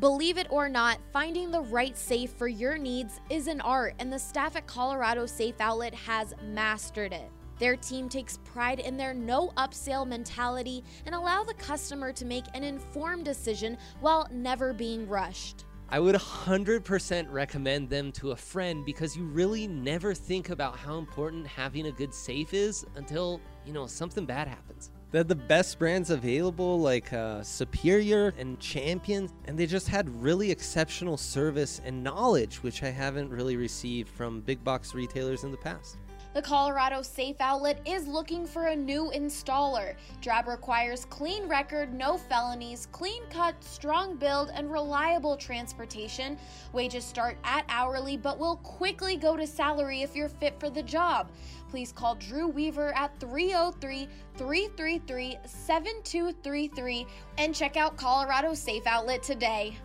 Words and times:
Believe 0.00 0.38
it 0.38 0.46
or 0.48 0.66
not, 0.66 0.98
finding 1.12 1.50
the 1.50 1.60
right 1.60 1.94
safe 1.94 2.30
for 2.32 2.48
your 2.48 2.78
needs 2.78 3.20
is 3.28 3.48
an 3.48 3.60
art, 3.60 3.94
and 3.98 4.10
the 4.10 4.18
staff 4.18 4.56
at 4.56 4.66
Colorado 4.66 5.26
Safe 5.26 5.60
Outlet 5.60 5.94
has 5.94 6.32
mastered 6.42 7.12
it. 7.12 7.30
Their 7.58 7.76
team 7.76 8.08
takes 8.08 8.38
pride 8.38 8.80
in 8.80 8.96
their 8.96 9.12
no 9.12 9.50
upsell 9.58 10.06
mentality 10.06 10.82
and 11.04 11.14
allow 11.14 11.44
the 11.44 11.52
customer 11.52 12.14
to 12.14 12.24
make 12.24 12.46
an 12.54 12.64
informed 12.64 13.26
decision 13.26 13.76
while 14.00 14.26
never 14.32 14.72
being 14.72 15.06
rushed. 15.06 15.66
I 15.90 16.00
would 16.00 16.14
100% 16.14 17.26
recommend 17.30 17.90
them 17.90 18.10
to 18.12 18.30
a 18.30 18.36
friend 18.36 18.86
because 18.86 19.14
you 19.14 19.24
really 19.24 19.66
never 19.66 20.14
think 20.14 20.48
about 20.48 20.78
how 20.78 20.96
important 20.96 21.46
having 21.46 21.88
a 21.88 21.92
good 21.92 22.14
safe 22.14 22.54
is 22.54 22.86
until, 22.94 23.38
you 23.66 23.74
know, 23.74 23.86
something 23.86 24.24
bad 24.24 24.48
happens. 24.48 24.92
They're 25.12 25.24
the 25.24 25.34
best 25.34 25.80
brands 25.80 26.10
available, 26.10 26.78
like 26.78 27.12
uh, 27.12 27.42
Superior 27.42 28.32
and 28.38 28.60
Champion, 28.60 29.28
and 29.46 29.58
they 29.58 29.66
just 29.66 29.88
had 29.88 30.08
really 30.22 30.52
exceptional 30.52 31.16
service 31.16 31.80
and 31.84 32.04
knowledge, 32.04 32.62
which 32.62 32.84
I 32.84 32.90
haven't 32.90 33.28
really 33.28 33.56
received 33.56 34.08
from 34.08 34.40
big 34.42 34.62
box 34.62 34.94
retailers 34.94 35.42
in 35.42 35.50
the 35.50 35.56
past. 35.56 35.96
The 36.32 36.42
Colorado 36.42 37.02
Safe 37.02 37.34
Outlet 37.40 37.80
is 37.84 38.06
looking 38.06 38.46
for 38.46 38.68
a 38.68 38.76
new 38.76 39.10
installer. 39.12 39.96
Drab 40.20 40.46
requires 40.46 41.04
clean 41.06 41.48
record, 41.48 41.92
no 41.92 42.16
felonies, 42.16 42.86
clean 42.92 43.24
cut, 43.30 43.56
strong 43.64 44.14
build, 44.14 44.52
and 44.54 44.70
reliable 44.70 45.36
transportation. 45.36 46.38
Wages 46.72 47.04
start 47.04 47.36
at 47.42 47.64
hourly 47.68 48.16
but 48.16 48.38
will 48.38 48.58
quickly 48.58 49.16
go 49.16 49.36
to 49.36 49.44
salary 49.44 50.02
if 50.02 50.14
you're 50.14 50.28
fit 50.28 50.54
for 50.60 50.70
the 50.70 50.84
job. 50.84 51.32
Please 51.70 51.92
call 51.92 52.16
Drew 52.16 52.48
Weaver 52.48 52.92
at 52.96 53.16
303 53.20 54.08
333 54.36 55.38
7233 55.44 57.06
and 57.38 57.54
check 57.54 57.76
out 57.76 57.96
Colorado 57.96 58.54
Safe 58.54 58.84
Outlet 58.88 59.22
today. 59.22 59.76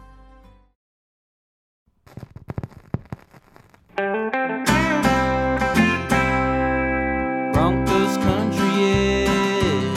Broncos 7.54 8.18
country 8.18 8.84
is 8.84 9.96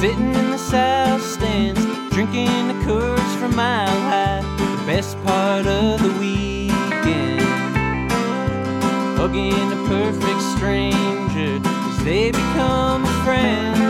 sitting 0.00 0.34
in 0.34 0.50
the 0.50 0.58
south 0.58 1.22
stands, 1.22 1.80
drinking 2.12 2.66
the 2.66 2.74
Coors 2.84 3.36
from 3.38 3.54
Mile 3.54 3.86
High. 3.86 4.40
The 4.58 4.82
best 4.84 5.16
part 5.22 5.68
of 5.68 6.02
the 6.02 6.08
weekend, 6.18 6.41
hugging 9.32 9.72
a 9.72 9.88
perfect 9.88 10.42
stranger 10.58 11.58
as 11.64 12.04
they 12.04 12.30
become 12.30 13.02
a 13.04 13.24
friend, 13.24 13.81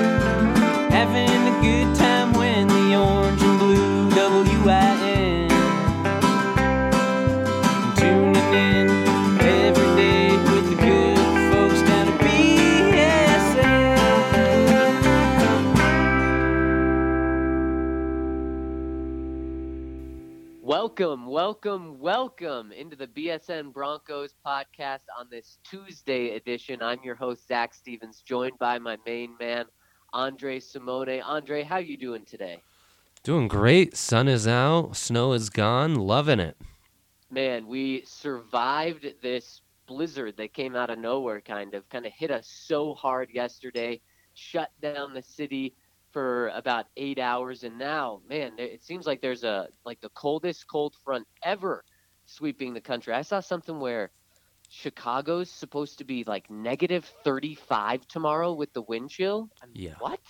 Welcome, 20.92 21.24
welcome, 21.24 22.00
welcome 22.00 22.70
into 22.70 22.96
the 22.96 23.06
BSN 23.06 23.72
Broncos 23.72 24.34
podcast 24.46 25.00
on 25.18 25.26
this 25.30 25.56
Tuesday 25.64 26.36
edition. 26.36 26.82
I'm 26.82 26.98
your 27.02 27.14
host 27.14 27.48
Zach 27.48 27.72
Stevens, 27.72 28.20
joined 28.20 28.58
by 28.58 28.78
my 28.78 28.98
main 29.06 29.34
man 29.40 29.64
Andre 30.12 30.60
Simone. 30.60 31.22
Andre, 31.22 31.62
how 31.62 31.78
you 31.78 31.96
doing 31.96 32.26
today? 32.26 32.60
Doing 33.22 33.48
great. 33.48 33.96
Sun 33.96 34.28
is 34.28 34.46
out, 34.46 34.94
snow 34.94 35.32
is 35.32 35.48
gone. 35.48 35.94
Loving 35.94 36.40
it. 36.40 36.58
Man, 37.30 37.66
we 37.66 38.02
survived 38.04 39.06
this 39.22 39.62
blizzard 39.86 40.36
that 40.36 40.52
came 40.52 40.76
out 40.76 40.90
of 40.90 40.98
nowhere, 40.98 41.40
kind 41.40 41.72
of, 41.72 41.88
kind 41.88 42.04
of 42.04 42.12
hit 42.12 42.30
us 42.30 42.46
so 42.46 42.92
hard 42.92 43.30
yesterday, 43.32 43.98
shut 44.34 44.70
down 44.82 45.14
the 45.14 45.22
city 45.22 45.74
for 46.12 46.48
about 46.48 46.86
eight 46.96 47.18
hours, 47.18 47.64
and 47.64 47.78
now, 47.78 48.20
man, 48.28 48.52
it 48.58 48.84
seems 48.84 49.06
like 49.06 49.20
there's 49.20 49.44
a 49.44 49.68
like 49.84 50.00
the 50.00 50.10
coldest 50.10 50.66
cold 50.68 50.94
front 51.04 51.26
ever 51.42 51.84
sweeping 52.26 52.74
the 52.74 52.80
country. 52.80 53.12
I 53.14 53.22
saw 53.22 53.40
something 53.40 53.80
where 53.80 54.10
Chicago's 54.68 55.50
supposed 55.50 55.98
to 55.98 56.04
be 56.04 56.24
like 56.24 56.50
negative 56.50 57.04
35 57.24 58.06
tomorrow 58.08 58.52
with 58.54 58.72
the 58.72 58.82
wind 58.82 59.10
chill. 59.10 59.50
I 59.62 59.66
mean, 59.66 59.74
Yeah. 59.76 59.94
What? 59.98 60.20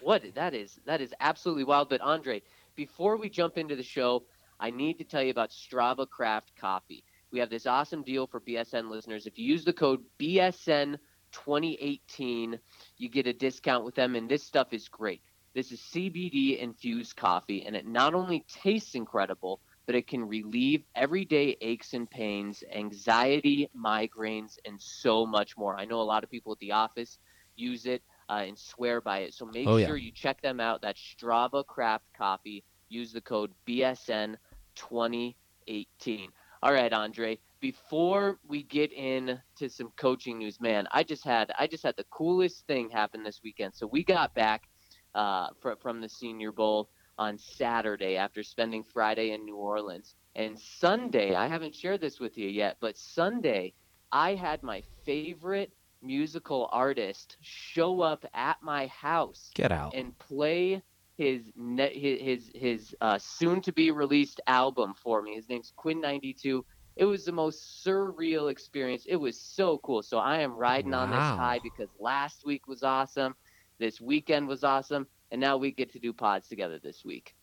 What? 0.00 0.34
That 0.34 0.54
is 0.54 0.78
that 0.86 1.00
is 1.00 1.14
absolutely 1.20 1.64
wild. 1.64 1.88
But 1.88 2.00
Andre, 2.02 2.42
before 2.74 3.16
we 3.16 3.30
jump 3.30 3.56
into 3.56 3.74
the 3.76 3.82
show, 3.82 4.24
I 4.60 4.70
need 4.70 4.98
to 4.98 5.04
tell 5.04 5.22
you 5.22 5.30
about 5.30 5.50
Strava 5.50 6.08
Craft 6.08 6.52
Coffee. 6.56 7.04
We 7.30 7.38
have 7.38 7.50
this 7.50 7.66
awesome 7.66 8.02
deal 8.02 8.26
for 8.26 8.40
BSN 8.40 8.90
listeners. 8.90 9.26
If 9.26 9.38
you 9.38 9.46
use 9.46 9.64
the 9.64 9.72
code 9.72 10.02
BSN 10.18 10.98
2018, 11.32 12.58
you 12.98 13.08
get 13.08 13.26
a 13.26 13.32
discount 13.32 13.84
with 13.84 13.94
them, 13.94 14.14
and 14.14 14.28
this 14.28 14.44
stuff 14.44 14.72
is 14.72 14.88
great. 14.88 15.22
This 15.54 15.72
is 15.72 15.80
CBD 15.80 16.58
infused 16.58 17.16
coffee, 17.16 17.64
and 17.66 17.74
it 17.76 17.86
not 17.86 18.14
only 18.14 18.44
tastes 18.48 18.94
incredible, 18.94 19.60
but 19.86 19.94
it 19.94 20.06
can 20.06 20.24
relieve 20.24 20.84
everyday 20.94 21.56
aches 21.60 21.94
and 21.94 22.08
pains, 22.10 22.62
anxiety, 22.74 23.68
migraines, 23.76 24.58
and 24.64 24.80
so 24.80 25.26
much 25.26 25.56
more. 25.56 25.76
I 25.76 25.84
know 25.84 26.00
a 26.00 26.02
lot 26.02 26.24
of 26.24 26.30
people 26.30 26.52
at 26.52 26.58
the 26.58 26.72
office 26.72 27.18
use 27.56 27.86
it 27.86 28.02
uh, 28.28 28.44
and 28.46 28.58
swear 28.58 29.00
by 29.00 29.20
it. 29.20 29.34
So 29.34 29.46
make 29.46 29.66
Oh, 29.66 29.76
yeah. 29.76 29.86
sure 29.86 29.96
you 29.96 30.12
check 30.12 30.40
them 30.42 30.60
out. 30.60 30.82
That's 30.82 31.00
Strava 31.00 31.64
Craft 31.66 32.04
Coffee. 32.16 32.64
Use 32.88 33.12
the 33.12 33.20
code 33.20 33.52
BSN 33.66 34.36
2018. 34.76 36.30
All 36.62 36.72
right, 36.72 36.92
Andre. 36.92 37.38
Before 37.66 38.38
we 38.46 38.62
get 38.62 38.92
into 38.92 39.68
some 39.68 39.90
coaching 39.96 40.38
news, 40.38 40.60
man, 40.60 40.86
I 40.92 41.02
just 41.02 41.24
had 41.24 41.50
I 41.58 41.66
just 41.66 41.82
had 41.82 41.96
the 41.96 42.06
coolest 42.12 42.64
thing 42.68 42.88
happen 42.90 43.24
this 43.24 43.40
weekend. 43.42 43.74
So 43.74 43.88
we 43.88 44.04
got 44.04 44.32
back 44.36 44.68
uh, 45.16 45.48
fr- 45.60 45.72
from 45.82 46.00
the 46.00 46.08
Senior 46.08 46.52
Bowl 46.52 46.90
on 47.18 47.36
Saturday 47.36 48.16
after 48.16 48.44
spending 48.44 48.84
Friday 48.84 49.32
in 49.32 49.44
New 49.44 49.56
Orleans. 49.56 50.14
And 50.36 50.56
Sunday, 50.56 51.34
I 51.34 51.48
haven't 51.48 51.74
shared 51.74 52.00
this 52.00 52.20
with 52.20 52.38
you 52.38 52.48
yet, 52.48 52.76
but 52.80 52.96
Sunday, 52.96 53.74
I 54.12 54.36
had 54.36 54.62
my 54.62 54.84
favorite 55.04 55.72
musical 56.00 56.68
artist 56.70 57.36
show 57.40 58.00
up 58.00 58.24
at 58.32 58.58
my 58.62 58.86
house 58.86 59.50
Get 59.56 59.72
out. 59.72 59.92
and 59.92 60.16
play 60.20 60.80
his 61.18 61.50
his 61.56 62.20
his, 62.20 62.50
his 62.54 62.96
uh, 63.00 63.18
soon 63.18 63.60
to 63.62 63.72
be 63.72 63.90
released 63.90 64.40
album 64.46 64.94
for 64.94 65.20
me. 65.20 65.34
His 65.34 65.48
name's 65.48 65.72
Quinn 65.74 66.00
92. 66.00 66.64
It 66.96 67.04
was 67.04 67.24
the 67.24 67.32
most 67.32 67.84
surreal 67.84 68.50
experience. 68.50 69.04
It 69.06 69.16
was 69.16 69.38
so 69.38 69.78
cool. 69.78 70.02
So 70.02 70.18
I 70.18 70.40
am 70.40 70.54
riding 70.54 70.94
on 70.94 71.10
this 71.10 71.18
high 71.18 71.60
because 71.62 71.90
last 72.00 72.44
week 72.46 72.66
was 72.66 72.82
awesome, 72.82 73.34
this 73.78 74.00
weekend 74.00 74.48
was 74.48 74.64
awesome, 74.64 75.06
and 75.30 75.40
now 75.40 75.58
we 75.58 75.72
get 75.72 75.92
to 75.92 75.98
do 75.98 76.12
pods 76.12 76.48
together 76.48 76.78
this 76.78 77.04
week. 77.04 77.34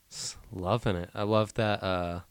Loving 0.51 0.95
it. 0.95 1.09
I 1.13 1.23
love 1.23 1.53
that 1.55 1.83
uh, 1.83 2.21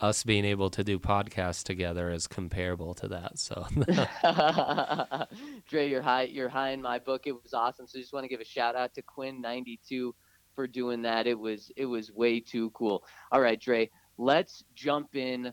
us 0.00 0.24
being 0.24 0.44
able 0.44 0.70
to 0.70 0.82
do 0.82 0.98
podcasts 0.98 1.62
together 1.62 2.10
is 2.10 2.26
comparable 2.26 2.94
to 2.94 3.08
that. 3.08 3.38
So 3.38 3.66
Dre, 5.68 5.88
you're 5.88 6.02
high. 6.02 6.22
You're 6.22 6.48
high 6.48 6.70
in 6.70 6.82
my 6.82 6.98
book. 6.98 7.26
It 7.26 7.32
was 7.32 7.52
awesome. 7.54 7.86
So 7.86 7.98
just 7.98 8.12
want 8.12 8.24
to 8.24 8.28
give 8.28 8.40
a 8.40 8.44
shout 8.44 8.74
out 8.74 8.94
to 8.94 9.02
Quinn92 9.02 10.12
for 10.54 10.66
doing 10.66 11.02
that. 11.02 11.26
It 11.26 11.38
was 11.38 11.70
it 11.76 11.86
was 11.86 12.10
way 12.12 12.40
too 12.40 12.70
cool. 12.70 13.04
All 13.32 13.40
right, 13.40 13.60
Dre. 13.60 13.90
Let's 14.16 14.64
jump 14.74 15.16
in 15.16 15.52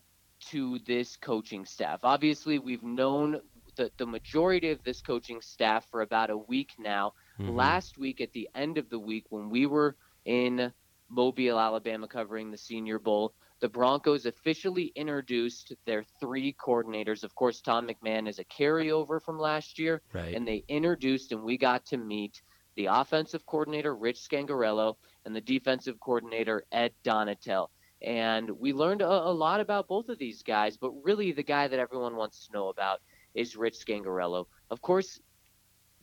to 0.50 0.80
this 0.86 1.16
coaching 1.18 1.66
staff. 1.66 2.02
Obviously, 2.04 2.60
we've 2.60 2.84
known 2.84 3.40
the, 3.76 3.92
the 3.98 4.06
majority 4.06 4.70
of 4.72 4.84
this 4.84 5.02
coaching 5.02 5.42
staff 5.42 5.86
for 5.90 6.02
about 6.02 6.30
a 6.30 6.38
week 6.38 6.72
now. 6.78 7.14
Mhm. 7.40 7.56
Last 7.56 7.98
week, 7.98 8.22
at 8.22 8.32
the 8.34 8.50
end 8.56 8.78
of 8.78 8.90
the 8.90 9.00
week, 9.00 9.26
when 9.30 9.50
we 9.50 9.66
were 9.66 9.96
in 10.26 10.74
Mobile, 11.10 11.60
Alabama, 11.60 12.08
covering 12.08 12.52
the 12.52 12.58
Senior 12.58 13.00
Bowl, 13.00 13.34
the 13.60 13.70
Broncos 13.70 14.26
officially 14.26 14.92
introduced 14.96 15.74
their 15.86 16.04
three 16.20 16.54
coordinators. 16.54 17.24
Of 17.24 17.36
course, 17.36 17.62
Tom 17.62 17.88
McMahon 17.88 18.28
is 18.28 18.40
a 18.40 18.46
carryover 18.46 19.22
from 19.22 19.38
last 19.38 19.78
year, 19.78 20.02
right. 20.14 20.36
and 20.36 20.48
they 20.48 20.64
introduced 20.68 21.32
and 21.32 21.44
we 21.44 21.58
got 21.58 21.86
to 21.88 21.98
meet 21.98 22.42
the 22.76 22.88
offensive 22.88 23.46
coordinator, 23.46 23.96
Rich 23.96 24.20
Scangarello, 24.20 24.96
and 25.26 25.36
the 25.36 25.42
defensive 25.42 26.00
coordinator, 26.00 26.64
Ed 26.72 26.94
Donatell. 27.04 27.68
And 28.02 28.50
we 28.60 28.74
learned 28.74 29.02
a, 29.02 29.08
a 29.10 29.32
lot 29.32 29.60
about 29.60 29.88
both 29.88 30.10
of 30.10 30.18
these 30.18 30.42
guys, 30.42 30.78
but 30.78 30.92
really 31.04 31.32
the 31.32 31.44
guy 31.44 31.68
that 31.68 31.80
everyone 31.80 32.16
wants 32.16 32.48
to 32.48 32.54
know 32.54 32.70
about 32.70 33.00
is 33.36 33.56
Rich 33.56 33.86
Scangarello. 33.86 34.46
Of 34.70 34.82
course, 34.82 35.20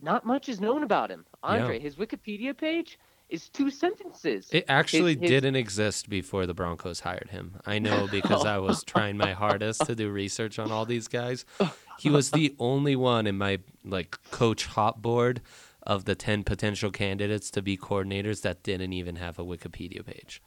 not 0.00 0.24
much 0.24 0.48
is 0.48 0.60
known 0.60 0.82
about 0.82 1.10
him. 1.10 1.24
Andre, 1.42 1.80
his 1.80 1.96
Wikipedia 1.96 2.56
page 2.56 2.98
is 3.28 3.48
two 3.48 3.70
sentences. 3.70 4.48
It 4.52 4.64
actually 4.68 5.16
his- 5.16 5.28
didn't 5.28 5.56
exist 5.56 6.08
before 6.08 6.46
the 6.46 6.54
Broncos 6.54 7.00
hired 7.00 7.30
him. 7.30 7.60
I 7.66 7.78
know 7.78 8.06
because 8.10 8.44
I 8.44 8.58
was 8.58 8.84
trying 8.84 9.16
my 9.16 9.32
hardest 9.32 9.84
to 9.86 9.94
do 9.94 10.10
research 10.10 10.58
on 10.58 10.70
all 10.70 10.84
these 10.84 11.08
guys. 11.08 11.44
He 11.98 12.10
was 12.10 12.30
the 12.30 12.54
only 12.60 12.94
one 12.94 13.26
in 13.26 13.36
my 13.36 13.58
like 13.84 14.18
coach 14.30 14.66
hot 14.66 15.02
board 15.02 15.40
of 15.82 16.04
the 16.04 16.14
10 16.14 16.44
potential 16.44 16.92
candidates 16.92 17.50
to 17.50 17.60
be 17.60 17.76
coordinators 17.76 18.42
that 18.42 18.62
didn't 18.62 18.92
even 18.92 19.16
have 19.16 19.36
a 19.36 19.44
Wikipedia 19.44 20.06
page. 20.06 20.40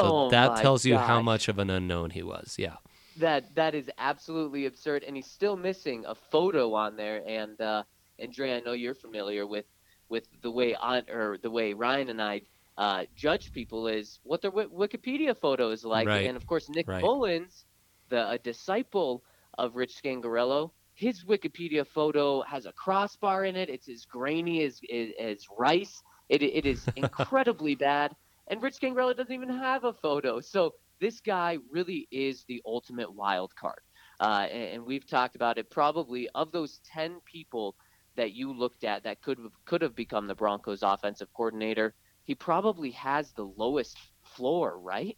So 0.00 0.06
Oh 0.06 0.30
that 0.30 0.56
tells 0.56 0.84
you 0.84 0.96
how 0.96 1.20
much 1.20 1.48
of 1.48 1.58
an 1.58 1.70
unknown 1.70 2.10
he 2.10 2.22
was. 2.22 2.56
Yeah. 2.58 2.76
That 3.16 3.54
that 3.54 3.74
is 3.74 3.90
absolutely 3.98 4.66
absurd, 4.66 5.04
and 5.04 5.16
he's 5.16 5.26
still 5.30 5.56
missing 5.56 6.04
a 6.06 6.14
photo 6.14 6.74
on 6.74 6.96
there. 6.96 7.22
And 7.26 7.60
uh, 7.60 7.82
and 8.18 8.32
Dre, 8.32 8.54
I 8.56 8.60
know 8.60 8.72
you're 8.72 8.94
familiar 8.94 9.46
with 9.46 9.66
with 10.08 10.26
the 10.42 10.50
way 10.50 10.74
on 10.74 11.02
or 11.10 11.38
the 11.42 11.50
way 11.50 11.72
Ryan 11.72 12.10
and 12.10 12.22
I 12.22 12.42
uh, 12.78 13.04
judge 13.14 13.52
people 13.52 13.88
is 13.88 14.20
what 14.22 14.40
their 14.40 14.50
Wi- 14.50 14.70
Wikipedia 14.74 15.36
photo 15.36 15.70
is 15.70 15.84
like. 15.84 16.06
Right. 16.06 16.26
And 16.26 16.36
of 16.36 16.46
course, 16.46 16.68
Nick 16.68 16.88
Right. 16.88 17.02
Mullens, 17.02 17.66
the 18.08 18.30
a 18.30 18.38
disciple 18.38 19.22
of 19.58 19.76
Rich 19.76 20.00
Scangarello, 20.02 20.70
his 20.94 21.24
Wikipedia 21.24 21.86
photo 21.86 22.42
has 22.42 22.66
a 22.66 22.72
crossbar 22.72 23.44
in 23.44 23.56
it. 23.56 23.68
It's 23.68 23.88
as 23.88 24.04
grainy 24.04 24.62
as 24.64 24.80
as, 24.92 25.08
as 25.20 25.46
rice. 25.58 26.02
It 26.28 26.42
it 26.42 26.64
is 26.64 26.86
incredibly 26.96 27.74
bad. 27.74 28.14
And 28.50 28.62
Rich 28.62 28.80
Scangarello 28.80 29.16
doesn't 29.16 29.32
even 29.32 29.48
have 29.48 29.84
a 29.84 29.94
photo. 29.94 30.40
So 30.40 30.74
this 31.00 31.20
guy 31.20 31.56
really 31.70 32.06
is 32.10 32.44
the 32.48 32.60
ultimate 32.66 33.14
wild 33.14 33.54
card. 33.56 33.80
Uh, 34.20 34.46
and, 34.50 34.74
and 34.74 34.84
we've 34.84 35.06
talked 35.06 35.36
about 35.36 35.56
it. 35.56 35.70
Probably 35.70 36.28
of 36.34 36.52
those 36.52 36.80
ten 36.84 37.20
people 37.24 37.76
that 38.16 38.32
you 38.32 38.52
looked 38.52 38.84
at 38.84 39.04
that 39.04 39.22
could 39.22 39.38
have, 39.38 39.52
could 39.64 39.80
have 39.80 39.94
become 39.94 40.26
the 40.26 40.34
Broncos 40.34 40.82
offensive 40.82 41.32
coordinator, 41.32 41.94
he 42.24 42.34
probably 42.34 42.90
has 42.90 43.32
the 43.32 43.44
lowest 43.56 43.96
floor, 44.22 44.78
right? 44.78 45.16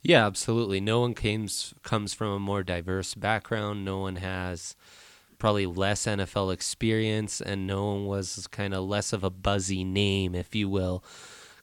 Yeah, 0.00 0.26
absolutely. 0.26 0.80
No 0.80 1.00
one 1.00 1.14
comes 1.14 1.74
comes 1.82 2.14
from 2.14 2.28
a 2.28 2.38
more 2.38 2.62
diverse 2.62 3.14
background. 3.14 3.84
No 3.84 3.98
one 3.98 4.16
has 4.16 4.76
probably 5.38 5.66
less 5.66 6.06
NFL 6.06 6.52
experience, 6.52 7.40
and 7.40 7.66
no 7.66 7.84
one 7.86 8.06
was 8.06 8.46
kind 8.48 8.72
of 8.72 8.84
less 8.84 9.12
of 9.12 9.22
a 9.22 9.30
buzzy 9.30 9.84
name, 9.84 10.34
if 10.34 10.54
you 10.54 10.68
will, 10.68 11.04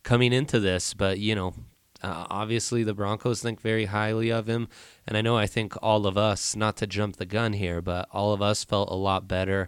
coming 0.05 0.31
into 0.31 0.61
this. 0.61 0.93
But 0.93 1.19
you 1.19 1.35
know, 1.35 1.53
uh, 2.01 2.27
obviously 2.29 2.83
the 2.83 2.93
Broncos 2.93 3.41
think 3.41 3.59
very 3.59 3.85
highly 3.85 4.31
of 4.31 4.47
him, 4.47 4.69
and 5.05 5.17
I 5.17 5.21
know 5.21 5.37
I 5.37 5.47
think 5.47 5.73
all 5.81 6.07
of 6.07 6.17
us, 6.17 6.55
not 6.55 6.77
to 6.77 6.87
jump 6.87 7.17
the 7.17 7.25
gun 7.25 7.51
here, 7.51 7.81
but 7.81 8.07
all 8.13 8.31
of 8.31 8.41
us 8.41 8.63
felt 8.63 8.89
a 8.89 8.95
lot 8.95 9.27
better 9.27 9.67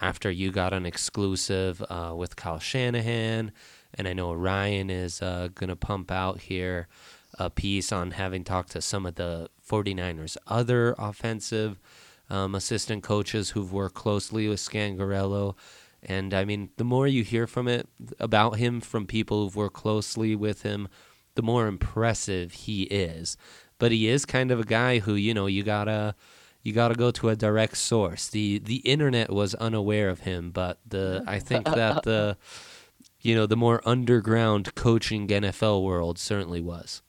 after 0.00 0.30
you 0.30 0.52
got 0.52 0.72
an 0.72 0.86
exclusive 0.86 1.82
uh, 1.90 2.14
with 2.16 2.36
Kyle 2.36 2.60
Shanahan, 2.60 3.50
and 3.94 4.06
I 4.06 4.12
know 4.12 4.32
Ryan 4.32 4.90
is 4.90 5.20
uh, 5.20 5.48
gonna 5.54 5.74
pump 5.74 6.12
out 6.12 6.42
here 6.42 6.86
a 7.38 7.50
piece 7.50 7.90
on 7.90 8.12
having 8.12 8.44
talked 8.44 8.70
to 8.72 8.80
some 8.80 9.06
of 9.06 9.16
the 9.16 9.48
49ers 9.68 10.36
other 10.46 10.94
offensive 10.98 11.78
um, 12.30 12.54
assistant 12.54 13.02
coaches 13.02 13.50
who've 13.50 13.72
worked 13.72 13.94
closely 13.94 14.48
with 14.48 14.60
Scangarello. 14.60 15.54
And 16.02 16.32
I 16.32 16.44
mean, 16.44 16.70
the 16.76 16.84
more 16.84 17.06
you 17.06 17.24
hear 17.24 17.46
from 17.46 17.68
it 17.68 17.88
about 18.18 18.56
him 18.56 18.80
from 18.80 19.06
people 19.06 19.42
who've 19.42 19.56
worked 19.56 19.74
closely 19.74 20.36
with 20.36 20.62
him, 20.62 20.88
the 21.34 21.42
more 21.42 21.66
impressive 21.66 22.52
he 22.52 22.84
is. 22.84 23.36
But 23.78 23.92
he 23.92 24.08
is 24.08 24.24
kind 24.24 24.50
of 24.50 24.60
a 24.60 24.64
guy 24.64 24.98
who, 25.00 25.14
you 25.14 25.34
know, 25.34 25.46
you 25.46 25.62
gotta 25.62 26.14
you 26.62 26.72
gotta 26.72 26.94
go 26.94 27.10
to 27.12 27.28
a 27.28 27.36
direct 27.36 27.76
source. 27.76 28.28
The 28.28 28.58
the 28.58 28.76
internet 28.76 29.32
was 29.32 29.54
unaware 29.56 30.08
of 30.08 30.20
him, 30.20 30.50
but 30.50 30.80
the 30.86 31.24
I 31.26 31.38
think 31.38 31.64
that 31.64 32.02
the 32.02 32.36
you 33.20 33.34
know, 33.34 33.46
the 33.46 33.56
more 33.56 33.80
underground 33.84 34.74
coaching 34.74 35.26
NFL 35.26 35.82
world 35.82 36.18
certainly 36.18 36.60
was. 36.60 37.02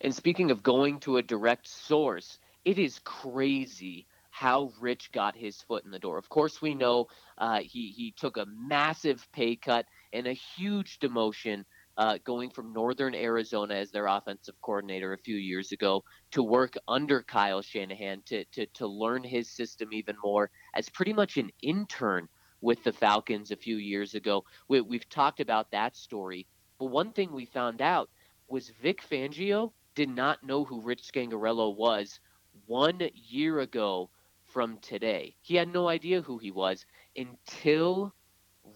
And 0.00 0.14
speaking 0.14 0.50
of 0.50 0.62
going 0.62 0.98
to 1.00 1.16
a 1.16 1.22
direct 1.22 1.68
source, 1.68 2.38
it 2.64 2.78
is 2.78 3.00
crazy 3.00 4.06
how 4.32 4.72
Rich 4.80 5.12
got 5.12 5.36
his 5.36 5.60
foot 5.60 5.84
in 5.84 5.90
the 5.90 5.98
door. 5.98 6.16
Of 6.16 6.30
course, 6.30 6.62
we 6.62 6.74
know 6.74 7.06
uh, 7.36 7.60
he 7.60 7.92
he 7.94 8.14
took 8.16 8.38
a 8.38 8.46
massive 8.46 9.28
pay 9.30 9.56
cut 9.56 9.84
and 10.14 10.26
a 10.26 10.32
huge 10.32 10.98
demotion, 11.00 11.64
uh, 11.98 12.16
going 12.24 12.48
from 12.48 12.72
Northern 12.72 13.14
Arizona 13.14 13.74
as 13.74 13.90
their 13.90 14.06
offensive 14.06 14.54
coordinator 14.62 15.12
a 15.12 15.18
few 15.18 15.36
years 15.36 15.70
ago 15.70 16.02
to 16.30 16.42
work 16.42 16.74
under 16.88 17.22
Kyle 17.22 17.60
Shanahan 17.60 18.22
to 18.26 18.44
to 18.46 18.66
to 18.66 18.86
learn 18.86 19.22
his 19.22 19.50
system 19.50 19.92
even 19.92 20.16
more 20.24 20.50
as 20.74 20.88
pretty 20.88 21.12
much 21.12 21.36
an 21.36 21.50
intern 21.62 22.26
with 22.62 22.82
the 22.84 22.92
Falcons 22.92 23.50
a 23.50 23.56
few 23.56 23.76
years 23.76 24.14
ago. 24.14 24.44
We, 24.66 24.80
we've 24.80 25.08
talked 25.10 25.40
about 25.40 25.70
that 25.72 25.94
story, 25.94 26.46
but 26.78 26.86
one 26.86 27.12
thing 27.12 27.32
we 27.32 27.44
found 27.44 27.82
out 27.82 28.08
was 28.48 28.72
Vic 28.80 29.02
Fangio 29.02 29.72
did 29.94 30.08
not 30.08 30.42
know 30.42 30.64
who 30.64 30.80
Rich 30.80 31.02
Scangarello 31.12 31.76
was 31.76 32.18
one 32.66 33.00
year 33.14 33.60
ago 33.60 34.08
from 34.52 34.78
today. 34.78 35.34
He 35.40 35.56
had 35.56 35.72
no 35.72 35.88
idea 35.88 36.20
who 36.20 36.38
he 36.38 36.50
was 36.50 36.84
until 37.16 38.14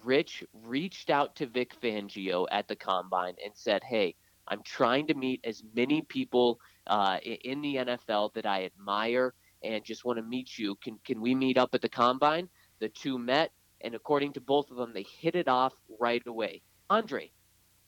Rich 0.02 0.44
reached 0.64 1.10
out 1.10 1.36
to 1.36 1.46
Vic 1.46 1.74
Fangio 1.80 2.46
at 2.50 2.66
the 2.68 2.76
combine 2.76 3.34
and 3.44 3.52
said, 3.54 3.84
Hey, 3.84 4.14
I'm 4.48 4.62
trying 4.62 5.06
to 5.08 5.14
meet 5.14 5.40
as 5.44 5.62
many 5.74 6.02
people 6.02 6.60
uh, 6.86 7.18
in 7.22 7.60
the 7.60 7.76
NFL 7.76 8.32
that 8.34 8.46
I 8.46 8.64
admire 8.64 9.34
and 9.62 9.84
just 9.84 10.04
want 10.04 10.18
to 10.18 10.22
meet 10.22 10.58
you. 10.58 10.76
Can, 10.76 10.98
can 11.04 11.20
we 11.20 11.34
meet 11.34 11.58
up 11.58 11.74
at 11.74 11.82
the 11.82 11.88
combine? 11.88 12.48
The 12.78 12.88
two 12.88 13.18
met, 13.18 13.52
and 13.80 13.94
according 13.94 14.32
to 14.34 14.40
both 14.40 14.70
of 14.70 14.76
them, 14.76 14.92
they 14.92 15.02
hit 15.02 15.34
it 15.34 15.48
off 15.48 15.74
right 15.98 16.22
away. 16.26 16.62
Andre, 16.90 17.30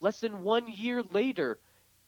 less 0.01 0.19
than 0.19 0.43
one 0.43 0.67
year 0.67 1.03
later, 1.11 1.59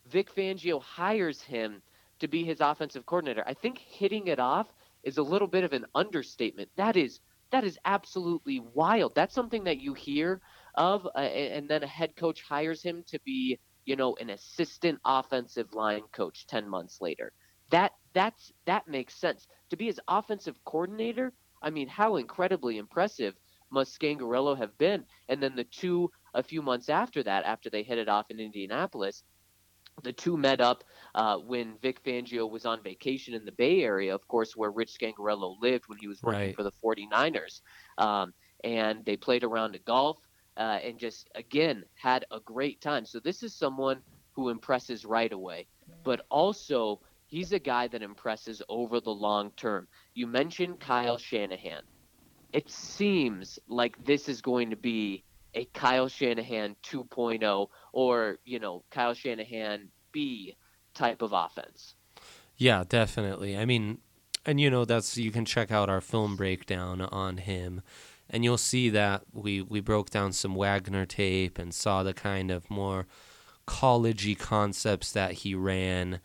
Vic 0.08 0.34
Fangio 0.34 0.82
hires 0.82 1.42
him 1.42 1.82
to 2.20 2.28
be 2.28 2.44
his 2.44 2.60
offensive 2.60 3.06
coordinator. 3.06 3.44
I 3.48 3.54
think 3.54 3.78
hitting 3.78 4.28
it 4.28 4.40
off 4.40 4.74
is 5.04 5.18
a 5.18 5.24
little 5.24 5.48
bit 5.48 5.64
of 5.64 5.74
an 5.74 5.86
understatement. 5.96 6.70
That 6.78 6.96
is 6.98 7.20
that 7.52 7.64
is 7.64 7.78
absolutely 7.86 8.62
wild. 8.74 9.14
That's 9.14 9.36
something 9.36 9.66
that 9.66 9.82
you 9.82 9.94
hear 9.94 10.42
of, 10.76 11.06
uh, 11.16 11.20
and 11.20 11.70
then 11.70 11.84
a 11.84 11.88
head 11.88 12.16
coach 12.16 12.42
hires 12.42 12.82
him 12.82 13.04
to 13.08 13.20
be, 13.26 13.60
you 13.86 13.98
know, 13.98 14.16
an 14.22 14.30
assistant 14.30 15.00
offensive 15.06 15.74
line 15.74 16.04
coach 16.14 16.48
10 16.48 16.70
months 16.70 17.00
later. 17.02 17.32
That 17.70 17.92
that's 18.14 18.52
that 18.66 18.88
makes 18.88 19.16
sense. 19.16 19.48
To 19.70 19.78
be 19.78 19.86
his 19.86 20.00
offensive 20.08 20.56
coordinator, 20.66 21.34
I 21.62 21.70
mean, 21.70 21.88
how 21.88 22.16
incredibly 22.16 22.78
impressive 22.78 23.36
must 23.70 23.98
Scangarello 24.00 24.58
have 24.58 24.78
been? 24.78 25.06
And 25.30 25.42
then 25.42 25.56
the 25.56 25.64
two 25.66 26.10
a 26.34 26.44
few 26.44 26.62
months 26.62 26.90
after 26.90 27.24
that, 27.24 27.46
after 27.46 27.70
they 27.70 27.84
hit 27.84 27.98
it 27.98 28.10
off 28.10 28.30
in 28.30 28.40
Indianapolis, 28.40 29.24
the 30.04 30.14
two 30.14 30.38
met 30.38 30.62
up 30.62 30.84
uh, 31.16 31.38
when 31.38 31.78
Vic 31.82 32.04
Fangio 32.04 32.50
was 32.50 32.66
on 32.66 32.84
vacation 32.84 33.34
in 33.34 33.46
the 33.46 33.52
Bay 33.52 33.82
Area, 33.84 34.14
of 34.14 34.28
course, 34.28 34.56
where 34.56 34.72
Rich 34.72 34.96
Scangarello 35.00 35.58
lived 35.62 35.86
when 35.88 35.98
he 35.98 36.08
was 36.08 36.24
working 36.24 36.50
Right. 36.50 36.56
for 36.56 36.64
the 36.64 36.72
49ers. 36.84 37.62
Um, 37.98 38.34
and 38.64 39.06
they 39.06 39.18
played 39.18 39.44
around 39.44 39.76
at 39.76 39.86
golf 39.86 40.18
uh, 40.58 40.80
and 40.84 41.00
just, 41.00 41.30
again, 41.36 41.84
had 41.96 42.26
a 42.32 42.40
great 42.40 42.82
time. 42.82 43.06
So 43.06 43.20
this 43.20 43.44
is 43.44 43.58
someone 43.58 44.02
who 44.36 44.50
impresses 44.50 45.06
right 45.06 45.32
away, 45.32 45.68
but 46.04 46.22
also 46.30 47.02
he's 47.28 47.52
a 47.52 47.60
guy 47.60 47.88
that 47.88 48.02
impresses 48.02 48.62
over 48.70 49.00
the 49.00 49.12
long 49.12 49.52
term. 49.58 49.88
You 50.14 50.28
mentioned 50.28 50.80
Kyle 50.80 51.18
Shanahan. 51.18 51.84
It 52.54 52.70
seems 52.70 53.60
like 53.68 53.96
this 54.06 54.28
is 54.30 54.42
going 54.42 54.70
to 54.72 54.76
be 54.78 55.26
a 55.54 55.66
Kyle 55.66 56.08
Shanahan 56.08 56.76
2.0 56.84 57.68
or, 57.94 58.38
you 58.46 58.60
know, 58.60 58.84
Kyle 58.90 59.14
Shanahan 59.14 59.90
B 60.12 60.56
type 60.94 61.22
of 61.22 61.34
offense. 61.34 61.96
Yeah, 62.58 62.84
definitely. 62.88 63.58
I 63.58 63.66
mean, 63.66 64.00
and 64.46 64.60
you 64.60 64.70
know 64.70 64.86
that's 64.86 65.18
you 65.18 65.32
can 65.32 65.46
check 65.46 65.72
out 65.72 65.90
our 65.90 66.02
film 66.02 66.36
breakdown 66.36 67.02
on 67.02 67.38
him, 67.38 67.82
and 68.30 68.44
you'll 68.44 68.58
see 68.58 68.90
that 68.90 69.24
we 69.34 69.62
we 69.62 69.80
broke 69.82 70.10
down 70.10 70.32
some 70.32 70.56
Wagner 70.56 71.06
tape 71.06 71.58
and 71.58 71.74
saw 71.74 72.04
the 72.04 72.14
kind 72.14 72.52
of 72.52 72.70
more 72.70 73.08
collegey 73.68 74.38
concepts 74.38 75.12
that 75.12 75.32
he 75.34 75.54
ran 75.54 76.20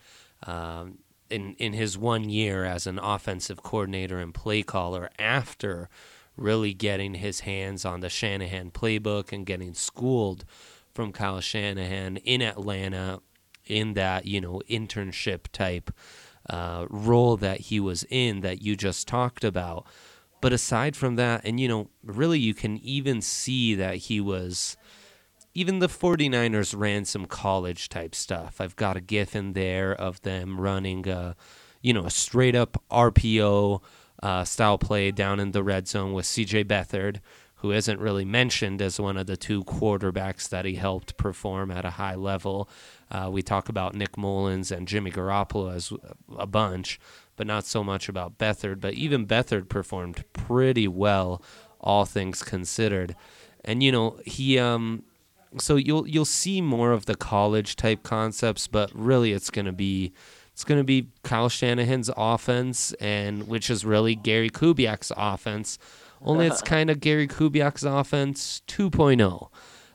um, 0.47 0.99
in 1.30 1.54
in 1.59 1.73
his 1.73 1.99
one 1.99 2.28
year 2.28 2.64
as 2.64 2.87
an 2.87 2.99
offensive 2.99 3.62
coordinator 3.62 4.18
and 4.18 4.35
play 4.35 4.62
caller 4.62 5.11
after 5.18 5.88
really 6.37 6.75
getting 6.75 7.14
his 7.14 7.40
hands 7.40 7.85
on 7.85 8.00
the 8.00 8.09
Shanahan 8.09 8.71
playbook 8.71 9.33
and 9.33 9.47
getting 9.47 9.75
schooled 9.75 10.45
from 10.93 11.12
Kyle 11.12 11.40
Shanahan 11.40 12.16
in 12.19 12.43
Atlanta 12.43 13.21
in 13.66 13.95
that 13.95 14.26
you 14.26 14.40
know 14.40 14.62
internship 14.69 15.49
type 15.52 15.90
uh, 16.49 16.87
role 16.88 17.37
that 17.37 17.61
he 17.62 17.81
was 17.81 18.05
in 18.09 18.40
that 18.40 18.62
you 18.62 18.76
just 18.76 19.09
talked 19.09 19.45
about. 19.45 19.87
But 20.40 20.52
aside 20.52 20.97
from 20.97 21.16
that, 21.16 21.43
and 21.45 21.59
you 21.59 21.69
know, 21.69 21.90
really 22.05 22.38
you 22.38 22.55
can 22.55 22.78
even 22.78 23.21
see 23.21 23.75
that 23.75 23.97
he 23.97 24.21
was 24.21 24.76
even 25.55 25.78
the 25.78 25.88
49ers 25.88 26.78
ran 26.78 27.07
some 27.07 27.25
college 27.25 27.88
type 27.88 28.14
stuff. 28.14 28.61
I've 28.61 28.76
got 28.76 28.99
a 28.99 29.00
gif 29.00 29.35
in 29.35 29.55
there 29.55 29.95
of 29.95 30.21
them 30.23 30.61
running 30.61 31.09
a 31.09 31.35
you 31.83 31.93
know, 31.93 32.05
a 32.05 32.11
straight 32.11 32.57
up 32.57 32.83
RPO 32.90 33.81
uh, 34.23 34.44
style 34.44 34.78
play 34.78 35.11
down 35.11 35.40
in 35.40 35.52
the 35.52 35.62
red 35.62 35.88
zone 35.88 36.12
with 36.12 36.26
CJ 36.26 36.64
Beathard, 36.64 37.20
who 37.56 37.73
isn't 37.73 38.00
really 38.00 38.25
mentioned 38.25 38.82
as 38.82 39.00
one 39.00 39.16
of 39.16 39.26
the 39.26 39.37
two 39.37 39.64
quarterbacks 39.64 40.49
that 40.49 40.64
he 40.64 40.75
helped 40.75 41.16
perform 41.16 41.70
at 41.70 41.85
a 41.85 41.90
high 41.90 42.14
level. 42.14 42.68
Uh, 43.11 43.28
we 43.32 43.42
talk 43.42 43.68
about 43.68 43.94
Nick 43.94 44.16
Mullens 44.16 44.70
and 44.70 44.87
Jimmy 44.87 45.11
Garoppolo 45.11 45.75
as 45.75 45.92
a 46.37 46.46
bunch, 46.46 47.00
but 47.37 47.46
not 47.46 47.64
so 47.64 47.82
much 47.82 48.08
about 48.08 48.38
Beathard. 48.38 48.80
But 48.80 48.94
even 48.94 49.26
Beathard 49.26 49.68
performed 49.68 50.25
pretty 50.32 50.87
well, 50.87 51.42
all 51.80 52.04
things 52.04 52.42
considered. 52.42 53.16
And 53.64 53.82
you 53.82 53.90
know, 53.90 54.20
he 54.25 54.58
um, 54.58 55.02
so 55.58 55.76
you'll 55.76 56.06
you'll 56.06 56.25
see 56.25 56.61
more 56.61 56.92
of 56.92 57.06
the 57.06 57.14
college 57.16 57.76
type 57.76 58.02
concepts, 58.02 58.66
but 58.66 58.90
really 58.94 59.32
it's 59.32 59.50
going 59.50 59.66
to 59.66 59.73
be 59.73 60.12
it's 60.57 60.65
going 60.65 60.81
to 60.81 60.85
be 60.85 61.11
Kyle 61.23 61.51
Shanahan's 61.51 62.09
offense, 62.17 62.95
and 62.95 63.47
which 63.47 63.69
is 63.69 63.85
really 63.85 64.15
Gary 64.15 64.49
Kubiak's 64.49 65.13
offense. 65.15 65.77
Only 66.23 66.47
it's 66.47 66.63
kind 66.75 66.89
of 66.89 66.99
Gary 66.99 67.29
Kubiak's 67.29 67.83
offense 67.83 68.63
2.0. 68.67 69.51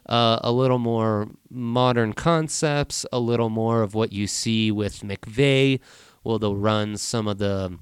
Uh, 0.05 0.39
a 0.43 0.51
little 0.51 0.77
more 0.77 1.29
modern 1.49 2.13
concepts, 2.13 3.07
a 3.11 3.19
little 3.19 3.49
more 3.49 3.81
of 3.81 3.95
what 3.95 4.13
you 4.13 4.27
see 4.27 4.69
with 4.71 4.99
McVay. 4.99 5.79
Well, 6.23 6.37
they'll 6.37 6.55
run 6.55 6.95
some 6.95 7.27
of 7.27 7.39
the, 7.39 7.79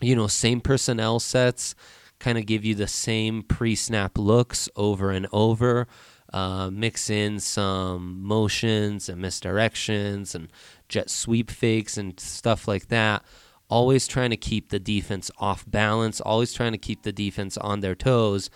you 0.00 0.14
know, 0.14 0.28
same 0.28 0.60
personnel 0.60 1.18
sets, 1.18 1.74
kind 2.20 2.38
of 2.38 2.46
give 2.46 2.64
you 2.64 2.76
the 2.76 2.86
same 2.86 3.42
pre-snap 3.42 4.16
looks 4.16 4.68
over 4.76 5.10
and 5.10 5.26
over. 5.32 5.88
Uh, 6.32 6.70
mix 6.70 7.08
in 7.08 7.38
some 7.38 8.22
motions 8.22 9.08
and 9.08 9.22
misdirections 9.22 10.34
and 10.34 10.48
jet 10.88 11.08
sweep 11.08 11.50
fakes 11.50 11.96
and 11.96 12.18
stuff 12.18 12.66
like 12.66 12.88
that. 12.88 13.22
Always 13.68 14.06
trying 14.06 14.30
to 14.30 14.36
keep 14.36 14.70
the 14.70 14.78
defense 14.78 15.30
off 15.38 15.64
balance, 15.68 16.20
always 16.20 16.52
trying 16.52 16.72
to 16.72 16.78
keep 16.78 17.02
the 17.02 17.12
defense 17.12 17.56
on 17.58 17.80
their 17.80 17.94
toes. 17.94 18.50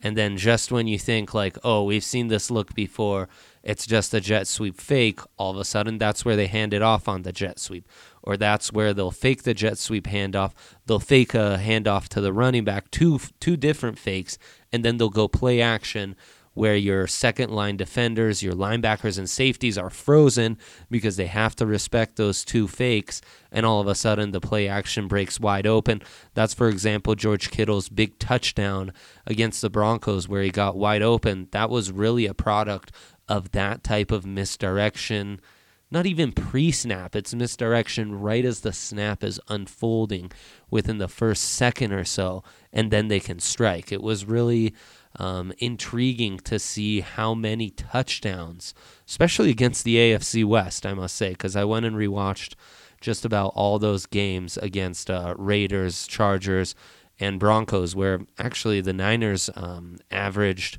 And 0.00 0.18
then 0.18 0.36
just 0.36 0.70
when 0.70 0.86
you 0.86 0.98
think, 0.98 1.32
like, 1.32 1.56
oh, 1.64 1.84
we've 1.84 2.04
seen 2.04 2.28
this 2.28 2.50
look 2.50 2.74
before, 2.74 3.26
it's 3.62 3.86
just 3.86 4.12
a 4.12 4.20
jet 4.20 4.46
sweep 4.46 4.78
fake, 4.78 5.20
all 5.38 5.52
of 5.52 5.56
a 5.56 5.64
sudden 5.64 5.96
that's 5.96 6.26
where 6.26 6.36
they 6.36 6.46
hand 6.46 6.74
it 6.74 6.82
off 6.82 7.08
on 7.08 7.22
the 7.22 7.32
jet 7.32 7.58
sweep. 7.58 7.88
Or 8.22 8.36
that's 8.36 8.70
where 8.70 8.92
they'll 8.92 9.10
fake 9.10 9.44
the 9.44 9.54
jet 9.54 9.78
sweep 9.78 10.06
handoff. 10.06 10.52
They'll 10.84 10.98
fake 10.98 11.32
a 11.32 11.58
handoff 11.58 12.08
to 12.08 12.20
the 12.20 12.34
running 12.34 12.64
back, 12.64 12.90
two, 12.90 13.18
two 13.40 13.56
different 13.56 13.98
fakes, 13.98 14.36
and 14.70 14.84
then 14.84 14.98
they'll 14.98 15.08
go 15.08 15.26
play 15.26 15.62
action 15.62 16.16
where 16.54 16.76
your 16.76 17.06
second 17.06 17.50
line 17.50 17.76
defenders, 17.76 18.42
your 18.42 18.54
linebackers, 18.54 19.18
and 19.18 19.28
safeties 19.28 19.76
are 19.76 19.90
frozen 19.90 20.56
because 20.90 21.16
they 21.16 21.26
have 21.26 21.54
to 21.56 21.66
respect 21.66 22.16
those 22.16 22.44
two 22.44 22.66
fakes, 22.66 23.20
and 23.52 23.66
all 23.66 23.80
of 23.80 23.86
a 23.86 23.94
sudden 23.94 24.30
the 24.30 24.40
play 24.40 24.66
action 24.66 25.06
breaks 25.06 25.38
wide 25.38 25.66
open. 25.66 26.00
That's, 26.32 26.54
for 26.54 26.68
example, 26.68 27.14
George 27.14 27.50
Kittle's 27.50 27.88
big 27.88 28.18
touchdown 28.18 28.92
against 29.26 29.60
the 29.60 29.70
Broncos 29.70 30.28
where 30.28 30.42
he 30.42 30.50
got 30.50 30.76
wide 30.76 31.02
open. 31.02 31.48
That 31.50 31.70
was 31.70 31.92
really 31.92 32.26
a 32.26 32.34
product 32.34 32.92
of 33.28 33.52
that 33.52 33.82
type 33.82 34.10
of 34.10 34.24
misdirection. 34.24 35.40
Not 35.90 36.06
even 36.06 36.32
pre 36.32 36.72
snap, 36.72 37.14
it's 37.14 37.34
misdirection 37.34 38.20
right 38.20 38.44
as 38.44 38.60
the 38.60 38.72
snap 38.72 39.22
is 39.22 39.40
unfolding 39.48 40.32
within 40.70 40.98
the 40.98 41.08
first 41.08 41.44
second 41.44 41.92
or 41.92 42.04
so, 42.04 42.42
and 42.72 42.90
then 42.90 43.08
they 43.08 43.20
can 43.20 43.38
strike. 43.38 43.92
It 43.92 44.02
was 44.02 44.24
really 44.24 44.74
um, 45.16 45.52
intriguing 45.58 46.38
to 46.40 46.58
see 46.58 47.00
how 47.00 47.34
many 47.34 47.70
touchdowns, 47.70 48.74
especially 49.08 49.50
against 49.50 49.84
the 49.84 49.96
AFC 49.96 50.44
West, 50.44 50.84
I 50.84 50.94
must 50.94 51.16
say, 51.16 51.30
because 51.30 51.56
I 51.56 51.64
went 51.64 51.86
and 51.86 51.96
rewatched 51.96 52.54
just 53.00 53.24
about 53.24 53.52
all 53.54 53.78
those 53.78 54.06
games 54.06 54.56
against 54.58 55.10
uh, 55.10 55.34
Raiders, 55.36 56.06
Chargers, 56.06 56.74
and 57.20 57.38
Broncos, 57.38 57.94
where 57.94 58.20
actually 58.38 58.80
the 58.80 58.92
Niners 58.92 59.50
um, 59.54 59.98
averaged 60.10 60.78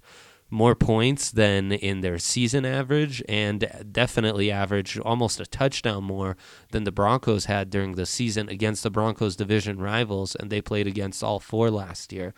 more 0.49 0.75
points 0.75 1.31
than 1.31 1.71
in 1.71 2.01
their 2.01 2.19
season 2.19 2.65
average 2.65 3.21
and 3.27 3.67
definitely 3.91 4.51
averaged 4.51 4.99
almost 4.99 5.39
a 5.39 5.45
touchdown 5.45 6.03
more 6.03 6.37
than 6.71 6.83
the 6.83 6.91
Broncos 6.91 7.45
had 7.45 7.69
during 7.69 7.93
the 7.93 8.05
season 8.05 8.47
against 8.47 8.83
the 8.83 8.91
Broncos 8.91 9.35
division 9.35 9.79
rivals 9.79 10.35
and 10.35 10.49
they 10.49 10.61
played 10.61 10.87
against 10.87 11.23
all 11.23 11.39
four 11.39 11.71
last 11.71 12.13
year. 12.13 12.33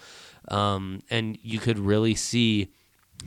Um, 0.50 1.02
and 1.10 1.38
you 1.42 1.60
could 1.60 1.80
really 1.80 2.16
see 2.16 2.70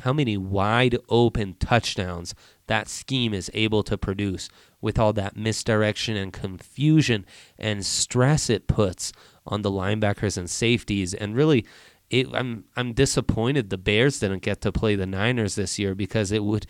how 0.00 0.12
many 0.12 0.36
wide 0.36 0.96
open 1.08 1.54
touchdowns 1.58 2.34
that 2.66 2.88
scheme 2.88 3.34
is 3.34 3.50
able 3.54 3.82
to 3.82 3.98
produce 3.98 4.48
with 4.80 4.98
all 4.98 5.12
that 5.12 5.36
misdirection 5.36 6.16
and 6.16 6.32
confusion 6.32 7.26
and 7.58 7.84
stress 7.84 8.48
it 8.48 8.66
puts 8.66 9.12
on 9.46 9.62
the 9.62 9.70
linebackers 9.70 10.38
and 10.38 10.48
safeties 10.48 11.12
and 11.12 11.34
really 11.34 11.66
it, 12.08 12.28
I'm 12.32 12.64
I'm 12.76 12.92
disappointed 12.92 13.70
the 13.70 13.78
Bears 13.78 14.20
didn't 14.20 14.42
get 14.42 14.60
to 14.62 14.72
play 14.72 14.96
the 14.96 15.06
Niners 15.06 15.54
this 15.54 15.78
year 15.78 15.94
because 15.94 16.32
it 16.32 16.44
would 16.44 16.66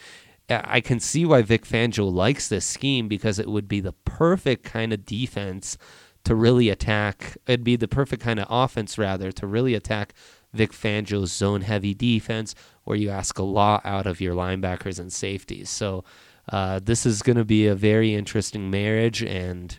I 0.50 0.80
can 0.80 0.98
see 0.98 1.24
why 1.24 1.42
Vic 1.42 1.64
Fangio 1.64 2.12
likes 2.12 2.48
this 2.48 2.66
scheme 2.66 3.06
because 3.06 3.38
it 3.38 3.48
would 3.48 3.68
be 3.68 3.80
the 3.80 3.92
perfect 3.92 4.64
kind 4.64 4.92
of 4.92 5.06
defense 5.06 5.78
to 6.24 6.34
really 6.34 6.68
attack. 6.68 7.36
It'd 7.46 7.64
be 7.64 7.76
the 7.76 7.88
perfect 7.88 8.22
kind 8.22 8.40
of 8.40 8.46
offense 8.50 8.98
rather 8.98 9.30
to 9.32 9.46
really 9.46 9.74
attack 9.74 10.12
Vic 10.52 10.72
Fangio's 10.72 11.32
zone 11.32 11.62
heavy 11.62 11.94
defense 11.94 12.54
where 12.84 12.96
you 12.96 13.10
ask 13.10 13.38
a 13.38 13.42
lot 13.42 13.84
out 13.84 14.06
of 14.06 14.20
your 14.20 14.34
linebackers 14.34 14.98
and 14.98 15.12
safeties. 15.12 15.70
So 15.70 16.04
uh, 16.48 16.80
this 16.82 17.06
is 17.06 17.22
going 17.22 17.36
to 17.36 17.44
be 17.44 17.66
a 17.66 17.74
very 17.74 18.14
interesting 18.14 18.70
marriage 18.70 19.22
and 19.22 19.78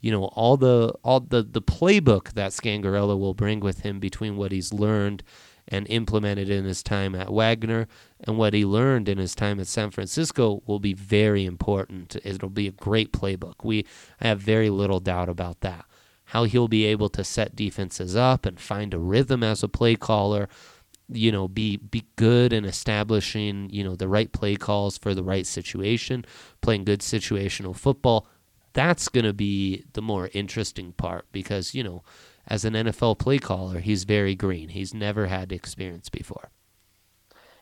you 0.00 0.10
know 0.10 0.24
all 0.24 0.56
the 0.56 0.92
all 1.04 1.20
the 1.20 1.42
the 1.42 1.62
playbook 1.62 2.32
that 2.32 2.50
Scangarello 2.52 3.18
will 3.18 3.34
bring 3.34 3.60
with 3.60 3.80
him 3.80 4.00
between 4.00 4.36
what 4.36 4.52
he's 4.52 4.72
learned 4.72 5.22
and 5.68 5.86
implemented 5.88 6.50
in 6.50 6.64
his 6.64 6.82
time 6.82 7.14
at 7.14 7.32
Wagner 7.32 7.86
and 8.20 8.36
what 8.36 8.52
he 8.52 8.64
learned 8.64 9.08
in 9.08 9.18
his 9.18 9.34
time 9.34 9.60
at 9.60 9.68
San 9.68 9.90
Francisco 9.90 10.60
will 10.66 10.80
be 10.80 10.92
very 10.92 11.44
important. 11.44 12.16
It'll 12.24 12.48
be 12.48 12.66
a 12.66 12.72
great 12.72 13.12
playbook. 13.12 13.54
We 13.62 13.86
I 14.20 14.28
have 14.28 14.40
very 14.40 14.70
little 14.70 15.00
doubt 15.00 15.28
about 15.28 15.60
that. 15.60 15.84
How 16.32 16.44
he'll 16.44 16.68
be 16.68 16.84
able 16.86 17.08
to 17.10 17.24
set 17.24 17.54
defenses 17.56 18.16
up 18.16 18.46
and 18.46 18.58
find 18.58 18.92
a 18.92 18.98
rhythm 18.98 19.42
as 19.42 19.62
a 19.62 19.68
play 19.68 19.96
caller, 19.96 20.48
you 21.08 21.30
know, 21.30 21.46
be 21.46 21.76
be 21.76 22.04
good 22.16 22.52
in 22.52 22.64
establishing, 22.64 23.68
you 23.70 23.84
know, 23.84 23.96
the 23.96 24.08
right 24.08 24.32
play 24.32 24.56
calls 24.56 24.98
for 24.98 25.14
the 25.14 25.22
right 25.22 25.46
situation, 25.46 26.24
playing 26.60 26.84
good 26.84 27.00
situational 27.00 27.76
football 27.76 28.26
that's 28.72 29.08
going 29.08 29.24
to 29.24 29.32
be 29.32 29.84
the 29.92 30.02
more 30.02 30.30
interesting 30.32 30.92
part 30.92 31.26
because, 31.32 31.74
you 31.74 31.82
know, 31.82 32.02
as 32.46 32.64
an 32.64 32.74
NFL 32.74 33.18
play 33.18 33.38
caller, 33.38 33.80
he's 33.80 34.04
very 34.04 34.34
green. 34.34 34.70
He's 34.70 34.94
never 34.94 35.26
had 35.26 35.52
experience 35.52 36.08
before. 36.08 36.50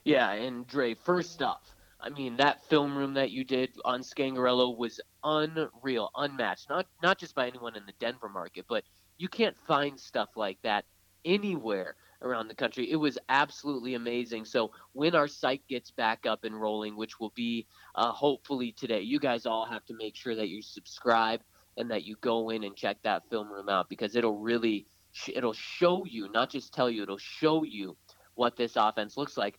Yeah, 0.05 0.33
and 0.33 0.67
Dre, 0.67 0.95
first 0.95 1.43
off, 1.43 1.75
I 2.01 2.09
mean 2.09 2.37
that 2.37 2.65
film 2.65 2.97
room 2.97 3.15
that 3.15 3.31
you 3.31 3.45
did 3.45 3.71
on 3.85 4.01
Scangarello 4.01 4.77
was 4.77 5.01
unreal, 5.25 6.11
unmatched. 6.17 6.69
Not 6.69 6.87
not 7.03 7.19
just 7.19 7.35
by 7.35 7.47
anyone 7.47 7.77
in 7.77 7.87
the 7.87 7.93
Denver 7.99 8.29
market, 8.29 8.67
but 8.69 8.85
you 9.19 9.29
can't 9.29 9.57
find 9.67 9.99
stuff 9.99 10.31
like 10.37 10.59
that 10.63 10.85
anywhere 11.25 11.97
around 12.23 12.49
the 12.49 12.55
country. 12.55 12.91
It 12.91 12.97
was 12.97 13.19
absolutely 13.29 13.95
amazing. 13.95 14.45
So 14.45 14.73
when 14.93 15.15
our 15.15 15.29
site 15.29 15.63
gets 15.69 15.91
back 15.91 16.27
up 16.27 16.45
and 16.45 16.61
rolling, 16.61 16.97
which 16.97 17.19
will 17.19 17.33
be 17.35 17.67
uh, 17.95 18.13
hopefully 18.13 18.73
today, 18.73 19.01
you 19.01 19.19
guys 19.19 19.47
all 19.47 19.67
have 19.67 19.85
to 19.87 19.95
make 19.95 20.17
sure 20.17 20.35
that 20.35 20.49
you 20.49 20.63
subscribe 20.63 21.41
and 21.77 21.91
that 21.91 22.05
you 22.05 22.17
go 22.21 22.51
in 22.51 22.65
and 22.65 22.77
check 22.77 22.99
that 23.03 23.29
film 23.31 23.51
room 23.51 23.69
out 23.69 23.89
because 23.89 24.17
it'll 24.17 24.39
really 24.39 24.87
it'll 25.35 25.53
show 25.53 26.05
you, 26.05 26.29
not 26.29 26.51
just 26.51 26.73
tell 26.73 26.91
you, 26.91 27.03
it'll 27.03 27.19
show 27.19 27.65
you 27.65 27.97
what 28.35 28.57
this 28.57 28.77
offense 28.77 29.17
looks 29.17 29.37
like. 29.37 29.59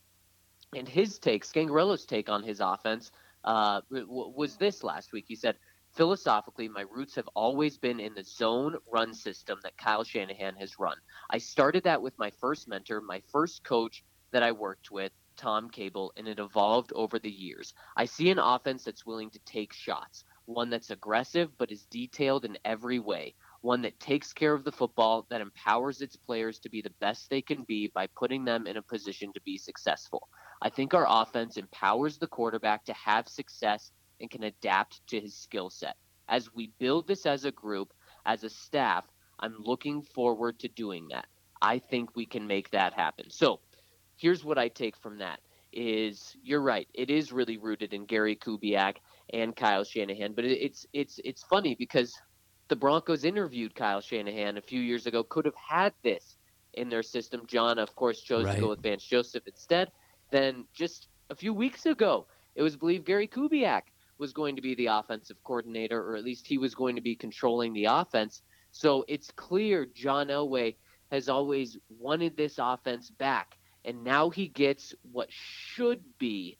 And 0.76 0.88
his 0.88 1.20
take, 1.20 1.46
Scangarello's 1.46 2.06
take 2.06 2.30
on 2.30 2.44
his 2.44 2.62
offense, 2.62 3.12
uh, 3.44 3.82
was 3.90 4.58
this 4.58 4.84
last 4.84 5.14
week. 5.14 5.26
He 5.28 5.36
said, 5.36 5.58
Philosophically, 5.94 6.70
my 6.70 6.86
roots 6.90 7.16
have 7.16 7.28
always 7.36 7.78
been 7.78 8.00
in 8.00 8.14
the 8.14 8.24
zone 8.24 8.76
run 8.92 9.14
system 9.14 9.60
that 9.64 9.78
Kyle 9.78 10.06
Shanahan 10.06 10.56
has 10.56 10.80
run. 10.80 10.96
I 11.30 11.38
started 11.38 11.84
that 11.84 12.02
with 12.02 12.18
my 12.18 12.32
first 12.40 12.70
mentor, 12.70 13.02
my 13.02 13.22
first 13.32 13.64
coach 13.66 14.04
that 14.32 14.42
I 14.42 14.54
worked 14.54 14.90
with, 14.90 15.12
Tom 15.36 15.70
Cable, 15.70 16.14
and 16.16 16.28
it 16.28 16.40
evolved 16.40 16.94
over 16.94 17.20
the 17.20 17.30
years. 17.32 17.74
I 17.98 18.06
see 18.06 18.30
an 18.30 18.40
offense 18.40 18.84
that's 18.84 19.06
willing 19.06 19.30
to 19.32 19.40
take 19.46 19.74
shots, 19.74 20.24
one 20.46 20.70
that's 20.70 20.92
aggressive 20.92 21.50
but 21.58 21.72
is 21.72 21.86
detailed 21.88 22.46
in 22.46 22.58
every 22.64 23.00
way, 23.00 23.36
one 23.62 23.82
that 23.82 24.00
takes 24.00 24.32
care 24.34 24.54
of 24.54 24.64
the 24.64 24.72
football, 24.72 25.28
that 25.30 25.42
empowers 25.42 26.02
its 26.02 26.16
players 26.16 26.60
to 26.60 26.70
be 26.70 26.82
the 26.82 26.94
best 27.02 27.30
they 27.30 27.42
can 27.42 27.64
be 27.64 27.92
by 27.94 28.08
putting 28.16 28.46
them 28.46 28.68
in 28.68 28.78
a 28.78 28.82
position 28.82 29.34
to 29.34 29.42
be 29.42 29.58
successful. 29.58 30.30
I 30.62 30.70
think 30.70 30.94
our 30.94 31.06
offense 31.10 31.58
empowers 31.58 32.18
the 32.18 32.28
quarterback 32.28 32.86
to 32.86 32.94
have 32.94 33.28
success 33.28 33.92
and 34.20 34.30
can 34.30 34.44
adapt 34.44 35.06
to 35.08 35.20
his 35.20 35.36
skill 35.36 35.70
set. 35.70 35.96
As 36.30 36.54
we 36.54 36.72
build 36.80 37.08
this 37.08 37.26
as 37.26 37.46
a 37.46 37.52
group, 37.52 37.94
as 38.26 38.44
a 38.44 38.50
staff, 38.50 39.06
I'm 39.40 39.56
looking 39.58 40.04
forward 40.04 40.60
to 40.60 40.68
doing 40.68 41.08
that. 41.10 41.26
I 41.62 41.80
think 41.80 42.16
we 42.16 42.26
can 42.26 42.46
make 42.46 42.70
that 42.72 42.94
happen. 42.94 43.30
So, 43.30 43.60
here's 44.18 44.46
what 44.46 44.58
I 44.58 44.68
take 44.68 44.96
from 44.98 45.18
that 45.18 45.40
is 45.74 46.36
you're 46.44 46.62
right. 46.62 46.88
It 46.94 47.10
is 47.10 47.32
really 47.32 47.58
rooted 47.58 47.94
in 47.94 48.06
Gary 48.06 48.36
Kubiak 48.36 48.98
and 49.34 49.56
Kyle 49.56 49.84
Shanahan, 49.84 50.34
but 50.34 50.46
it's 50.46 50.86
it's 50.94 51.20
it's 51.24 51.44
funny 51.44 51.76
because 51.76 52.14
the 52.68 52.76
Broncos 52.76 53.26
interviewed 53.26 53.76
Kyle 53.76 54.02
Shanahan 54.02 54.58
a 54.58 54.62
few 54.62 54.80
years 54.80 55.08
ago 55.08 55.24
could 55.24 55.46
have 55.46 55.56
had 55.56 55.94
this 56.04 56.38
in 56.74 56.90
their 56.90 57.04
system. 57.04 57.44
John, 57.48 57.80
of 57.80 57.96
course, 57.96 58.22
chose 58.22 58.46
right. 58.46 58.56
to 58.56 58.62
go 58.62 58.70
with 58.70 58.82
Vance 58.82 59.04
Joseph 59.04 59.44
instead. 59.48 59.92
Then 60.32 60.66
just 60.74 61.08
a 61.30 61.36
few 61.36 61.54
weeks 61.54 61.86
ago, 61.86 62.28
it 62.56 62.64
was 62.64 62.76
believed 62.76 63.06
Gary 63.06 63.28
Kubiak 63.28 63.84
was 64.18 64.34
going 64.34 64.56
to 64.56 64.62
be 64.62 64.76
the 64.76 64.88
offensive 64.88 65.38
coordinator, 65.44 66.00
or 66.00 66.16
at 66.16 66.24
least 66.24 66.48
he 66.48 66.58
was 66.58 66.76
going 66.76 66.96
to 66.96 67.02
be 67.02 67.16
controlling 67.16 67.74
the 67.74 67.86
offense. 67.86 68.42
So 68.72 69.06
it's 69.08 69.32
clear 69.32 69.86
John 69.86 70.28
Elway 70.28 70.76
has 71.12 71.28
always 71.28 71.78
wanted 71.90 72.38
this 72.38 72.56
offense 72.58 73.10
back. 73.10 73.58
And 73.84 74.04
now 74.04 74.30
he 74.30 74.48
gets 74.48 74.94
what 75.12 75.28
should 75.30 76.02
be 76.20 76.58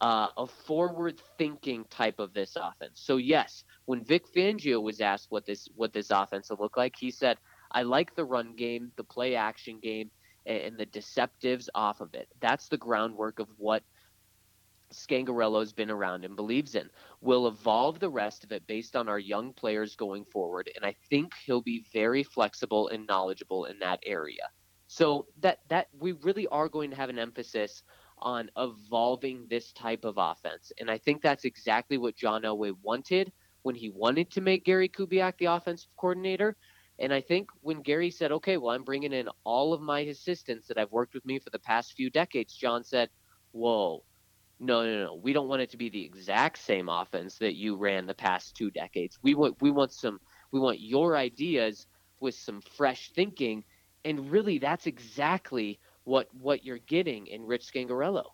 uh, 0.00 0.28
a 0.36 0.46
forward 0.46 1.20
thinking 1.38 1.84
type 1.90 2.18
of 2.18 2.32
this 2.32 2.56
offense. 2.56 3.00
So 3.00 3.16
yes, 3.16 3.64
when 3.86 4.04
Vic 4.04 4.24
Fangio 4.32 4.80
was 4.80 5.00
asked 5.00 5.28
what 5.30 5.46
this 5.46 5.68
what 5.74 5.92
this 5.92 6.10
offense 6.10 6.50
will 6.50 6.58
look 6.60 6.76
like, 6.76 6.94
he 6.96 7.10
said, 7.10 7.38
"I 7.72 7.82
like 7.82 8.14
the 8.14 8.24
run 8.24 8.54
game, 8.54 8.92
the 8.96 9.04
play 9.04 9.34
action 9.34 9.80
game, 9.80 10.10
and, 10.48 10.78
the 10.78 10.86
deceptives 10.86 11.68
off 11.74 12.00
of 12.00 12.14
it. 12.14 12.28
That's 12.40 12.68
the 12.68 12.78
groundwork 12.78 13.38
of 13.38 13.48
what." 13.56 13.82
Scangarello's 14.90 15.74
been 15.74 15.90
around 15.90 16.24
and 16.24 16.34
believes 16.34 16.74
in. 16.74 16.88
We'll 17.20 17.46
evolve 17.46 18.00
the 18.00 18.08
rest 18.08 18.42
of 18.42 18.52
it 18.52 18.66
based 18.66 18.96
on 18.96 19.06
our 19.08 19.18
young 19.18 19.52
players 19.52 19.94
going 19.96 20.24
forward, 20.24 20.70
and 20.74 20.84
I 20.84 20.96
think 21.10 21.34
he'll 21.44 21.60
be 21.60 21.84
very 21.92 22.22
flexible 22.22 22.88
and 22.88 23.06
knowledgeable 23.06 23.66
in 23.66 23.78
that 23.80 24.00
area. 24.06 24.48
So 24.86 25.26
that 25.40 25.58
that 25.68 25.88
we 25.92 26.12
really 26.12 26.46
are 26.46 26.70
going 26.70 26.90
to 26.90 26.96
have 26.96 27.10
an 27.10 27.18
emphasis 27.18 27.82
on 28.20 28.50
evolving 28.56 29.46
this 29.48 29.72
type 29.72 30.04
of 30.04 30.14
offense. 30.16 30.72
And 30.80 30.90
I 30.90 30.98
think 30.98 31.22
that's 31.22 31.44
exactly 31.44 31.98
what 31.98 32.16
John 32.16 32.42
Elway 32.42 32.74
wanted 32.82 33.30
when 33.62 33.74
he 33.74 33.90
wanted 33.90 34.30
to 34.30 34.40
make 34.40 34.64
Gary 34.64 34.88
Kubiak 34.88 35.36
the 35.38 35.46
offensive 35.46 35.90
coordinator. 35.96 36.56
And 36.98 37.12
I 37.12 37.20
think 37.20 37.48
when 37.60 37.82
Gary 37.82 38.10
said, 38.10 38.32
okay, 38.32 38.56
well, 38.56 38.74
I'm 38.74 38.84
bringing 38.84 39.12
in 39.12 39.28
all 39.44 39.72
of 39.72 39.80
my 39.80 40.00
assistants 40.00 40.66
that 40.66 40.78
I've 40.78 40.90
worked 40.90 41.14
with 41.14 41.24
me 41.24 41.38
for 41.38 41.50
the 41.50 41.58
past 41.58 41.92
few 41.92 42.10
decades, 42.10 42.54
John 42.54 42.82
said, 42.82 43.08
whoa, 43.52 44.02
no, 44.58 44.84
no, 44.84 45.04
no. 45.04 45.14
We 45.14 45.32
don't 45.32 45.48
want 45.48 45.62
it 45.62 45.70
to 45.70 45.76
be 45.76 45.88
the 45.88 46.04
exact 46.04 46.58
same 46.58 46.88
offense 46.88 47.38
that 47.38 47.54
you 47.54 47.76
ran 47.76 48.06
the 48.06 48.14
past 48.14 48.56
two 48.56 48.70
decades. 48.70 49.18
We 49.22 49.34
want, 49.34 49.60
we 49.60 49.70
want 49.70 49.92
some, 49.92 50.20
we 50.50 50.58
want 50.58 50.80
your 50.80 51.16
ideas 51.16 51.86
with 52.20 52.34
some 52.34 52.60
fresh 52.60 53.12
thinking. 53.14 53.64
And 54.04 54.30
really, 54.30 54.58
that's 54.58 54.86
exactly 54.86 55.78
what 56.04 56.28
what 56.32 56.64
you're 56.64 56.78
getting 56.78 57.26
in 57.26 57.44
Rich 57.44 57.70
Scangarello. 57.72 58.24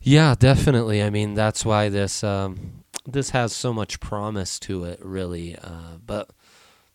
Yeah, 0.00 0.34
definitely. 0.38 1.02
I 1.02 1.10
mean, 1.10 1.34
that's 1.34 1.64
why 1.64 1.88
this 1.88 2.24
um, 2.24 2.84
this 3.06 3.30
has 3.30 3.52
so 3.52 3.72
much 3.72 4.00
promise 4.00 4.58
to 4.60 4.84
it, 4.84 4.98
really. 5.02 5.56
Uh, 5.56 5.98
but 6.04 6.30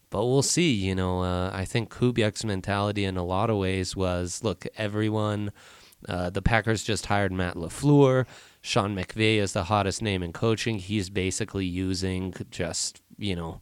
but 0.10 0.26
we'll 0.26 0.42
see. 0.42 0.72
You 0.72 0.96
know, 0.96 1.24
uh, 1.24 1.52
I 1.54 1.66
think 1.66 1.94
Kubiak's 1.94 2.44
mentality 2.44 3.06
in 3.06 3.18
a 3.18 3.24
lot 3.24 3.50
of 3.50 3.58
ways 3.58 3.96
was, 3.96 4.44
look, 4.44 4.66
everyone. 4.78 5.52
Uh, 6.08 6.30
the 6.30 6.42
Packers 6.42 6.84
just 6.84 7.08
hired 7.08 7.32
Matt 7.32 7.56
LaFleur. 7.56 8.26
Sean 8.62 8.96
McVay 8.96 9.38
is 9.38 9.54
the 9.54 9.66
hottest 9.66 10.02
name 10.02 10.24
in 10.24 10.32
coaching. 10.32 10.80
He's 10.80 11.10
basically 11.10 11.66
using 11.66 12.34
just 12.50 13.02
you 13.18 13.36
know 13.36 13.62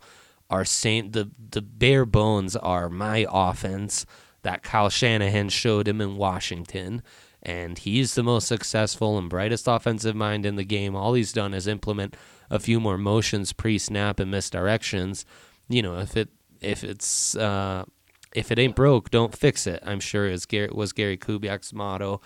our 0.50 0.66
same 0.66 1.12
the 1.12 1.32
the 1.52 1.62
bare 1.62 2.06
bones 2.06 2.56
are 2.56 2.90
my 2.90 3.26
offense 3.32 4.06
that 4.44 4.64
Kyle 4.64 4.90
Shanahan 4.90 5.50
showed 5.50 5.88
him 5.88 6.00
in 6.00 6.16
Washington. 6.16 7.02
And 7.44 7.78
he's 7.78 8.16
the 8.16 8.24
most 8.24 8.48
successful 8.48 9.18
and 9.18 9.30
brightest 9.30 9.68
offensive 9.68 10.16
mind 10.16 10.46
in 10.46 10.56
the 10.56 10.64
game. 10.64 10.96
All 10.96 11.14
he's 11.14 11.32
done 11.32 11.54
is 11.54 11.68
implement 11.68 12.16
a 12.50 12.60
few 12.60 12.80
more 12.80 12.98
motions 12.98 13.54
pre-snap 13.54 14.20
and 14.20 14.34
misdirections. 14.34 15.24
You 15.70 15.82
know, 15.82 16.00
if 16.00 16.18
it 16.18 16.30
if 16.62 16.84
it's 16.84 17.36
uh, 17.36 17.86
if 18.36 18.52
it 18.52 18.60
ain't 18.60 18.76
broke, 18.76 19.10
don't 19.10 19.36
fix 19.36 19.66
it. 19.68 19.82
I'm 19.86 20.00
sure 20.00 20.28
is 20.28 20.46
Gary, 20.46 20.70
was 20.72 20.94
Gary 20.94 21.18
Kubiak's 21.18 21.74
motto, 21.74 22.22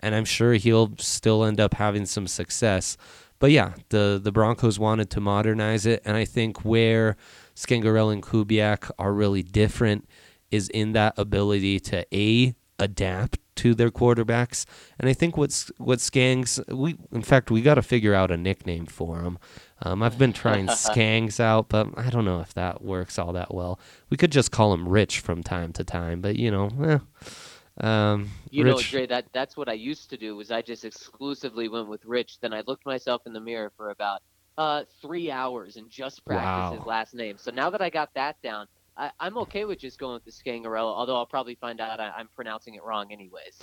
and 0.00 0.14
I'm 0.14 0.24
sure 0.24 0.54
he'll 0.54 0.92
still 0.98 1.44
end 1.44 1.60
up 1.60 1.74
having 1.74 2.06
some 2.06 2.26
success. 2.26 2.96
But 3.38 3.50
yeah, 3.50 3.74
the 3.88 4.20
the 4.22 4.32
Broncos 4.32 4.78
wanted 4.78 5.10
to 5.10 5.20
modernize 5.20 5.86
it, 5.86 6.02
and 6.04 6.16
I 6.16 6.24
think 6.24 6.64
where 6.64 7.16
Scangarello 7.54 8.12
and 8.12 8.22
Kubiak 8.22 8.90
are 8.98 9.12
really 9.12 9.42
different 9.42 10.08
is 10.50 10.68
in 10.68 10.92
that 10.92 11.14
ability 11.18 11.80
to 11.80 12.06
a 12.14 12.54
adapt 12.78 13.38
to 13.56 13.74
their 13.74 13.90
quarterbacks. 13.90 14.66
And 14.98 15.08
I 15.08 15.12
think 15.12 15.36
what's 15.36 15.70
what 15.78 15.98
Skangs 15.98 16.60
we 16.72 16.96
in 17.12 17.22
fact 17.22 17.50
we 17.50 17.62
got 17.62 17.74
to 17.74 17.82
figure 17.82 18.14
out 18.14 18.30
a 18.30 18.36
nickname 18.36 18.86
for 18.86 19.20
him. 19.20 19.38
Um, 19.82 20.02
I've 20.02 20.18
been 20.18 20.32
trying 20.32 20.66
Skangs 20.68 21.38
out, 21.38 21.68
but 21.68 21.88
I 21.96 22.10
don't 22.10 22.24
know 22.24 22.40
if 22.40 22.54
that 22.54 22.82
works 22.82 23.18
all 23.18 23.32
that 23.34 23.52
well. 23.54 23.78
We 24.10 24.16
could 24.16 24.32
just 24.32 24.50
call 24.50 24.72
him 24.72 24.88
Rich 24.88 25.20
from 25.20 25.42
time 25.42 25.72
to 25.74 25.84
time, 25.84 26.20
but 26.20 26.36
you 26.36 26.50
know, 26.50 26.70
eh. 26.82 26.98
Um, 27.78 28.30
you 28.50 28.64
Rich, 28.64 28.74
know, 28.74 28.80
Dre, 28.80 29.06
that 29.06 29.26
that's 29.34 29.56
what 29.56 29.68
I 29.68 29.74
used 29.74 30.08
to 30.10 30.16
do. 30.16 30.34
Was 30.34 30.50
I 30.50 30.62
just 30.62 30.84
exclusively 30.84 31.68
went 31.68 31.88
with 31.88 32.04
Rich? 32.06 32.40
Then 32.40 32.54
I 32.54 32.62
looked 32.66 32.86
myself 32.86 33.22
in 33.26 33.34
the 33.34 33.40
mirror 33.40 33.70
for 33.76 33.90
about 33.90 34.22
uh, 34.56 34.84
three 35.02 35.30
hours 35.30 35.76
and 35.76 35.90
just 35.90 36.24
practiced 36.24 36.72
Wow. 36.72 36.72
his 36.78 36.86
last 36.86 37.14
name. 37.14 37.36
So 37.38 37.50
now 37.50 37.68
that 37.68 37.82
I 37.82 37.90
got 37.90 38.08
that 38.14 38.36
down, 38.42 38.66
I, 38.96 39.10
I'm 39.20 39.36
okay 39.38 39.66
with 39.66 39.78
just 39.78 39.98
going 39.98 40.14
with 40.14 40.24
the 40.24 40.30
Scangarello. 40.30 40.94
Although 40.94 41.16
I'll 41.16 41.26
probably 41.26 41.56
find 41.56 41.78
out 41.82 42.00
I, 42.00 42.12
I'm 42.16 42.28
pronouncing 42.34 42.74
it 42.76 42.82
wrong 42.82 43.12
anyways. 43.12 43.58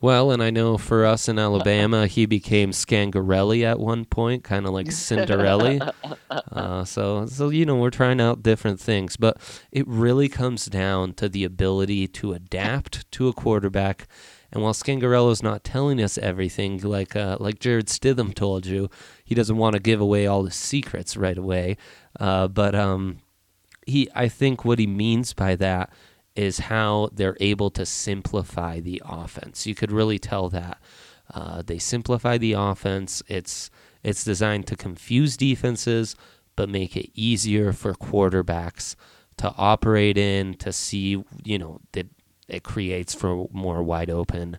Well, 0.00 0.30
and 0.30 0.40
I 0.40 0.50
know 0.50 0.78
for 0.78 1.04
us 1.04 1.28
in 1.28 1.40
Alabama, 1.40 2.06
he 2.06 2.24
became 2.24 2.70
Scangarelli 2.70 3.64
at 3.64 3.80
one 3.80 4.04
point, 4.04 4.44
kind 4.44 4.64
of 4.64 4.72
like 4.72 4.86
Cinderelli. 4.86 5.80
uh, 6.30 6.84
so, 6.84 7.26
so 7.26 7.48
you 7.48 7.66
know, 7.66 7.74
we're 7.74 7.90
trying 7.90 8.20
out 8.20 8.44
different 8.44 8.78
things, 8.78 9.16
but 9.16 9.38
it 9.72 9.86
really 9.88 10.28
comes 10.28 10.66
down 10.66 11.14
to 11.14 11.28
the 11.28 11.42
ability 11.42 12.06
to 12.06 12.32
adapt 12.32 13.10
to 13.12 13.26
a 13.26 13.32
quarterback. 13.32 14.06
And 14.52 14.62
while 14.62 14.72
Scangarello's 14.72 15.42
not 15.42 15.64
telling 15.64 16.00
us 16.00 16.16
everything, 16.16 16.78
like 16.78 17.16
uh, 17.16 17.36
like 17.40 17.58
Jarrett 17.58 17.86
Stidham 17.86 18.32
told 18.32 18.66
you, 18.66 18.88
he 19.24 19.34
doesn't 19.34 19.56
want 19.56 19.74
to 19.74 19.80
give 19.80 20.00
away 20.00 20.28
all 20.28 20.44
the 20.44 20.52
secrets 20.52 21.16
right 21.16 21.36
away. 21.36 21.76
Uh, 22.20 22.46
but 22.46 22.76
um, 22.76 23.18
he, 23.84 24.08
I 24.14 24.28
think, 24.28 24.64
what 24.64 24.78
he 24.78 24.86
means 24.86 25.32
by 25.32 25.56
that 25.56 25.90
is 26.38 26.60
how 26.60 27.10
they're 27.12 27.36
able 27.40 27.68
to 27.68 27.84
simplify 27.84 28.78
the 28.78 29.02
offense. 29.04 29.66
You 29.66 29.74
could 29.74 29.90
really 29.90 30.20
tell 30.20 30.48
that 30.50 30.80
uh, 31.34 31.62
they 31.66 31.78
simplify 31.78 32.38
the 32.38 32.52
offense. 32.52 33.24
It's 33.26 33.70
it's 34.04 34.22
designed 34.22 34.68
to 34.68 34.76
confuse 34.76 35.36
defenses, 35.36 36.14
but 36.54 36.68
make 36.68 36.96
it 36.96 37.10
easier 37.14 37.72
for 37.72 37.92
quarterbacks 37.92 38.94
to 39.38 39.52
operate 39.58 40.16
in. 40.16 40.54
To 40.54 40.72
see, 40.72 41.24
you 41.42 41.58
know, 41.58 41.80
that 41.90 42.06
it 42.46 42.62
creates 42.62 43.14
for 43.14 43.48
more 43.50 43.82
wide 43.82 44.08
open 44.08 44.58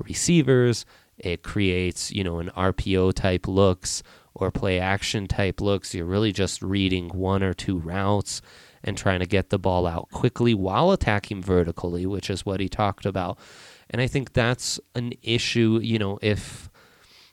receivers. 0.00 0.84
It 1.16 1.44
creates, 1.44 2.10
you 2.10 2.24
know, 2.24 2.40
an 2.40 2.50
RPO 2.56 3.14
type 3.14 3.46
looks 3.46 4.02
or 4.34 4.50
play 4.50 4.80
action 4.80 5.28
type 5.28 5.60
looks. 5.60 5.94
You're 5.94 6.06
really 6.06 6.32
just 6.32 6.60
reading 6.60 7.10
one 7.10 7.44
or 7.44 7.54
two 7.54 7.78
routes 7.78 8.42
and 8.82 8.96
trying 8.96 9.20
to 9.20 9.26
get 9.26 9.50
the 9.50 9.58
ball 9.58 9.86
out 9.86 10.10
quickly 10.10 10.54
while 10.54 10.90
attacking 10.92 11.42
vertically, 11.42 12.06
which 12.06 12.30
is 12.30 12.46
what 12.46 12.60
he 12.60 12.68
talked 12.68 13.06
about. 13.06 13.38
And 13.90 14.00
I 14.00 14.06
think 14.06 14.32
that's 14.32 14.80
an 14.94 15.12
issue, 15.22 15.80
you 15.82 15.98
know, 15.98 16.18
if 16.22 16.70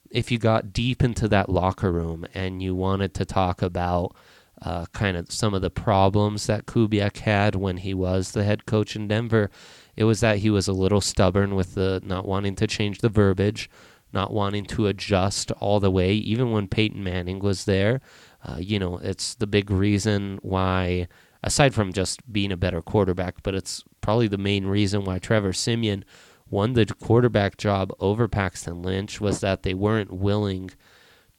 if 0.10 0.32
you 0.32 0.38
got 0.38 0.72
deep 0.72 1.04
into 1.04 1.28
that 1.28 1.50
locker 1.50 1.92
room 1.92 2.26
and 2.34 2.64
you 2.64 2.74
wanted 2.74 3.14
to 3.16 3.26
talk 3.26 3.62
about 3.62 4.16
uh, 4.62 4.86
kind 4.94 5.18
of 5.18 5.32
some 5.32 5.54
of 5.54 5.62
the 5.62 5.70
problems 5.70 6.48
that 6.48 6.66
Kubiak 6.66 7.18
had 7.18 7.56
when 7.56 7.78
he 7.78 7.94
was 7.94 8.32
the 8.32 8.44
head 8.44 8.66
coach 8.66 8.96
in 8.96 9.08
Denver, 9.08 9.52
it 9.96 10.06
was 10.06 10.20
that 10.22 10.38
he 10.38 10.50
was 10.50 10.68
a 10.68 10.74
little 10.74 11.02
stubborn 11.02 11.56
with 11.56 11.76
the 11.76 12.02
not 12.04 12.26
wanting 12.26 12.56
to 12.56 12.68
change 12.68 13.00
the 13.00 13.10
verbiage, 13.10 13.70
not 14.14 14.32
wanting 14.32 14.66
to 14.66 14.88
adjust 14.88 15.52
all 15.60 15.80
the 15.80 15.92
way, 15.92 16.14
even 16.14 16.52
when 16.52 16.68
Peyton 16.68 17.04
Manning 17.04 17.40
was 17.40 17.66
there. 17.66 18.02
Uh, 18.44 18.58
you 18.60 18.80
know, 18.80 18.98
it's 18.98 19.36
the 19.36 19.48
big 19.48 19.70
reason 19.70 20.40
why, 20.42 21.08
aside 21.48 21.74
from 21.74 21.94
just 21.94 22.32
being 22.32 22.52
a 22.52 22.58
better 22.58 22.82
quarterback, 22.82 23.42
but 23.42 23.56
it's 23.56 23.84
probably 24.02 24.28
the 24.28 24.38
main 24.38 24.66
reason 24.66 25.06
why 25.06 25.18
Trevor 25.18 25.54
Siemian 25.54 26.04
won 26.50 26.74
the 26.74 26.86
quarterback 26.86 27.58
job 27.58 27.92
over 28.00 28.28
Paxton 28.28 28.82
Lynch 28.82 29.22
was 29.22 29.40
that 29.40 29.64
they 29.64 29.74
weren't 29.74 30.12
willing 30.12 30.70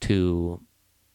to 0.00 0.62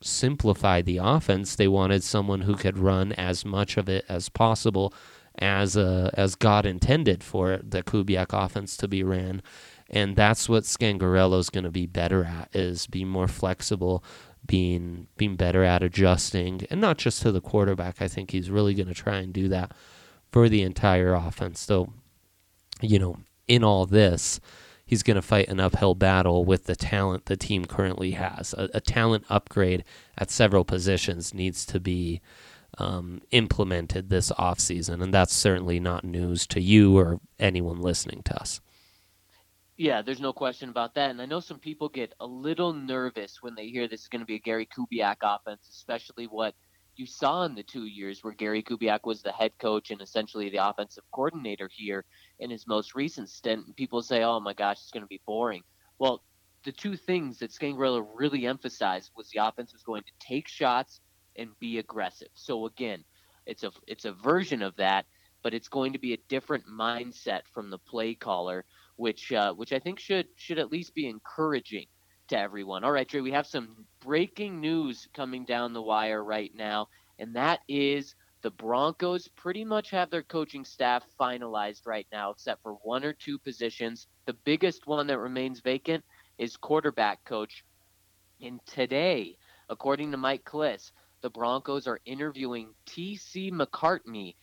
simplify 0.02 0.84
the 0.84 0.98
offense. 0.98 1.56
They 1.56 1.68
wanted 1.68 2.04
someone 2.04 2.42
who 2.42 2.56
could 2.56 2.78
run 2.78 3.14
as 3.14 3.44
much 3.44 3.78
of 3.78 3.90
it 3.90 4.06
as 4.08 4.30
possible 4.30 4.94
as 5.40 5.76
uh, 5.76 6.12
as 6.14 6.36
God 6.36 6.64
intended 6.66 7.24
for 7.24 7.60
the 7.64 7.82
Kubiak 7.82 8.28
offense 8.32 8.78
to 8.78 8.88
be 8.88 9.04
ran. 9.04 9.42
And 9.90 10.16
that's 10.16 10.48
what 10.48 10.64
Scangarello's 10.64 11.50
going 11.50 11.64
to 11.64 11.72
be 11.72 11.88
better 11.88 12.24
at 12.24 12.50
is 12.56 12.86
being 12.88 13.10
more 13.10 13.28
flexible, 13.28 14.04
being 14.46 15.08
being 15.18 15.36
better 15.36 15.64
at 15.64 15.84
adjusting, 15.84 16.66
and 16.70 16.82
not 16.82 16.98
just 16.98 17.22
to 17.22 17.32
the 17.32 17.42
quarterback. 17.42 18.02
I 18.02 18.08
think 18.08 18.32
he's 18.32 18.50
really 18.50 18.74
going 18.74 18.88
to 18.88 18.94
try 18.94 19.18
and 19.18 19.34
do 19.34 19.48
that 19.50 19.72
for 20.32 20.50
the 20.50 20.64
entire 20.64 21.14
offense. 21.14 21.60
So, 21.60 21.94
you 22.82 23.00
know, 23.00 23.18
in 23.48 23.64
all 23.64 23.86
this, 23.86 24.40
he's 24.86 25.04
going 25.04 25.16
to 25.16 25.22
fight 25.22 25.48
an 25.48 25.60
uphill 25.60 25.96
battle 25.96 26.44
with 26.44 26.66
the 26.66 26.76
talent 26.76 27.26
the 27.26 27.38
team 27.38 27.66
currently 27.66 28.12
has. 28.12 28.54
A, 28.54 28.70
a 28.74 28.82
talent 28.82 29.26
upgrade 29.30 29.84
at 30.18 30.32
several 30.32 30.66
positions 30.66 31.34
needs 31.34 31.66
to 31.68 31.80
be 31.80 32.22
um, 32.78 33.22
implemented 33.32 34.10
this 34.10 34.32
offseason, 34.32 35.02
and 35.02 35.14
that's 35.14 35.34
certainly 35.34 35.80
not 35.80 36.04
news 36.04 36.48
to 36.48 36.60
you 36.60 36.98
or 36.98 37.20
anyone 37.40 37.82
listening 37.82 38.24
to 38.24 38.40
us. 38.40 38.62
Yeah, 39.78 40.04
there's 40.04 40.22
no 40.22 40.34
question 40.34 40.70
about 40.70 40.94
that. 40.96 41.10
And 41.10 41.22
I 41.22 41.26
know 41.26 41.40
some 41.40 41.60
people 41.60 41.90
get 41.90 42.14
a 42.20 42.26
little 42.28 42.74
nervous 42.74 43.40
when 43.42 43.56
they 43.56 43.68
hear 43.68 43.88
this 43.88 44.02
is 44.02 44.08
going 44.08 44.20
to 44.20 44.26
be 44.26 44.36
a 44.36 44.40
Gary 44.40 44.68
Kubiak 44.68 45.18
offense, 45.24 45.68
especially 45.70 46.26
what 46.26 46.54
you 46.96 47.08
saw 47.08 47.44
in 47.46 47.56
the 47.56 47.64
two 47.64 47.86
years 47.86 48.24
where 48.24 48.34
Gary 48.34 48.62
Kubiak 48.62 49.00
was 49.04 49.24
the 49.24 49.32
head 49.32 49.52
coach 49.60 49.90
and 49.90 50.00
essentially 50.00 50.50
the 50.50 50.68
offensive 50.68 51.04
coordinator 51.12 51.70
here 51.74 52.06
in 52.40 52.52
his 52.52 52.68
most 52.68 52.94
recent 52.94 53.30
stint. 53.30 53.66
And 53.66 53.76
people 53.76 54.04
say, 54.04 54.24
oh 54.24 54.40
my 54.40 54.54
gosh, 54.54 54.78
it's 54.78 54.92
going 54.92 55.02
to 55.04 55.08
be 55.08 55.22
boring. 55.26 55.64
Well, 55.98 56.24
the 56.64 56.72
two 56.72 56.96
things 56.96 57.40
that 57.40 57.52
Scangarello 57.52 58.06
really 58.14 58.46
emphasized 58.46 59.12
was 59.16 59.30
the 59.30 59.46
offense 59.46 59.74
was 59.74 59.84
going 59.84 60.04
to 60.04 60.28
take 60.28 60.48
shots 60.48 61.02
and 61.36 61.50
be 61.60 61.80
aggressive. 61.80 62.30
So 62.36 62.68
again, 62.68 63.04
it's 63.46 63.64
a 63.64 63.72
it's 63.88 64.06
a 64.06 64.14
version 64.14 64.62
of 64.62 64.76
that, 64.78 65.06
but 65.42 65.54
it's 65.54 65.68
going 65.68 65.94
to 65.94 66.00
be 66.00 66.14
a 66.14 66.20
different 66.30 66.66
mindset 66.68 67.42
from 67.54 67.70
the 67.70 67.80
play 67.80 68.14
caller, 68.14 68.66
which 68.96 69.32
uh, 69.32 69.54
which 69.54 69.74
I 69.74 69.80
think 69.80 70.00
should 70.00 70.28
should 70.36 70.60
at 70.60 70.72
least 70.72 70.94
be 70.94 71.08
encouraging 71.08 71.88
to 72.30 72.38
everyone. 72.38 72.84
All 72.84 72.92
right, 72.92 73.08
Dre, 73.08 73.22
we 73.22 73.32
have 73.32 73.48
some 73.48 73.86
breaking 74.02 74.60
news 74.60 75.08
coming 75.14 75.46
down 75.46 75.74
the 75.74 75.82
wire 75.82 76.24
right 76.24 76.52
now, 76.56 76.88
and 77.20 77.36
that 77.36 77.60
is 77.68 78.16
the 78.42 78.52
Broncos 78.52 79.30
pretty 79.30 79.64
much 79.64 79.90
have 79.92 80.10
their 80.10 80.24
coaching 80.24 80.66
staff 80.66 81.06
finalized 81.20 81.86
right 81.86 82.08
now, 82.12 82.32
except 82.32 82.62
for 82.62 82.74
one 82.84 83.06
or 83.06 83.14
two 83.14 83.40
positions. 83.40 84.08
The 84.26 84.34
biggest 84.44 84.86
one 84.86 85.08
that 85.08 85.20
remains 85.20 85.62
vacant 85.62 86.04
is 86.38 86.58
quarterback 86.58 87.24
coach. 87.24 87.64
And 88.42 88.60
today, 88.66 89.38
according 89.70 90.12
to 90.12 90.18
Mike 90.18 90.44
Klis, 90.44 90.92
the 91.22 91.30
Broncos 91.30 91.88
are 91.88 92.02
interviewing 92.06 92.74
T.C. 92.86 93.50
McCartney 93.50 94.36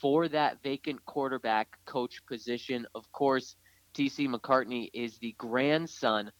for 0.00 0.26
that 0.28 0.62
vacant 0.62 1.04
quarterback 1.04 1.68
coach 1.86 2.20
position. 2.26 2.86
Of 2.94 3.10
course, 3.12 3.54
T.C. 3.94 4.28
McCartney 4.28 4.90
is 4.92 5.18
the 5.18 5.34
grandson 5.38 6.30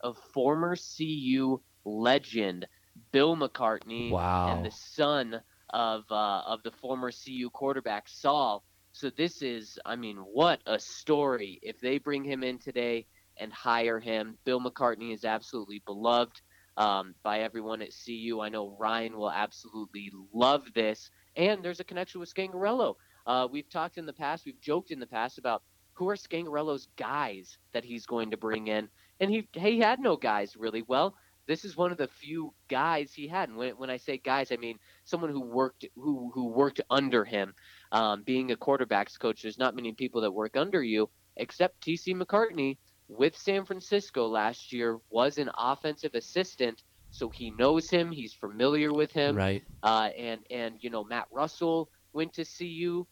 of 0.00 0.18
former 0.32 0.76
CU 0.76 1.60
legend 1.84 2.66
Bill 3.12 3.36
McCartney 3.36 4.10
Wow. 4.10 4.48
and 4.54 4.64
the 4.64 4.70
son 4.70 5.40
of 5.70 6.04
uh, 6.10 6.42
of 6.46 6.62
the 6.62 6.70
former 6.70 7.10
CU 7.10 7.50
quarterback 7.50 8.08
Sal. 8.08 8.64
So 8.92 9.10
this 9.10 9.42
is, 9.42 9.78
I 9.84 9.96
mean, 9.96 10.16
what 10.18 10.60
a 10.66 10.78
story! 10.78 11.58
If 11.62 11.80
they 11.80 11.98
bring 11.98 12.24
him 12.24 12.44
in 12.44 12.58
today 12.58 13.06
and 13.38 13.52
hire 13.52 13.98
him, 13.98 14.38
Bill 14.44 14.60
McCartney 14.60 15.12
is 15.12 15.24
absolutely 15.24 15.82
beloved 15.84 16.40
um, 16.76 17.14
by 17.24 17.40
everyone 17.40 17.82
at 17.82 17.90
CU. 18.04 18.40
I 18.40 18.48
know 18.48 18.76
Ryan 18.78 19.16
will 19.16 19.30
absolutely 19.32 20.12
love 20.32 20.62
this, 20.74 21.10
and 21.36 21.64
there's 21.64 21.80
a 21.80 21.84
connection 21.84 22.20
with 22.20 22.32
Scangarello. 22.32 22.94
Uh, 23.26 23.48
we've 23.50 23.68
talked 23.70 23.96
in 23.98 24.06
the 24.06 24.12
past, 24.12 24.44
we've 24.46 24.60
joked 24.60 24.90
in 24.92 25.00
the 25.00 25.06
past 25.06 25.38
about 25.38 25.62
who 25.94 26.08
are 26.08 26.16
Scangarello's 26.16 26.88
guys 26.96 27.58
that 27.72 27.84
he's 27.84 28.06
going 28.06 28.30
to 28.30 28.36
bring 28.36 28.68
in, 28.68 28.88
and 29.20 29.30
he 29.30 29.48
he 29.52 29.78
had 29.78 30.00
no 30.00 30.16
guys 30.16 30.56
really. 30.56 30.82
Well, 30.86 31.14
this 31.46 31.64
is 31.64 31.76
one 31.76 31.92
of 31.92 31.98
the 31.98 32.08
few 32.08 32.52
guys 32.68 33.12
he 33.12 33.28
had. 33.28 33.48
And 33.48 33.58
when, 33.58 33.72
when 33.72 33.90
I 33.90 33.96
say 33.96 34.18
guys, 34.18 34.52
I 34.52 34.56
mean 34.56 34.78
someone 35.04 35.30
who 35.30 35.40
worked 35.40 35.84
who 35.96 36.30
who 36.34 36.48
worked 36.48 36.80
under 36.90 37.24
him. 37.24 37.54
Um, 37.92 38.22
being 38.22 38.50
a 38.50 38.56
quarterbacks 38.56 39.18
coach, 39.18 39.42
there's 39.42 39.58
not 39.58 39.76
many 39.76 39.92
people 39.92 40.20
that 40.22 40.32
work 40.32 40.56
under 40.56 40.82
you 40.82 41.08
except 41.36 41.80
TC 41.84 42.14
McCartney 42.14 42.76
with 43.08 43.36
San 43.36 43.64
Francisco 43.64 44.26
last 44.26 44.72
year 44.72 44.98
was 45.10 45.38
an 45.38 45.50
offensive 45.58 46.14
assistant, 46.14 46.82
so 47.10 47.28
he 47.28 47.50
knows 47.50 47.90
him. 47.90 48.10
He's 48.10 48.32
familiar 48.32 48.92
with 48.92 49.12
him. 49.12 49.36
Right. 49.36 49.62
Uh, 49.82 50.10
and 50.16 50.40
and 50.50 50.76
you 50.80 50.90
know 50.90 51.04
Matt 51.04 51.26
Russell 51.30 51.90
went 52.12 52.32
to 52.34 52.44
CU, 52.44 53.06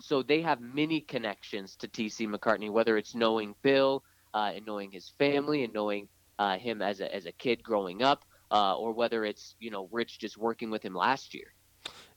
so 0.00 0.22
they 0.22 0.42
have 0.42 0.60
many 0.60 1.00
connections 1.00 1.76
to 1.76 1.88
TC 1.88 2.28
McCartney. 2.28 2.70
Whether 2.70 2.96
it's 2.96 3.14
knowing 3.14 3.54
Bill 3.62 4.02
uh, 4.34 4.52
and 4.54 4.66
knowing 4.66 4.90
his 4.90 5.12
family 5.18 5.64
and 5.64 5.72
knowing 5.72 6.08
uh, 6.38 6.58
him 6.58 6.82
as 6.82 7.00
a 7.00 7.14
as 7.14 7.26
a 7.26 7.32
kid 7.32 7.62
growing 7.62 8.02
up, 8.02 8.24
uh, 8.50 8.76
or 8.76 8.92
whether 8.92 9.24
it's 9.24 9.56
you 9.58 9.70
know 9.70 9.88
Rich 9.90 10.18
just 10.18 10.36
working 10.36 10.70
with 10.70 10.84
him 10.84 10.94
last 10.94 11.34
year. 11.34 11.52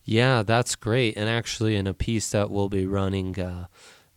Yeah, 0.04 0.44
that's 0.44 0.76
great. 0.76 1.16
And 1.16 1.30
actually, 1.30 1.76
in 1.76 1.88
a 1.88 1.94
piece 1.94 2.32
that 2.32 2.50
we'll 2.50 2.70
be 2.70 2.86
running 2.86 3.40
uh, 3.40 3.68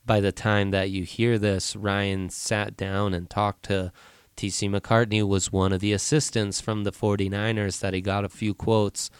by 0.06 0.20
the 0.20 0.32
time 0.32 0.70
that 0.70 0.90
you 0.90 1.04
hear 1.04 1.38
this, 1.38 1.76
Ryan 1.76 2.30
sat 2.30 2.76
down 2.76 3.12
and 3.12 3.28
talked 3.28 3.64
to 3.66 3.92
TC 4.36 4.70
McCartney, 4.70 5.26
was 5.26 5.52
one 5.52 5.72
of 5.72 5.80
the 5.80 5.92
assistants 5.92 6.60
from 6.60 6.84
the 6.84 6.92
49ers 6.92 7.80
that 7.80 7.94
he 7.94 8.00
got 8.00 8.24
a 8.24 8.28
few 8.28 8.54
quotes 8.54 9.10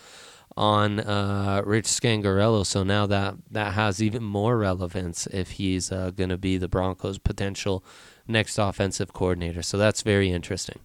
on 0.57 1.01
uh, 1.01 1.63
Rich 1.65 1.87
Scangarello. 1.87 2.65
So 2.65 2.83
now 2.83 3.07
that, 3.07 3.35
that 3.51 3.75
has 3.75 4.03
even 4.03 4.23
more 4.23 4.57
relevance 4.57 5.27
if 5.29 5.53
he's 5.53 5.91
uh, 5.91 6.11
going 6.11 6.31
to 6.31 6.39
be 6.39 6.57
the 6.57 6.69
Broncos' 6.69 7.19
potential 7.19 7.85
next 8.27 8.59
offensive 8.59 9.13
coordinator. 9.13 9.63
So 9.63 9.79
that's 9.79 10.03
very 10.03 10.31
interesting. 10.31 10.81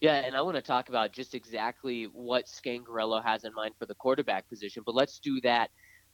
Yeah, 0.00 0.14
and 0.14 0.34
I 0.34 0.40
want 0.40 0.56
to 0.56 0.62
talk 0.62 0.88
about 0.88 1.12
just 1.12 1.34
exactly 1.34 2.04
what 2.04 2.46
Scangarello 2.46 3.22
has 3.22 3.44
in 3.44 3.52
mind 3.54 3.74
for 3.78 3.84
the 3.84 3.94
quarterback 3.94 4.48
position, 4.48 4.82
but 4.84 4.94
let's 4.94 5.18
do 5.18 5.40
that 5.42 5.70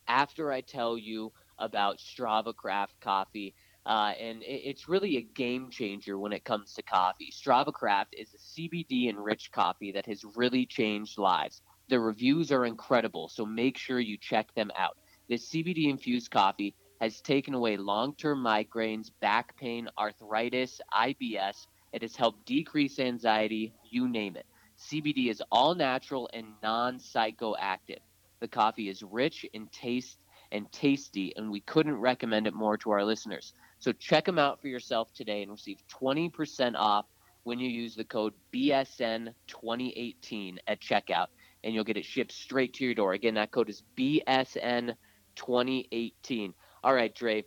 after 0.09 0.53
I 0.53 0.61
tell 0.61 0.99
you 0.99 1.33
about 1.59 1.99
Strava 1.99 2.55
Craft 2.55 3.01
Coffee. 3.01 3.55
Uh, 3.87 4.13
and 4.21 4.43
it's 4.43 4.89
really 4.89 5.17
a 5.17 5.23
game 5.23 5.71
changer 5.71 6.19
when 6.19 6.33
it 6.33 6.45
comes 6.45 6.75
to 6.75 6.83
coffee. 6.83 7.33
Strava 7.33 7.73
Craft 7.73 8.17
is 8.19 8.35
a 8.35 8.39
CBD 8.61 9.09
enriched 9.09 9.53
coffee 9.53 9.93
that 9.93 10.07
has 10.07 10.25
really 10.35 10.67
changed 10.67 11.19
lives. 11.19 11.63
The 11.89 12.01
reviews 12.01 12.51
are 12.51 12.67
incredible, 12.67 13.29
so 13.29 13.47
make 13.47 13.79
sure 13.79 14.01
you 14.01 14.19
check 14.19 14.53
them 14.55 14.71
out. 14.77 14.97
This 15.29 15.49
CBD 15.51 15.89
infused 15.89 16.31
coffee 16.31 16.75
has 17.01 17.21
taken 17.21 17.55
away 17.55 17.77
long 17.77 18.15
term 18.17 18.43
migraines, 18.43 19.11
back 19.21 19.57
pain, 19.57 19.89
arthritis, 19.99 20.81
IBS. 20.93 21.67
It 21.93 22.03
has 22.03 22.17
helped 22.17 22.47
decrease 22.47 22.99
anxiety, 22.99 23.73
you 23.89 24.09
name 24.09 24.37
it. 24.37 24.47
CBD 24.79 25.31
is 25.31 25.43
all 25.51 25.75
natural 25.75 26.29
and 26.33 26.47
non 26.63 26.99
psychoactive. 26.99 28.01
The 28.41 28.49
coffee 28.49 28.89
is 28.89 29.03
rich 29.03 29.45
in 29.53 29.67
taste 29.69 30.19
and 30.53 30.71
tasty, 30.73 31.35
and 31.37 31.51
we 31.51 31.61
couldn't 31.61 31.97
recommend 31.97 32.47
it 32.47 32.55
more 32.55 32.77
to 32.79 32.91
our 32.91 33.05
listeners. 33.05 33.53
So 33.79 33.93
check 33.93 34.25
them 34.25 34.39
out 34.39 34.61
for 34.61 34.69
yourself 34.69 35.13
today 35.13 35.43
and 35.43 35.51
receive 35.51 35.83
20% 36.01 36.75
off 36.77 37.07
when 37.45 37.59
you 37.59 37.69
use 37.69 37.95
the 37.95 38.05
code 38.05 38.33
BSN2018 38.53 40.57
at 40.67 40.81
checkout, 40.81 41.27
and 41.67 41.75
you'll 41.75 41.85
get 41.85 41.97
it 41.97 42.05
shipped 42.05 42.31
straight 42.33 42.75
to 42.75 42.85
your 42.85 42.95
door. 42.95 43.13
Again, 43.13 43.35
that 43.35 43.51
code 43.51 43.69
is 43.69 43.83
BSN2018. 43.99 46.55
All 46.85 46.95
right, 46.95 47.13
Dre. 47.13 47.43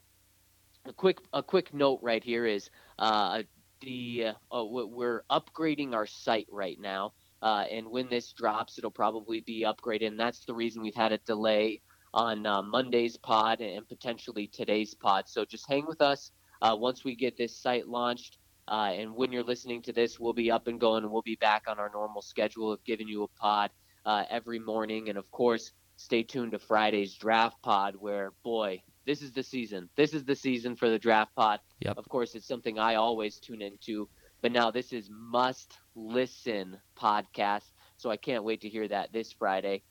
A 0.86 0.94
quick 0.94 1.20
a 1.34 1.42
quick 1.42 1.74
note 1.74 2.00
right 2.02 2.24
here 2.24 2.46
is 2.46 2.70
uh, 3.00 3.44
the 3.82 4.34
uh, 4.52 4.66
we're 4.66 5.24
upgrading 5.32 5.94
our 5.94 6.06
site 6.06 6.48
right 6.52 6.78
now, 6.80 7.14
uh, 7.42 7.64
and 7.72 7.88
when 7.88 8.10
this 8.10 8.34
drops, 8.34 8.78
it'll 8.78 8.92
probably 8.92 9.40
be 9.42 9.66
upgraded. 9.66 10.08
And 10.08 10.20
that's 10.20 10.44
the 10.46 10.54
reason 10.54 10.82
we've 10.82 10.96
had 10.96 11.14
a 11.14 11.18
delay 11.20 11.82
on 12.14 12.46
uh, 12.46 12.62
Monday's 12.62 13.16
pod 13.18 13.62
and 13.62 13.88
potentially 13.88 14.48
today's 14.48 14.94
pod. 14.94 15.30
So 15.30 15.46
just 15.46 15.70
hang 15.70 15.86
with 15.86 16.02
us 16.02 16.32
uh, 16.62 16.76
once 16.78 17.06
we 17.06 17.16
get 17.16 17.38
this 17.38 17.56
site 17.56 17.88
launched. 17.88 18.38
Uh, 18.68 18.92
and 18.94 19.16
when 19.16 19.32
you're 19.32 19.44
listening 19.44 19.82
to 19.84 19.94
this, 19.94 20.20
we'll 20.20 20.34
be 20.34 20.52
up 20.52 20.68
and 20.68 20.78
going, 20.80 21.04
and 21.04 21.12
we'll 21.12 21.22
be 21.22 21.38
back 21.38 21.64
on 21.68 21.80
our 21.80 21.90
normal 21.94 22.22
schedule 22.22 22.72
of 22.72 22.84
giving 22.84 23.08
you 23.08 23.24
a 23.24 23.28
pod 23.30 23.72
uh, 24.10 24.24
every 24.32 24.58
morning. 24.58 25.08
And 25.10 25.20
of 25.20 25.30
course, 25.30 25.72
stay 25.96 26.24
tuned 26.24 26.54
to 26.54 26.60
Friday's 26.60 27.14
draft 27.14 27.62
pod, 27.62 27.96
where 27.96 28.34
boy, 28.44 28.82
this 29.06 29.22
is 29.22 29.32
the 29.32 29.44
season. 29.44 29.88
This 29.96 30.16
is 30.16 30.26
the 30.26 30.36
season 30.36 30.76
for 30.76 30.90
the 30.90 30.98
draft 30.98 31.36
pod. 31.36 31.60
Yep. 31.82 31.96
Of 31.98 32.10
course, 32.10 32.34
it's 32.34 32.48
something 32.48 32.80
I 32.80 32.96
always 32.96 33.40
tune 33.40 33.62
into, 33.62 34.10
but 34.42 34.52
now 34.52 34.72
this 34.72 34.94
is 34.94 35.10
must 35.12 35.78
listen 35.96 36.76
podcast. 37.00 37.72
So 37.98 38.10
I 38.10 38.18
can't 38.18 38.44
wait 38.44 38.62
to 38.62 38.70
hear 38.70 38.88
that 38.88 39.14
this 39.14 39.32
Friday. 39.32 39.84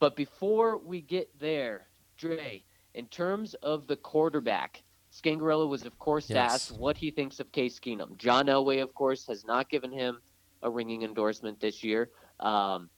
But 0.00 0.16
before 0.16 0.78
we 0.78 1.00
get 1.00 1.28
there, 1.38 1.86
Dre, 2.18 2.64
in 2.94 3.06
terms 3.06 3.54
of 3.62 3.86
the 3.86 3.96
quarterback, 3.96 4.82
Scangarello 5.12 5.68
was, 5.68 5.86
of 5.86 5.96
course, 6.00 6.28
Yes. 6.28 6.52
asked 6.54 6.72
what 6.80 6.96
he 6.96 7.12
thinks 7.12 7.38
of 7.38 7.52
Case 7.52 7.78
Keenum. 7.78 8.16
John 8.16 8.46
Elway, 8.46 8.82
of 8.82 8.94
course, 8.94 9.26
has 9.28 9.44
not 9.44 9.68
given 9.68 9.92
him 9.92 10.20
a 10.62 10.70
ringing 10.70 11.02
endorsement 11.02 11.60
this 11.60 11.84
year. 11.84 12.10
Um, 12.40 12.90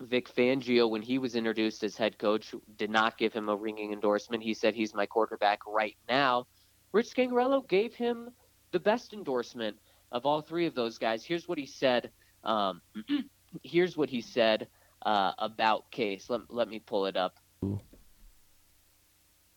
Vic 0.00 0.28
Fangio, 0.28 0.88
when 0.88 1.02
he 1.02 1.18
was 1.18 1.36
introduced 1.36 1.82
as 1.82 1.96
head 1.96 2.18
coach, 2.18 2.54
did 2.76 2.90
not 2.90 3.16
give 3.16 3.32
him 3.32 3.48
a 3.48 3.56
ringing 3.56 3.92
endorsement. 3.92 4.42
He 4.42 4.54
said 4.54 4.74
he's 4.74 4.94
my 4.94 5.06
quarterback 5.06 5.60
right 5.66 5.96
now. 6.08 6.46
Rich 6.92 7.14
Scangarello 7.14 7.66
gave 7.66 7.94
him 7.94 8.30
the 8.72 8.80
best 8.80 9.12
endorsement 9.12 9.76
of 10.12 10.26
all 10.26 10.40
three 10.40 10.66
of 10.66 10.74
those 10.74 10.98
guys. 10.98 11.24
Here's 11.24 11.48
what 11.48 11.58
he 11.58 11.66
said. 11.66 12.10
Um, 12.44 12.82
here's 13.62 13.96
what 13.96 14.10
he 14.10 14.20
said 14.20 14.68
uh, 15.04 15.32
about 15.38 15.90
Case. 15.90 16.28
Let, 16.28 16.42
let 16.48 16.68
me 16.68 16.78
pull 16.78 17.06
it 17.06 17.16
up. 17.16 17.38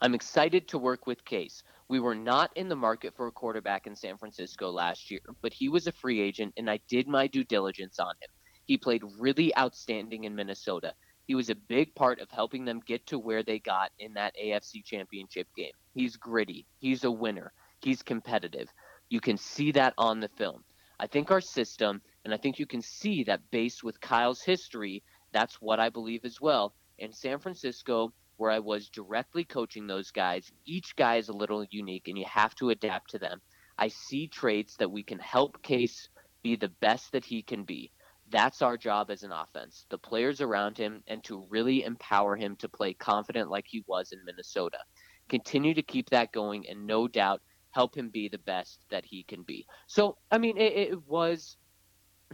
I'm 0.01 0.15
excited 0.15 0.69
to 0.69 0.77
work 0.77 1.05
with 1.05 1.25
Case. 1.25 1.63
We 1.89 1.99
were 1.99 2.15
not 2.15 2.55
in 2.55 2.69
the 2.69 2.75
market 2.75 3.13
for 3.15 3.27
a 3.27 3.31
quarterback 3.31 3.87
in 3.87 3.95
San 3.95 4.17
Francisco 4.17 4.71
last 4.71 5.11
year, 5.11 5.21
but 5.41 5.51
he 5.51 5.67
was 5.67 5.87
a 5.87 5.91
free 5.91 6.21
agent, 6.21 6.53
and 6.55 6.69
I 6.69 6.79
did 6.87 7.07
my 7.07 7.27
due 7.27 7.43
diligence 7.43 7.99
on 7.99 8.13
him. 8.21 8.29
He 8.69 8.77
played 8.77 9.01
really 9.17 9.51
outstanding 9.57 10.25
in 10.25 10.35
Minnesota. 10.35 10.93
He 11.25 11.33
was 11.33 11.49
a 11.49 11.55
big 11.55 11.95
part 11.95 12.19
of 12.19 12.29
helping 12.29 12.65
them 12.65 12.83
get 12.85 13.07
to 13.07 13.17
where 13.17 13.41
they 13.41 13.57
got 13.57 13.89
in 13.97 14.13
that 14.13 14.35
AFC 14.39 14.85
championship 14.85 15.47
game. 15.57 15.71
He's 15.95 16.17
gritty. 16.17 16.67
He's 16.77 17.03
a 17.03 17.09
winner. 17.09 17.51
He's 17.81 18.03
competitive. 18.03 18.71
You 19.09 19.21
can 19.21 19.37
see 19.37 19.71
that 19.71 19.95
on 19.97 20.19
the 20.19 20.29
film. 20.37 20.63
I 20.99 21.07
think 21.07 21.31
our 21.31 21.41
system, 21.41 22.03
and 22.23 22.31
I 22.31 22.37
think 22.37 22.59
you 22.59 22.67
can 22.67 22.83
see 22.83 23.23
that 23.23 23.49
based 23.49 23.83
with 23.83 23.99
Kyle's 24.01 24.43
history, 24.43 25.01
that's 25.31 25.55
what 25.55 25.79
I 25.79 25.89
believe 25.89 26.23
as 26.23 26.39
well. 26.39 26.75
In 26.99 27.11
San 27.11 27.39
Francisco, 27.39 28.13
where 28.37 28.51
I 28.51 28.59
was 28.59 28.89
directly 28.89 29.45
coaching 29.45 29.87
those 29.87 30.11
guys, 30.11 30.51
each 30.67 30.95
guy 30.95 31.15
is 31.15 31.29
a 31.29 31.33
little 31.33 31.65
unique 31.71 32.07
and 32.07 32.19
you 32.19 32.25
have 32.31 32.53
to 32.57 32.69
adapt 32.69 33.09
to 33.09 33.17
them. 33.17 33.41
I 33.79 33.87
see 33.87 34.27
traits 34.27 34.75
that 34.75 34.91
we 34.91 35.01
can 35.01 35.17
help 35.17 35.63
Case 35.63 36.07
be 36.43 36.55
the 36.55 36.69
best 36.81 37.13
that 37.13 37.25
he 37.25 37.41
can 37.41 37.63
be. 37.63 37.91
That's 38.31 38.61
our 38.61 38.77
job 38.77 39.09
as 39.09 39.23
an 39.23 39.31
offense, 39.31 39.85
the 39.89 39.97
players 39.97 40.41
around 40.41 40.77
him, 40.77 41.03
and 41.07 41.23
to 41.23 41.45
really 41.49 41.83
empower 41.83 42.35
him 42.35 42.55
to 42.57 42.69
play 42.69 42.93
confident 42.93 43.49
like 43.49 43.65
he 43.67 43.83
was 43.87 44.11
in 44.11 44.23
Minnesota. 44.25 44.77
Continue 45.29 45.73
to 45.73 45.81
keep 45.81 46.09
that 46.09 46.31
going, 46.31 46.67
and 46.69 46.85
no 46.85 47.07
doubt 47.07 47.41
help 47.71 47.95
him 47.95 48.09
be 48.09 48.27
the 48.27 48.39
best 48.39 48.79
that 48.89 49.05
he 49.05 49.23
can 49.23 49.43
be. 49.43 49.65
So, 49.87 50.17
I 50.31 50.37
mean, 50.37 50.57
it, 50.57 50.73
it 50.73 51.07
was 51.07 51.57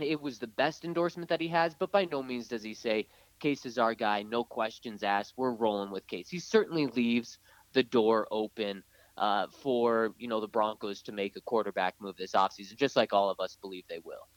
it 0.02 0.22
was 0.22 0.40
the 0.40 0.48
best 0.48 0.84
endorsement 0.84 1.30
that 1.30 1.42
he 1.42 1.48
has, 1.50 1.74
but 1.74 1.92
by 1.92 2.06
no 2.06 2.22
means 2.22 2.50
does 2.50 2.64
he 2.64 2.74
say 2.74 3.08
Case 3.40 3.66
is 3.66 3.78
our 3.78 3.94
guy, 3.94 4.24
no 4.24 4.44
questions 4.44 5.04
asked. 5.04 5.34
We're 5.38 5.52
rolling 5.52 5.92
with 5.92 6.08
Case. 6.08 6.30
He 6.30 6.40
certainly 6.40 6.88
leaves 6.88 7.38
the 7.74 7.84
door 7.84 8.28
open 8.32 8.84
uh, 9.18 9.48
for 9.62 10.14
you 10.18 10.28
know 10.28 10.42
the 10.42 10.48
Broncos 10.48 11.02
to 11.04 11.12
make 11.12 11.36
a 11.36 11.42
quarterback 11.42 11.96
move 12.00 12.16
this 12.18 12.34
offseason, 12.34 12.76
just 12.76 12.96
like 12.96 13.14
all 13.14 13.30
of 13.30 13.40
us 13.40 13.58
believe 13.62 13.84
they 13.90 14.00
will. 14.04 14.28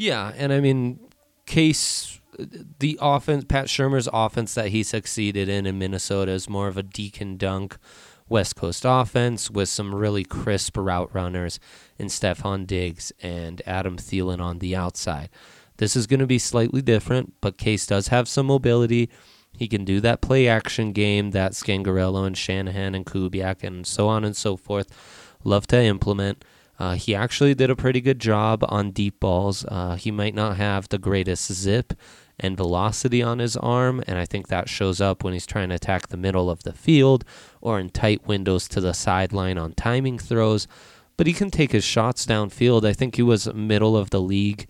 Yeah, 0.00 0.32
and 0.34 0.50
I 0.50 0.60
mean, 0.60 0.98
Case, 1.44 2.22
the 2.78 2.98
offense, 3.02 3.44
Pat 3.46 3.66
Shurmur's 3.66 4.08
offense 4.10 4.54
that 4.54 4.68
he 4.68 4.82
succeeded 4.82 5.50
in 5.50 5.66
in 5.66 5.78
Minnesota 5.78 6.32
is 6.32 6.48
more 6.48 6.68
of 6.68 6.78
a 6.78 6.82
dink 6.82 7.20
and 7.20 7.38
dunk 7.38 7.76
West 8.26 8.56
Coast 8.56 8.84
offense 8.86 9.50
with 9.50 9.68
some 9.68 9.94
really 9.94 10.24
crisp 10.24 10.78
route 10.78 11.14
runners 11.14 11.60
in 11.98 12.06
Stefon 12.06 12.66
Diggs 12.66 13.12
and 13.20 13.60
Adam 13.66 13.98
Thielen 13.98 14.40
on 14.40 14.60
the 14.60 14.74
outside. 14.74 15.28
This 15.76 15.94
is 15.94 16.06
going 16.06 16.20
to 16.20 16.26
be 16.26 16.38
slightly 16.38 16.80
different, 16.80 17.34
but 17.42 17.58
Case 17.58 17.86
does 17.86 18.08
have 18.08 18.26
some 18.26 18.46
mobility. 18.46 19.10
He 19.52 19.68
can 19.68 19.84
do 19.84 20.00
that 20.00 20.22
play 20.22 20.48
action 20.48 20.92
game 20.92 21.32
that 21.32 21.52
Scangarello 21.52 22.26
and 22.26 22.38
Shanahan 22.38 22.94
and 22.94 23.04
Kubiak 23.04 23.62
and 23.62 23.86
so 23.86 24.08
on 24.08 24.24
and 24.24 24.34
so 24.34 24.56
forth 24.56 24.88
love 25.44 25.66
to 25.66 25.82
implement. 25.82 26.42
Uh, 26.80 26.94
he 26.94 27.14
actually 27.14 27.54
did 27.54 27.68
a 27.68 27.76
pretty 27.76 28.00
good 28.00 28.18
job 28.18 28.64
on 28.66 28.90
deep 28.90 29.20
balls. 29.20 29.66
Uh, 29.68 29.96
he 29.96 30.10
might 30.10 30.34
not 30.34 30.56
have 30.56 30.88
the 30.88 30.98
greatest 30.98 31.52
zip 31.52 31.92
and 32.38 32.56
velocity 32.56 33.22
on 33.22 33.38
his 33.38 33.54
arm, 33.58 34.02
and 34.06 34.18
I 34.18 34.24
think 34.24 34.48
that 34.48 34.70
shows 34.70 34.98
up 34.98 35.22
when 35.22 35.34
he's 35.34 35.46
trying 35.46 35.68
to 35.68 35.74
attack 35.74 36.08
the 36.08 36.16
middle 36.16 36.48
of 36.48 36.62
the 36.62 36.72
field 36.72 37.22
or 37.60 37.78
in 37.78 37.90
tight 37.90 38.26
windows 38.26 38.66
to 38.68 38.80
the 38.80 38.94
sideline 38.94 39.58
on 39.58 39.74
timing 39.74 40.18
throws. 40.18 40.66
But 41.18 41.26
he 41.26 41.34
can 41.34 41.50
take 41.50 41.72
his 41.72 41.84
shots 41.84 42.24
downfield. 42.24 42.86
I 42.86 42.94
think 42.94 43.16
he 43.16 43.22
was 43.22 43.52
middle 43.52 43.94
of 43.94 44.08
the 44.08 44.22
league 44.22 44.66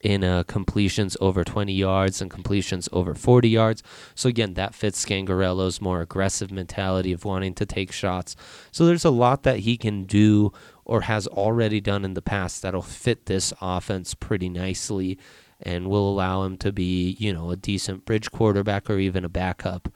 in 0.00 0.22
uh, 0.22 0.42
completions 0.44 1.16
over 1.20 1.44
20 1.44 1.72
yards 1.72 2.20
and 2.20 2.30
completions 2.30 2.88
over 2.92 3.14
40 3.14 3.48
yards. 3.48 3.82
So 4.14 4.28
again, 4.28 4.54
that 4.54 4.74
fits 4.74 5.04
Scangarello's 5.04 5.80
more 5.80 6.00
aggressive 6.00 6.50
mentality 6.50 7.12
of 7.12 7.24
wanting 7.24 7.54
to 7.54 7.66
take 7.66 7.92
shots. 7.92 8.36
So 8.72 8.84
there's 8.84 9.04
a 9.04 9.10
lot 9.10 9.44
that 9.44 9.60
he 9.60 9.76
can 9.76 10.04
do 10.04 10.52
or 10.86 11.02
has 11.02 11.26
already 11.26 11.80
done 11.80 12.04
in 12.04 12.14
the 12.14 12.22
past 12.22 12.62
that'll 12.62 12.80
fit 12.80 13.26
this 13.26 13.52
offense 13.60 14.14
pretty 14.14 14.48
nicely 14.48 15.18
and 15.60 15.88
will 15.88 16.08
allow 16.08 16.44
him 16.44 16.56
to 16.56 16.72
be, 16.72 17.16
you 17.18 17.34
know, 17.34 17.50
a 17.50 17.56
decent 17.56 18.04
bridge 18.04 18.30
quarterback 18.30 18.88
or 18.88 18.98
even 18.98 19.24
a 19.24 19.28
backup 19.28 19.88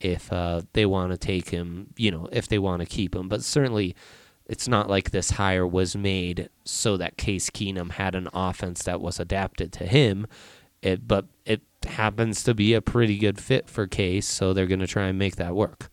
if 0.00 0.32
uh, 0.32 0.62
they 0.72 0.86
want 0.86 1.10
to 1.10 1.18
take 1.18 1.48
him, 1.50 1.88
you 1.96 2.10
know, 2.10 2.28
if 2.32 2.48
they 2.48 2.58
want 2.58 2.80
to 2.80 2.86
keep 2.86 3.14
him. 3.14 3.28
But 3.28 3.42
certainly 3.42 3.96
it's 4.46 4.68
not 4.68 4.88
like 4.88 5.10
this 5.10 5.32
hire 5.32 5.66
was 5.66 5.96
made 5.96 6.48
so 6.64 6.96
that 6.96 7.16
Case 7.16 7.50
Keenum 7.50 7.92
had 7.92 8.14
an 8.14 8.28
offense 8.32 8.84
that 8.84 9.00
was 9.00 9.18
adapted 9.18 9.72
to 9.74 9.86
him. 9.86 10.26
It, 10.82 11.08
but 11.08 11.26
it 11.44 11.62
happens 11.84 12.44
to 12.44 12.54
be 12.54 12.74
a 12.74 12.80
pretty 12.80 13.18
good 13.18 13.40
fit 13.40 13.68
for 13.68 13.86
Case, 13.86 14.26
so 14.26 14.52
they're 14.52 14.66
going 14.66 14.80
to 14.80 14.86
try 14.86 15.06
and 15.06 15.18
make 15.18 15.36
that 15.36 15.56
work. 15.56 15.90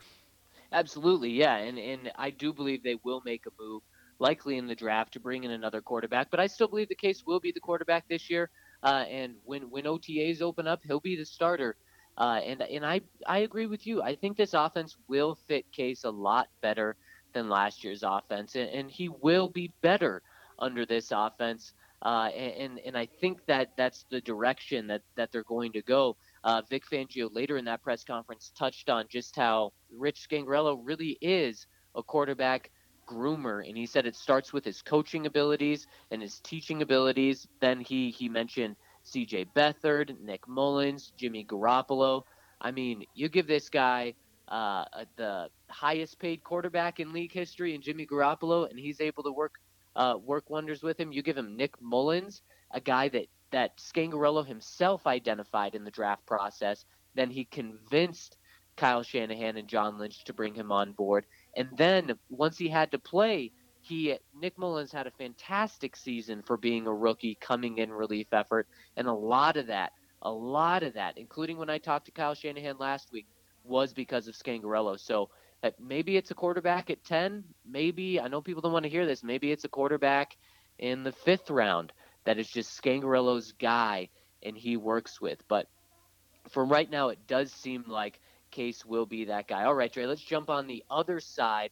Absolutely, 0.71 1.29
yeah, 1.29 1.55
and 1.55 1.77
and 1.77 2.11
I 2.15 2.31
do 2.31 2.51
believe 2.51 2.83
they 2.83 2.97
will 3.03 3.21
make 3.23 3.45
a 3.45 3.51
move, 3.61 3.83
likely 4.19 4.58
in 4.58 4.67
the 4.67 4.76
draft, 4.76 5.13
to 5.13 5.19
bring 5.19 5.43
in 5.43 5.52
another 5.52 5.82
quarterback. 5.82 6.30
But 6.32 6.39
I 6.39 6.47
still 6.47 6.67
believe 6.67 6.89
the 6.89 6.95
Case 6.95 7.26
will 7.26 7.39
be 7.39 7.52
the 7.52 7.60
quarterback 7.60 8.08
this 8.08 8.30
year. 8.30 8.49
Uh, 8.82 9.06
and 9.10 9.36
when 9.45 9.63
when 9.69 9.86
OTAs 9.86 10.41
open 10.41 10.67
up, 10.67 10.82
he'll 10.84 10.99
be 10.99 11.15
the 11.15 11.26
starter. 11.26 11.76
Uh, 12.17 12.39
and 12.45 12.62
and 12.62 12.86
I 12.86 13.02
I 13.26 13.39
agree 13.39 13.65
with 13.65 13.88
you. 13.88 14.02
I 14.02 14.15
think 14.15 14.38
this 14.38 14.54
offense 14.54 14.97
will 15.08 15.36
fit 15.47 15.71
Case 15.71 16.04
a 16.04 16.10
lot 16.10 16.47
better 16.62 16.95
than 17.34 17.49
last 17.49 17.84
year's 17.84 18.04
offense, 18.04 18.56
and, 18.56 18.69
and 18.69 18.91
he 18.91 19.10
will 19.10 19.49
be 19.49 19.71
better 19.82 20.21
under 20.60 20.86
this 20.86 21.12
offense. 21.12 21.73
Uh, 22.02 22.30
and 22.36 22.80
and 22.86 22.97
I 22.97 23.06
think 23.06 23.45
that 23.47 23.71
that's 23.78 24.06
the 24.10 24.21
direction 24.21 24.88
that 24.88 25.02
that 25.15 25.32
they're 25.32 25.43
going 25.43 25.71
to 25.73 25.82
go. 25.82 26.17
Uh, 26.43 26.62
Vic 26.69 26.84
Fangio 26.86 27.34
later 27.34 27.58
in 27.58 27.65
that 27.65 27.82
press 27.82 28.04
conference 28.04 28.52
touched 28.58 28.89
on 28.89 29.06
just 29.10 29.36
how 29.36 29.71
Rich 29.89 30.28
Scangarello 30.30 30.80
really 30.84 31.17
is 31.21 31.65
a 31.95 32.04
quarterback 32.04 32.69
groomer, 33.05 33.67
and 33.67 33.77
he 33.77 33.85
said 33.85 34.05
it 34.05 34.15
starts 34.15 34.53
with 34.53 34.65
his 34.65 34.81
coaching 34.81 35.25
abilities 35.25 35.87
and 36.11 36.21
his 36.21 36.39
teaching 36.39 36.81
abilities. 36.81 37.47
Then 37.59 37.79
he 37.79 38.11
he 38.11 38.29
mentioned 38.29 38.75
C.J. 39.03 39.45
Beathard, 39.55 40.19
Nick 40.21 40.47
Mullens, 40.47 41.11
Jimmy 41.17 41.45
Garoppolo. 41.45 42.23
I 42.61 42.71
mean, 42.71 43.05
you 43.13 43.29
give 43.29 43.47
this 43.47 43.69
guy 43.69 44.13
uh, 44.47 44.85
the 45.15 45.49
highest 45.69 46.19
paid 46.19 46.43
quarterback 46.43 46.99
in 46.99 47.13
league 47.13 47.31
history 47.31 47.75
and 47.75 47.83
Jimmy 47.83 48.05
Garoppolo, 48.05 48.69
and 48.69 48.79
he's 48.79 49.01
able 49.01 49.23
to 49.23 49.31
work 49.31 49.55
uh, 49.95 50.15
work 50.23 50.49
wonders 50.49 50.81
with 50.81 50.99
him. 50.99 51.11
You 51.11 51.21
give 51.21 51.37
him 51.37 51.55
Nick 51.55 51.79
Mullens, 51.81 52.41
a 52.71 52.79
guy 52.79 53.09
that 53.09 53.27
that 53.51 53.77
Scangarello 53.77 54.45
himself 54.45 55.05
identified 55.05 55.75
in 55.75 55.83
the 55.83 55.91
draft 55.91 56.25
process. 56.25 56.85
Then 57.15 57.29
he 57.29 57.45
convinced 57.45 58.37
Kyle 58.75 59.03
Shanahan 59.03 59.57
and 59.57 59.67
John 59.67 59.99
Lynch 59.99 60.23
to 60.25 60.33
bring 60.33 60.55
him 60.55 60.71
on 60.71 60.93
board. 60.93 61.25
And 61.55 61.69
then 61.77 62.13
once 62.29 62.57
he 62.57 62.67
had 62.67 62.91
to 62.91 62.99
play, 62.99 63.51
he 63.81 64.17
Nick 64.39 64.57
Mullens 64.57 64.91
had 64.91 65.07
a 65.07 65.11
fantastic 65.11 65.95
season 65.95 66.41
for 66.41 66.57
being 66.57 66.87
a 66.87 66.93
rookie 66.93 67.37
coming 67.39 67.77
in 67.77 67.91
relief 67.91 68.27
effort, 68.31 68.67
and 68.95 69.07
a 69.07 69.13
lot 69.13 69.57
of 69.57 69.67
that, 69.67 69.91
a 70.21 70.31
lot 70.31 70.83
of 70.83 70.93
that, 70.93 71.17
including 71.17 71.57
when 71.57 71.69
I 71.69 71.77
talked 71.77 72.05
to 72.05 72.11
Kyle 72.11 72.33
Shanahan 72.33 72.77
last 72.79 73.11
week, 73.11 73.27
was 73.63 73.93
because 73.93 74.27
of 74.27 74.35
Scangarello. 74.35 74.99
So 74.99 75.29
uh, 75.63 75.71
maybe 75.79 76.17
it's 76.17 76.31
a 76.31 76.35
quarterback 76.35 76.89
at 76.89 77.03
10. 77.03 77.43
Maybe, 77.65 78.19
I 78.19 78.27
know 78.27 78.41
people 78.41 78.61
don't 78.61 78.73
want 78.73 78.83
to 78.83 78.89
hear 78.89 79.05
this, 79.05 79.23
maybe 79.23 79.51
it's 79.51 79.65
a 79.65 79.69
quarterback 79.69 80.37
in 80.79 81.03
the 81.03 81.11
fifth 81.11 81.49
round 81.49 81.93
that 82.25 82.37
is 82.37 82.49
just 82.49 82.81
Scangarello's 82.81 83.51
guy 83.53 84.09
and 84.41 84.57
he 84.57 84.77
works 84.77 85.21
with. 85.21 85.39
But 85.47 85.67
for 86.49 86.65
right 86.65 86.89
now, 86.89 87.09
it 87.09 87.19
does 87.27 87.51
seem 87.51 87.85
like 87.87 88.19
Case 88.53 88.85
will 88.85 89.05
be 89.05 89.25
that 89.25 89.47
guy. 89.47 89.63
All 89.65 89.73
right, 89.73 89.91
Dre, 89.91 90.05
let's 90.05 90.21
jump 90.21 90.49
on 90.49 90.67
the 90.67 90.83
other 90.89 91.19
side 91.19 91.71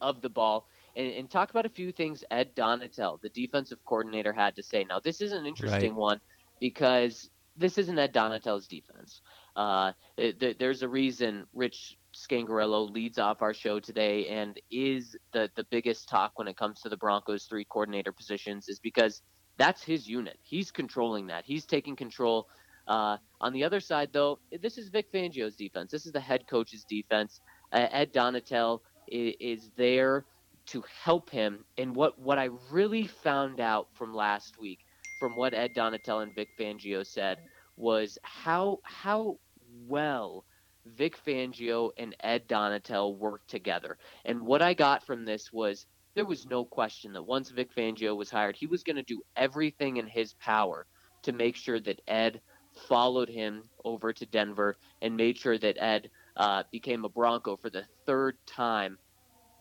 of 0.00 0.22
the 0.22 0.28
ball 0.28 0.66
and, 0.96 1.12
and 1.12 1.30
talk 1.30 1.50
about 1.50 1.66
a 1.66 1.70
few 1.70 1.92
things 1.92 2.24
Ed 2.30 2.54
Donatell, 2.56 3.20
the 3.20 3.28
defensive 3.28 3.78
coordinator, 3.84 4.32
had 4.32 4.56
to 4.56 4.62
say. 4.62 4.84
Now, 4.84 5.00
this 5.00 5.20
is 5.20 5.32
an 5.32 5.46
interesting 5.46 5.92
right. 5.92 6.00
one 6.00 6.20
because 6.60 7.30
this 7.56 7.76
isn't 7.78 7.98
Ed 7.98 8.14
Donatell's 8.14 8.66
defense. 8.66 9.20
Uh, 9.56 9.92
it, 10.16 10.58
there's 10.58 10.82
a 10.82 10.88
reason 10.88 11.46
Rich 11.54 11.98
Scangarello 12.14 12.90
leads 12.90 13.18
off 13.18 13.42
our 13.42 13.54
show 13.54 13.80
today 13.80 14.26
and 14.28 14.58
is 14.70 15.16
the, 15.32 15.50
the 15.54 15.64
biggest 15.64 16.08
talk 16.08 16.38
when 16.38 16.48
it 16.48 16.56
comes 16.56 16.80
to 16.80 16.88
the 16.88 16.96
Broncos 16.96 17.44
three 17.44 17.64
coordinator 17.64 18.12
positions 18.12 18.68
is 18.68 18.78
because 18.78 19.22
that's 19.58 19.82
his 19.82 20.06
unit. 20.08 20.38
He's 20.42 20.70
controlling 20.70 21.26
that. 21.28 21.44
He's 21.44 21.64
taking 21.64 21.96
control. 21.96 22.48
Uh, 22.86 23.16
on 23.40 23.52
the 23.52 23.64
other 23.64 23.80
side, 23.80 24.10
though, 24.12 24.38
this 24.60 24.78
is 24.78 24.88
Vic 24.88 25.12
Fangio's 25.12 25.56
defense. 25.56 25.90
This 25.90 26.06
is 26.06 26.12
the 26.12 26.20
head 26.20 26.46
coach's 26.46 26.84
defense. 26.84 27.40
Uh, 27.72 27.86
Ed 27.90 28.12
Donatell 28.12 28.80
is, 29.08 29.34
is 29.40 29.70
there 29.76 30.24
to 30.66 30.84
help 31.02 31.30
him. 31.30 31.64
And 31.78 31.94
what, 31.94 32.18
what 32.18 32.38
I 32.38 32.50
really 32.70 33.06
found 33.06 33.60
out 33.60 33.88
from 33.94 34.14
last 34.14 34.58
week, 34.60 34.80
from 35.18 35.36
what 35.36 35.54
Ed 35.54 35.74
Donatell 35.74 36.22
and 36.22 36.34
Vic 36.34 36.48
Fangio 36.58 37.06
said, 37.06 37.38
was 37.76 38.18
how 38.22 38.80
how 38.82 39.38
well 39.86 40.44
Vic 40.86 41.16
Fangio 41.26 41.90
and 41.98 42.14
Ed 42.20 42.48
Donatell 42.48 43.16
worked 43.16 43.50
together. 43.50 43.98
And 44.24 44.42
what 44.42 44.62
I 44.62 44.74
got 44.74 45.04
from 45.04 45.24
this 45.24 45.52
was 45.52 45.86
there 46.14 46.24
was 46.24 46.46
no 46.46 46.64
question 46.64 47.12
that 47.12 47.22
once 47.22 47.50
Vic 47.50 47.74
Fangio 47.74 48.16
was 48.16 48.30
hired, 48.30 48.56
he 48.56 48.66
was 48.66 48.82
going 48.82 48.96
to 48.96 49.02
do 49.02 49.22
everything 49.36 49.98
in 49.98 50.06
his 50.06 50.34
power 50.34 50.86
to 51.22 51.32
make 51.32 51.56
sure 51.56 51.80
that 51.80 52.00
Ed 52.06 52.40
followed 52.78 53.28
him 53.28 53.64
over 53.84 54.12
to 54.12 54.26
Denver 54.26 54.76
and 55.02 55.16
made 55.16 55.38
sure 55.38 55.58
that 55.58 55.82
Ed 55.82 56.10
uh, 56.36 56.64
became 56.70 57.04
a 57.04 57.08
Bronco 57.08 57.56
for 57.56 57.70
the 57.70 57.86
third 58.06 58.36
time 58.46 58.98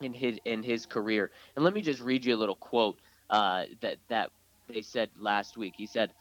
in 0.02 0.14
his 0.14 0.40
in 0.46 0.64
his 0.64 0.86
career. 0.86 1.32
And 1.56 1.64
let 1.64 1.74
me 1.74 1.82
just 1.82 2.02
read 2.02 2.26
you 2.26 2.36
a 2.36 2.38
little 2.38 2.56
quote 2.56 3.00
uh, 3.30 3.66
that 3.82 3.98
that 4.10 4.32
they 4.68 4.82
said 4.82 5.10
last 5.18 5.58
week. 5.58 5.76
He 5.78 5.86
said, 5.88 6.12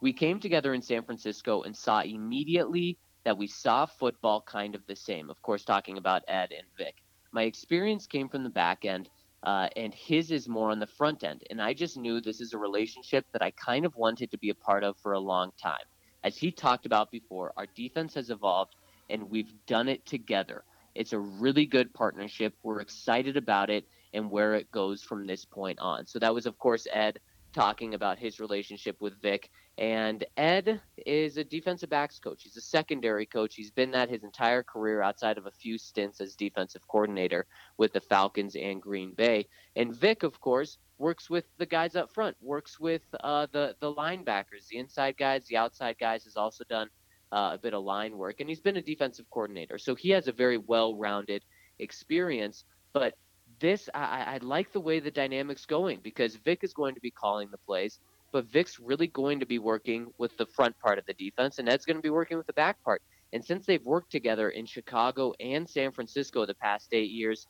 "We 0.00 0.12
came 0.12 0.40
together 0.40 0.74
in 0.74 0.82
San 0.82 1.04
Francisco 1.04 1.62
and 1.62 1.76
saw 1.76 2.00
immediately 2.02 2.98
that 3.24 3.38
we 3.38 3.48
saw 3.48 3.86
football 3.86 4.40
kind 4.42 4.74
of 4.74 4.86
the 4.86 4.96
same. 4.96 5.30
Of 5.30 5.42
course, 5.42 5.64
talking 5.64 5.98
about 5.98 6.22
Ed 6.28 6.52
and 6.52 6.66
Vic. 6.78 6.94
My 7.32 7.42
experience 7.42 8.06
came 8.06 8.28
from 8.28 8.44
the 8.44 8.50
back 8.50 8.84
end, 8.84 9.10
uh, 9.42 9.68
and 9.76 9.92
his 9.92 10.30
is 10.30 10.48
more 10.48 10.70
on 10.70 10.78
the 10.78 10.86
front 10.86 11.24
end. 11.24 11.42
And 11.50 11.60
I 11.60 11.74
just 11.74 11.96
knew 11.96 12.20
this 12.20 12.40
is 12.40 12.52
a 12.52 12.58
relationship 12.58 13.26
that 13.32 13.42
I 13.42 13.50
kind 13.52 13.84
of 13.84 13.96
wanted 13.96 14.30
to 14.30 14.38
be 14.38 14.50
a 14.50 14.54
part 14.54 14.84
of 14.84 14.96
for 15.02 15.12
a 15.12 15.20
long 15.20 15.50
time. 15.60 15.84
As 16.26 16.36
he 16.36 16.50
talked 16.50 16.86
about 16.86 17.12
before, 17.12 17.52
our 17.56 17.68
defense 17.76 18.12
has 18.14 18.30
evolved, 18.30 18.74
and 19.08 19.30
we've 19.30 19.52
done 19.66 19.88
it 19.88 20.04
together. 20.06 20.64
It's 20.96 21.12
a 21.12 21.20
really 21.20 21.66
good 21.66 21.94
partnership. 21.94 22.52
We're 22.64 22.80
excited 22.80 23.36
about 23.36 23.70
it 23.70 23.86
and 24.12 24.28
where 24.28 24.54
it 24.54 24.68
goes 24.72 25.04
from 25.04 25.24
this 25.24 25.44
point 25.44 25.78
on. 25.78 26.04
So 26.04 26.18
that 26.18 26.34
was, 26.34 26.44
of 26.46 26.58
course, 26.58 26.88
Ed 26.92 27.20
talking 27.52 27.94
about 27.94 28.18
his 28.18 28.40
relationship 28.40 28.96
with 29.00 29.22
Vic. 29.22 29.50
And 29.78 30.24
Ed 30.36 30.80
is 31.06 31.36
a 31.36 31.44
defensive 31.44 31.90
backs 31.90 32.18
coach. 32.18 32.42
He's 32.42 32.56
a 32.56 32.60
secondary 32.60 33.26
coach. 33.26 33.54
He's 33.54 33.70
been 33.70 33.92
that 33.92 34.10
his 34.10 34.24
entire 34.24 34.64
career 34.64 35.02
outside 35.02 35.38
of 35.38 35.46
a 35.46 35.52
few 35.52 35.78
stints 35.78 36.20
as 36.20 36.34
defensive 36.34 36.88
coordinator 36.88 37.46
with 37.78 37.92
the 37.92 38.00
Falcons 38.00 38.56
and 38.56 38.82
Green 38.82 39.14
Bay. 39.14 39.46
And 39.76 39.94
Vic, 39.94 40.24
of 40.24 40.40
course, 40.40 40.78
works 40.98 41.28
with 41.28 41.44
the 41.58 41.66
guys 41.66 41.96
up 41.96 42.12
front, 42.12 42.36
works 42.40 42.80
with 42.80 43.02
uh, 43.20 43.46
the, 43.52 43.76
the 43.80 43.92
linebackers, 43.92 44.68
the 44.70 44.78
inside 44.78 45.16
guys, 45.16 45.46
the 45.46 45.56
outside 45.56 45.96
guys, 45.98 46.24
has 46.24 46.36
also 46.36 46.64
done 46.68 46.88
uh, 47.32 47.50
a 47.54 47.58
bit 47.58 47.74
of 47.74 47.84
line 47.84 48.16
work. 48.16 48.40
And 48.40 48.48
he's 48.48 48.60
been 48.60 48.76
a 48.76 48.82
defensive 48.82 49.26
coordinator. 49.30 49.78
So 49.78 49.94
he 49.94 50.10
has 50.10 50.28
a 50.28 50.32
very 50.32 50.58
well 50.58 50.94
rounded 50.96 51.42
experience. 51.78 52.64
But 52.92 53.14
this, 53.60 53.88
I, 53.94 54.34
I 54.34 54.38
like 54.42 54.72
the 54.72 54.80
way 54.80 55.00
the 55.00 55.10
dynamic's 55.10 55.66
going 55.66 56.00
because 56.02 56.36
Vic 56.36 56.60
is 56.62 56.72
going 56.72 56.94
to 56.94 57.00
be 57.00 57.10
calling 57.10 57.48
the 57.50 57.58
plays 57.58 57.98
but 58.36 58.52
Vic's 58.52 58.78
really 58.78 59.06
going 59.06 59.40
to 59.40 59.46
be 59.46 59.58
working 59.58 60.12
with 60.18 60.36
the 60.36 60.44
front 60.44 60.78
part 60.80 60.98
of 60.98 61.06
the 61.06 61.14
defense, 61.14 61.58
and 61.58 61.68
Ed's 61.70 61.86
going 61.86 61.96
to 61.96 62.02
be 62.02 62.10
working 62.10 62.36
with 62.36 62.46
the 62.46 62.52
back 62.52 62.82
part. 62.84 63.00
And 63.32 63.42
since 63.42 63.64
they've 63.64 63.82
worked 63.84 64.12
together 64.12 64.50
in 64.50 64.66
Chicago 64.66 65.32
and 65.40 65.66
San 65.66 65.90
Francisco 65.90 66.44
the 66.44 66.54
past 66.54 66.88
eight 66.92 67.10
years, 67.10 67.46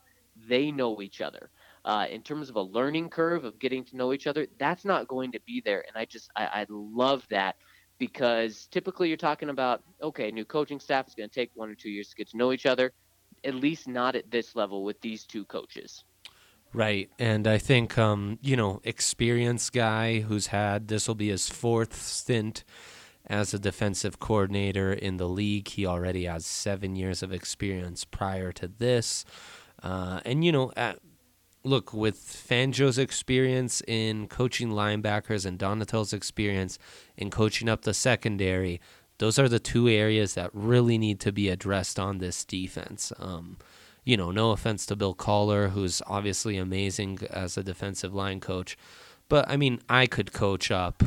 they 0.48 0.70
know 0.70 1.02
each 1.02 1.20
other. 1.20 1.50
Uh, 1.86 2.04
in 2.10 2.20
terms 2.20 2.50
of 2.50 2.56
a 2.56 2.60
learning 2.60 3.08
curve 3.08 3.44
of 3.44 3.60
getting 3.60 3.84
to 3.84 3.96
know 3.96 4.12
each 4.12 4.26
other, 4.26 4.48
that's 4.58 4.84
not 4.84 5.06
going 5.06 5.30
to 5.30 5.38
be 5.46 5.62
there. 5.64 5.84
And 5.86 5.96
I 5.96 6.04
just, 6.04 6.28
I, 6.34 6.44
I 6.44 6.66
love 6.68 7.24
that 7.30 7.54
because 7.98 8.66
typically 8.72 9.06
you're 9.06 9.16
talking 9.16 9.50
about, 9.50 9.84
okay, 10.02 10.32
new 10.32 10.44
coaching 10.44 10.80
staff 10.80 11.06
is 11.06 11.14
going 11.14 11.28
to 11.28 11.34
take 11.34 11.52
one 11.54 11.70
or 11.70 11.76
two 11.76 11.88
years 11.88 12.08
to 12.08 12.16
get 12.16 12.28
to 12.30 12.36
know 12.36 12.50
each 12.50 12.66
other, 12.66 12.92
at 13.44 13.54
least 13.54 13.86
not 13.86 14.16
at 14.16 14.28
this 14.32 14.56
level 14.56 14.82
with 14.82 15.00
these 15.00 15.24
two 15.24 15.44
coaches. 15.44 16.02
Right. 16.72 17.08
And 17.20 17.46
I 17.46 17.58
think, 17.58 17.96
um, 17.96 18.40
you 18.42 18.56
know, 18.56 18.80
experienced 18.82 19.72
guy 19.72 20.20
who's 20.20 20.48
had 20.48 20.88
this 20.88 21.06
will 21.06 21.14
be 21.14 21.28
his 21.28 21.48
fourth 21.48 21.94
stint 21.94 22.64
as 23.28 23.54
a 23.54 23.60
defensive 23.60 24.18
coordinator 24.18 24.92
in 24.92 25.18
the 25.18 25.28
league. 25.28 25.68
He 25.68 25.86
already 25.86 26.24
has 26.24 26.44
seven 26.44 26.96
years 26.96 27.22
of 27.22 27.32
experience 27.32 28.04
prior 28.04 28.50
to 28.54 28.66
this. 28.66 29.24
Uh, 29.82 30.20
and, 30.24 30.44
you 30.44 30.50
know, 30.50 30.72
at, 30.76 30.98
look, 31.66 31.92
with 31.92 32.16
Fangio's 32.16 32.98
experience 32.98 33.82
in 33.86 34.28
coaching 34.28 34.70
linebackers 34.70 35.44
and 35.44 35.58
Donatell's 35.58 36.12
experience 36.12 36.78
in 37.16 37.30
coaching 37.30 37.68
up 37.68 37.82
the 37.82 37.94
secondary, 37.94 38.80
those 39.18 39.38
are 39.38 39.48
the 39.48 39.58
two 39.58 39.88
areas 39.88 40.34
that 40.34 40.50
really 40.52 40.98
need 40.98 41.20
to 41.20 41.32
be 41.32 41.48
addressed 41.48 41.98
on 41.98 42.18
this 42.18 42.44
defense. 42.44 43.12
Um, 43.18 43.56
you 44.04 44.16
know, 44.16 44.30
no 44.30 44.52
offense 44.52 44.86
to 44.86 44.96
Bill 44.96 45.14
Kollar, 45.14 45.68
who's 45.68 46.00
obviously 46.06 46.56
amazing 46.56 47.18
as 47.30 47.56
a 47.56 47.62
defensive 47.62 48.14
line 48.14 48.40
coach, 48.40 48.76
but 49.28 49.48
I 49.48 49.56
mean, 49.56 49.80
I 49.88 50.06
could 50.06 50.32
coach 50.32 50.70
up 50.70 51.02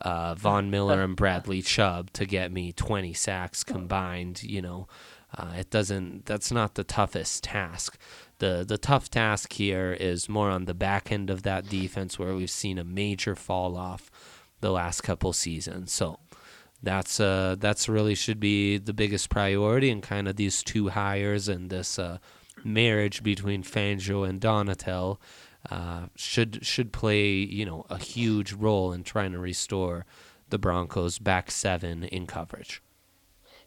uh, 0.00 0.34
Von 0.34 0.70
Miller 0.70 1.02
and 1.02 1.16
Bradley 1.16 1.62
Chubb 1.62 2.12
to 2.12 2.24
get 2.24 2.52
me 2.52 2.72
20 2.72 3.12
sacks 3.12 3.64
combined. 3.64 4.42
You 4.42 4.62
know, 4.62 4.88
uh, 5.36 5.54
it 5.58 5.70
doesn't. 5.70 6.26
That's 6.26 6.52
not 6.52 6.74
the 6.74 6.84
toughest 6.84 7.44
task. 7.44 7.98
The 8.38 8.64
The 8.66 8.78
tough 8.78 9.10
task 9.10 9.52
here 9.54 9.92
is 9.92 10.28
more 10.28 10.50
on 10.50 10.64
the 10.64 10.74
back 10.74 11.10
end 11.12 11.30
of 11.30 11.42
that 11.42 11.68
defense, 11.68 12.18
where 12.18 12.34
we've 12.34 12.50
seen 12.50 12.78
a 12.78 12.84
major 12.84 13.34
fall 13.34 13.76
off 13.76 14.10
the 14.60 14.70
last 14.70 15.02
couple 15.02 15.32
seasons. 15.32 15.92
So 15.92 16.18
that's 16.82 17.18
uh 17.18 17.56
that's 17.58 17.88
really 17.88 18.14
should 18.14 18.38
be 18.38 18.78
the 18.78 18.92
biggest 18.92 19.30
priority 19.30 19.90
and 19.90 20.02
kind 20.02 20.28
of 20.28 20.36
these 20.36 20.62
two 20.62 20.90
hires 20.90 21.48
and 21.48 21.70
this 21.70 21.98
uh, 21.98 22.18
marriage 22.64 23.22
between 23.22 23.62
Fangio 23.62 24.28
and 24.28 24.40
Donatell 24.40 25.18
uh, 25.70 26.06
should 26.14 26.64
should 26.64 26.92
play 26.92 27.30
you 27.30 27.64
know 27.64 27.84
a 27.90 27.98
huge 27.98 28.52
role 28.52 28.92
in 28.92 29.02
trying 29.02 29.32
to 29.32 29.38
restore 29.38 30.06
the 30.50 30.58
Broncos 30.58 31.18
back 31.18 31.50
seven 31.50 32.04
in 32.04 32.26
coverage. 32.26 32.82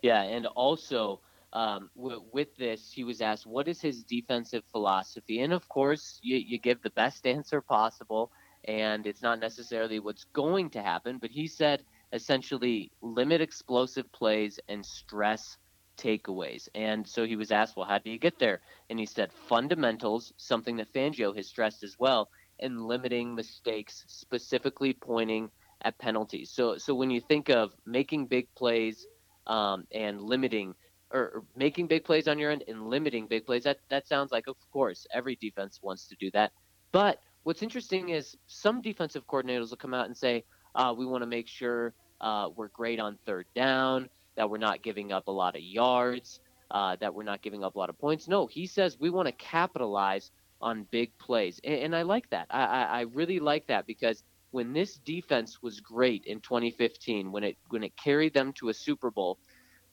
Yeah, 0.01 0.23
and 0.23 0.47
also 0.47 1.19
um, 1.53 1.89
w- 1.95 2.23
with 2.33 2.55
this, 2.57 2.91
he 2.91 3.03
was 3.03 3.21
asked 3.21 3.45
what 3.45 3.67
is 3.67 3.81
his 3.81 4.03
defensive 4.03 4.63
philosophy, 4.71 5.39
and 5.41 5.53
of 5.53 5.67
course, 5.69 6.19
you, 6.21 6.37
you 6.37 6.59
give 6.59 6.81
the 6.81 6.91
best 6.91 7.27
answer 7.27 7.61
possible, 7.61 8.31
and 8.65 9.05
it's 9.07 9.21
not 9.21 9.39
necessarily 9.39 9.99
what's 9.99 10.25
going 10.33 10.69
to 10.71 10.81
happen, 10.81 11.17
but 11.19 11.31
he 11.31 11.47
said 11.47 11.83
essentially 12.13 12.91
limit 13.01 13.41
explosive 13.41 14.11
plays 14.13 14.59
and 14.69 14.85
stress 14.85 15.57
takeaways. 15.97 16.67
And 16.75 17.07
so 17.07 17.25
he 17.25 17.35
was 17.35 17.51
asked, 17.51 17.75
well, 17.75 17.87
how 17.87 17.99
do 17.99 18.09
you 18.09 18.19
get 18.19 18.39
there? 18.39 18.61
And 18.89 18.99
he 18.99 19.05
said 19.05 19.31
fundamentals, 19.33 20.33
something 20.37 20.77
that 20.77 20.93
Fangio 20.93 21.35
has 21.35 21.47
stressed 21.47 21.83
as 21.83 21.95
well, 21.99 22.29
and 22.59 22.81
limiting 22.81 23.35
mistakes, 23.35 24.03
specifically 24.07 24.93
pointing 24.93 25.49
at 25.83 25.99
penalties. 25.99 26.51
So, 26.51 26.77
so 26.77 26.93
when 26.95 27.09
you 27.11 27.21
think 27.21 27.49
of 27.49 27.73
making 27.85 28.27
big 28.27 28.47
plays 28.55 29.07
um, 29.47 29.85
and 29.93 30.21
limiting 30.21 30.75
or 31.11 31.43
making 31.55 31.87
big 31.87 32.03
plays 32.03 32.27
on 32.27 32.39
your 32.39 32.51
end 32.51 32.63
and 32.67 32.89
limiting 32.89 33.27
big 33.27 33.45
plays, 33.45 33.63
that, 33.63 33.79
that 33.89 34.07
sounds 34.07 34.31
like, 34.31 34.47
of 34.47 34.55
course, 34.71 35.05
every 35.13 35.35
defense 35.35 35.79
wants 35.81 36.07
to 36.07 36.15
do 36.15 36.31
that. 36.31 36.51
But 36.91 37.19
what's 37.43 37.61
interesting 37.61 38.09
is 38.09 38.37
some 38.47 38.81
defensive 38.81 39.27
coordinators 39.27 39.69
will 39.69 39.77
come 39.77 39.93
out 39.93 40.05
and 40.05 40.15
say, 40.15 40.43
uh, 40.75 40.93
we 40.97 41.05
want 41.05 41.21
to 41.21 41.27
make 41.27 41.47
sure 41.47 41.93
uh, 42.21 42.49
we're 42.55 42.69
great 42.69 42.99
on 42.99 43.17
third 43.25 43.45
down, 43.55 44.09
that 44.35 44.49
we're 44.49 44.57
not 44.57 44.83
giving 44.83 45.11
up 45.11 45.27
a 45.27 45.31
lot 45.31 45.55
of 45.55 45.61
yards, 45.61 46.39
uh, 46.71 46.95
that 47.01 47.13
we're 47.13 47.23
not 47.23 47.41
giving 47.41 47.63
up 47.63 47.75
a 47.75 47.79
lot 47.79 47.89
of 47.89 47.99
points. 47.99 48.27
No, 48.27 48.47
he 48.47 48.65
says 48.65 48.97
we 48.99 49.09
want 49.09 49.27
to 49.27 49.33
capitalize 49.33 50.31
on 50.61 50.87
big 50.91 51.17
plays, 51.17 51.59
and, 51.63 51.75
and 51.75 51.95
I 51.95 52.03
like 52.03 52.29
that. 52.29 52.47
I, 52.49 52.63
I, 52.63 52.83
I 52.83 53.01
really 53.01 53.39
like 53.39 53.67
that 53.67 53.87
because 53.87 54.23
when 54.51 54.73
this 54.73 54.95
defense 54.97 55.61
was 55.61 55.79
great 55.79 56.25
in 56.25 56.39
2015, 56.41 57.31
when 57.31 57.43
it 57.43 57.57
when 57.69 57.83
it 57.83 57.95
carried 57.97 58.33
them 58.33 58.53
to 58.53 58.69
a 58.69 58.73
Super 58.73 59.09
Bowl, 59.09 59.39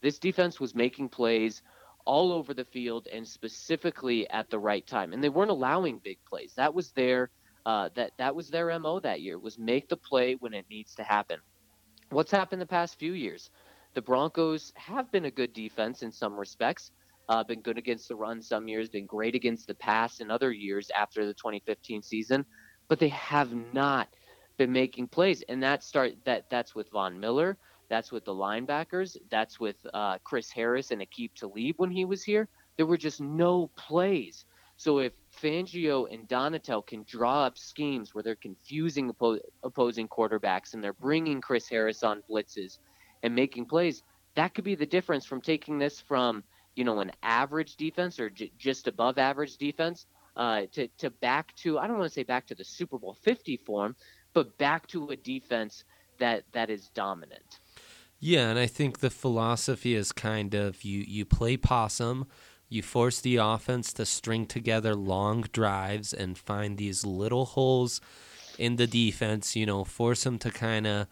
this 0.02 0.18
defense 0.18 0.60
was 0.60 0.74
making 0.74 1.08
plays 1.08 1.62
all 2.04 2.32
over 2.32 2.54
the 2.54 2.64
field 2.64 3.06
and 3.12 3.26
specifically 3.26 4.28
at 4.30 4.48
the 4.50 4.58
right 4.58 4.86
time, 4.86 5.12
and 5.12 5.22
they 5.22 5.28
weren't 5.28 5.50
allowing 5.50 6.00
big 6.02 6.18
plays. 6.28 6.54
That 6.56 6.74
was 6.74 6.92
their 6.92 7.30
uh, 7.66 7.90
that 7.94 8.12
that 8.18 8.34
was 8.34 8.48
their 8.48 8.76
mo 8.78 9.00
that 9.00 9.20
year 9.20 9.38
was 9.38 9.58
make 9.58 9.88
the 9.88 9.96
play 9.96 10.34
when 10.36 10.54
it 10.54 10.64
needs 10.70 10.94
to 10.94 11.02
happen. 11.02 11.38
What's 12.10 12.30
happened 12.30 12.62
the 12.62 12.66
past 12.66 12.98
few 12.98 13.12
years? 13.12 13.50
The 13.94 14.00
Broncos 14.00 14.72
have 14.76 15.10
been 15.12 15.26
a 15.26 15.30
good 15.30 15.52
defense 15.52 16.02
in 16.02 16.12
some 16.12 16.38
respects. 16.38 16.90
Uh, 17.28 17.44
been 17.44 17.60
good 17.60 17.76
against 17.76 18.08
the 18.08 18.16
run 18.16 18.40
some 18.40 18.68
years, 18.68 18.88
been 18.88 19.04
great 19.04 19.34
against 19.34 19.66
the 19.66 19.74
pass 19.74 20.20
in 20.20 20.30
other 20.30 20.50
years 20.50 20.90
after 20.96 21.26
the 21.26 21.34
2015 21.34 22.02
season, 22.02 22.46
but 22.88 22.98
they 22.98 23.08
have 23.08 23.52
not 23.74 24.08
been 24.56 24.72
making 24.72 25.08
plays, 25.08 25.42
and 25.50 25.62
that 25.62 25.84
start 25.84 26.12
that 26.24 26.44
that's 26.50 26.74
with 26.74 26.90
Von 26.90 27.20
Miller, 27.20 27.58
that's 27.88 28.12
with 28.12 28.24
the 28.24 28.34
linebackers, 28.34 29.16
that's 29.30 29.58
with 29.58 29.76
uh, 29.94 30.18
Chris 30.24 30.50
Harris 30.50 30.90
and 30.90 31.00
Aqib 31.00 31.34
Talib 31.34 31.74
when 31.78 31.90
he 31.90 32.04
was 32.04 32.22
here. 32.22 32.48
There 32.76 32.86
were 32.86 32.98
just 32.98 33.20
no 33.20 33.70
plays. 33.76 34.44
So 34.76 34.98
if 34.98 35.12
Fangio 35.42 36.06
and 36.12 36.28
Donatell 36.28 36.86
can 36.86 37.04
draw 37.08 37.44
up 37.44 37.58
schemes 37.58 38.14
where 38.14 38.22
they're 38.22 38.36
confusing 38.36 39.12
oppo- 39.12 39.40
opposing 39.64 40.06
quarterbacks 40.06 40.74
and 40.74 40.84
they're 40.84 40.92
bringing 40.92 41.40
Chris 41.40 41.68
Harris 41.68 42.04
on 42.04 42.22
blitzes 42.30 42.78
and 43.22 43.34
making 43.34 43.66
plays, 43.66 44.02
that 44.36 44.54
could 44.54 44.64
be 44.64 44.76
the 44.76 44.86
difference 44.86 45.26
from 45.26 45.40
taking 45.40 45.78
this 45.78 46.00
from 46.00 46.44
you 46.76 46.84
know 46.84 47.00
an 47.00 47.10
average 47.24 47.74
defense 47.74 48.20
or 48.20 48.30
j- 48.30 48.52
just 48.56 48.86
above 48.86 49.18
average 49.18 49.56
defense 49.56 50.06
uh, 50.36 50.62
to 50.72 50.86
to 50.98 51.10
back 51.10 51.54
to 51.56 51.76
I 51.76 51.88
don't 51.88 51.98
want 51.98 52.08
to 52.08 52.14
say 52.14 52.22
back 52.22 52.46
to 52.46 52.54
the 52.54 52.64
Super 52.64 52.98
Bowl 52.98 53.14
50 53.14 53.56
form, 53.66 53.96
but 54.32 54.56
back 54.58 54.86
to 54.88 55.08
a 55.08 55.16
defense 55.16 55.82
that 56.20 56.44
that 56.52 56.70
is 56.70 56.88
dominant. 56.94 57.58
Yeah, 58.20 58.50
and 58.50 58.58
I 58.58 58.66
think 58.66 58.98
the 58.98 59.10
philosophy 59.10 59.94
is 59.94 60.12
kind 60.12 60.54
of 60.54 60.82
you 60.82 61.04
you 61.06 61.24
play 61.24 61.56
possum 61.56 62.26
you 62.68 62.82
force 62.82 63.20
the 63.20 63.36
offense 63.36 63.92
to 63.94 64.04
string 64.04 64.46
together 64.46 64.94
long 64.94 65.42
drives 65.52 66.12
and 66.12 66.36
find 66.36 66.76
these 66.76 67.04
little 67.04 67.46
holes 67.46 68.00
in 68.58 68.76
the 68.76 68.86
defense, 68.86 69.56
you 69.56 69.64
know, 69.64 69.84
force 69.84 70.24
them 70.24 70.38
to 70.38 70.50
kind 70.50 70.86
of 70.86 71.06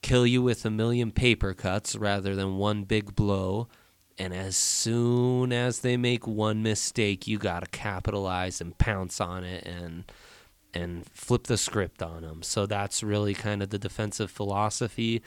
kill 0.00 0.26
you 0.26 0.42
with 0.42 0.64
a 0.64 0.70
million 0.70 1.10
paper 1.10 1.52
cuts 1.52 1.94
rather 1.94 2.34
than 2.34 2.56
one 2.56 2.84
big 2.84 3.14
blow. 3.14 3.68
And 4.18 4.32
as 4.32 4.56
soon 4.56 5.52
as 5.52 5.80
they 5.80 5.96
make 5.96 6.26
one 6.26 6.62
mistake, 6.62 7.26
you 7.26 7.38
got 7.38 7.60
to 7.60 7.70
capitalize 7.70 8.60
and 8.60 8.76
pounce 8.78 9.20
on 9.20 9.44
it 9.44 9.66
and 9.66 10.04
and 10.74 11.04
flip 11.12 11.44
the 11.44 11.58
script 11.58 12.02
on 12.02 12.22
them. 12.22 12.42
So 12.42 12.64
that's 12.64 13.02
really 13.02 13.34
kind 13.34 13.62
of 13.62 13.68
the 13.68 13.78
defensive 13.78 14.30
philosophy. 14.30 15.22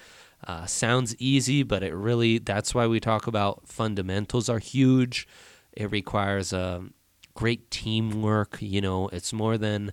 Uh, 0.46 0.66
sounds 0.66 1.16
easy, 1.18 1.64
but 1.64 1.84
it 1.84 1.94
really, 1.94 2.38
that's 2.38 2.76
why 2.76 2.86
we 2.86 3.00
talk 3.00 3.28
about 3.28 3.68
fundamentals 3.68 4.48
are 4.50 4.60
huge. 4.60 5.28
It 5.74 5.92
requires 5.92 6.54
a 6.54 6.78
um, 6.78 6.94
great 7.34 7.70
teamwork. 7.72 8.58
You 8.60 8.82
know, 8.82 9.08
it's 9.10 9.34
more 9.34 9.58
than 9.58 9.92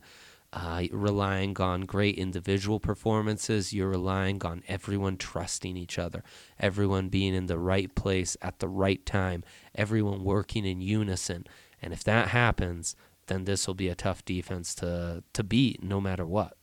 uh, 0.53 0.85
relying 0.91 1.59
on 1.61 1.83
great 1.83 2.17
individual 2.17 2.79
performances. 2.79 3.73
You're 3.73 3.89
relying 3.89 4.45
on 4.45 4.63
everyone 4.69 5.17
trusting 5.17 5.77
each 5.77 5.99
other, 5.99 6.23
everyone 6.61 7.09
being 7.09 7.35
in 7.35 7.47
the 7.47 7.59
right 7.59 7.95
place 7.95 8.37
at 8.43 8.59
the 8.59 8.69
right 8.69 9.05
time, 9.07 9.45
everyone 9.75 10.25
working 10.25 10.67
in 10.67 10.81
unison. 10.81 11.47
And 11.81 11.93
if 11.93 12.05
that 12.05 12.29
happens, 12.29 12.95
then 13.27 13.45
this 13.45 13.67
will 13.67 13.75
be 13.75 13.89
a 13.89 13.95
tough 13.95 14.25
defense 14.25 14.75
to, 14.77 15.25
to 15.33 15.43
beat 15.43 15.83
no 15.83 16.01
matter 16.01 16.27
what. 16.27 16.57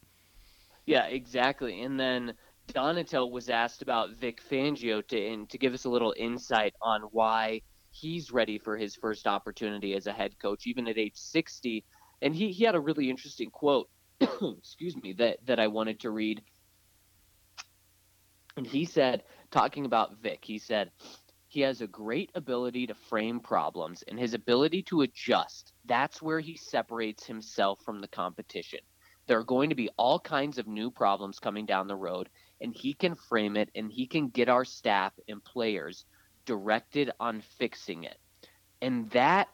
Yeah, 0.85 1.05
exactly. 1.05 1.81
And 1.81 1.99
then 1.99 2.33
Donatell 2.73 3.31
was 3.31 3.49
asked 3.49 3.81
about 3.81 4.15
Vic 4.15 4.41
Fangio 4.41 5.05
to 5.07 5.27
and 5.27 5.49
to 5.49 5.57
give 5.57 5.73
us 5.73 5.85
a 5.85 5.89
little 5.89 6.13
insight 6.17 6.73
on 6.81 7.01
why 7.11 7.61
he's 7.91 8.31
ready 8.31 8.57
for 8.57 8.77
his 8.77 8.95
first 8.95 9.27
opportunity 9.27 9.95
as 9.95 10.07
a 10.07 10.13
head 10.13 10.37
coach, 10.39 10.67
even 10.67 10.87
at 10.87 10.97
age 10.97 11.15
60. 11.15 11.83
And 12.21 12.35
he, 12.35 12.51
he 12.51 12.63
had 12.63 12.75
a 12.75 12.79
really 12.79 13.09
interesting 13.09 13.49
quote, 13.49 13.89
excuse 14.21 14.95
me, 14.95 15.13
that, 15.13 15.45
that 15.45 15.59
I 15.59 15.67
wanted 15.67 16.01
to 16.01 16.11
read. 16.11 16.41
And 18.57 18.67
he 18.67 18.85
said, 18.85 19.23
talking 19.51 19.85
about 19.85 20.17
Vic, 20.21 20.43
he 20.43 20.59
said, 20.59 20.91
he 21.47 21.61
has 21.61 21.81
a 21.81 21.87
great 21.87 22.29
ability 22.35 22.87
to 22.87 22.93
frame 22.93 23.39
problems 23.39 24.03
and 24.07 24.19
his 24.19 24.35
ability 24.35 24.83
to 24.83 25.01
adjust. 25.01 25.73
That's 25.85 26.21
where 26.21 26.39
he 26.39 26.55
separates 26.55 27.25
himself 27.25 27.79
from 27.83 28.01
the 28.01 28.07
competition. 28.07 28.79
There 29.25 29.39
are 29.39 29.43
going 29.43 29.69
to 29.69 29.75
be 29.75 29.89
all 29.97 30.19
kinds 30.19 30.57
of 30.57 30.67
new 30.67 30.91
problems 30.91 31.39
coming 31.39 31.65
down 31.65 31.87
the 31.87 31.95
road, 31.95 32.29
and 32.61 32.73
he 32.73 32.93
can 32.93 33.15
frame 33.15 33.55
it 33.55 33.69
and 33.75 33.91
he 33.91 34.07
can 34.07 34.29
get 34.29 34.49
our 34.49 34.65
staff 34.65 35.13
and 35.27 35.43
players 35.43 36.05
directed 36.45 37.11
on 37.19 37.41
fixing 37.57 38.03
it. 38.03 38.17
And 38.81 39.09
that 39.11 39.49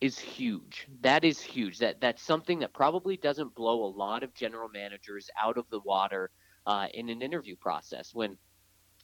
is 0.00 0.18
huge. 0.18 0.86
That 1.00 1.24
is 1.24 1.40
huge. 1.40 1.78
That 1.78 2.00
that's 2.00 2.22
something 2.22 2.60
that 2.60 2.72
probably 2.72 3.16
doesn't 3.16 3.54
blow 3.54 3.84
a 3.84 3.90
lot 3.96 4.22
of 4.22 4.34
general 4.34 4.68
managers 4.68 5.28
out 5.40 5.58
of 5.58 5.68
the 5.70 5.80
water 5.80 6.30
uh, 6.66 6.86
in 6.94 7.08
an 7.08 7.22
interview 7.22 7.56
process. 7.56 8.14
When 8.14 8.36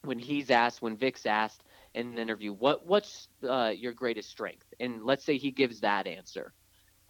when 0.02 0.18
he's 0.18 0.50
asked, 0.50 0.82
when 0.82 0.96
Vic's 0.96 1.26
asked 1.26 1.64
in 1.94 2.08
an 2.08 2.18
interview, 2.18 2.52
what 2.52 2.86
what's 2.86 3.28
uh, 3.48 3.72
your 3.74 3.92
greatest 3.92 4.30
strength? 4.30 4.66
And 4.78 5.04
let's 5.04 5.24
say 5.24 5.36
he 5.36 5.50
gives 5.50 5.80
that 5.80 6.06
answer, 6.06 6.52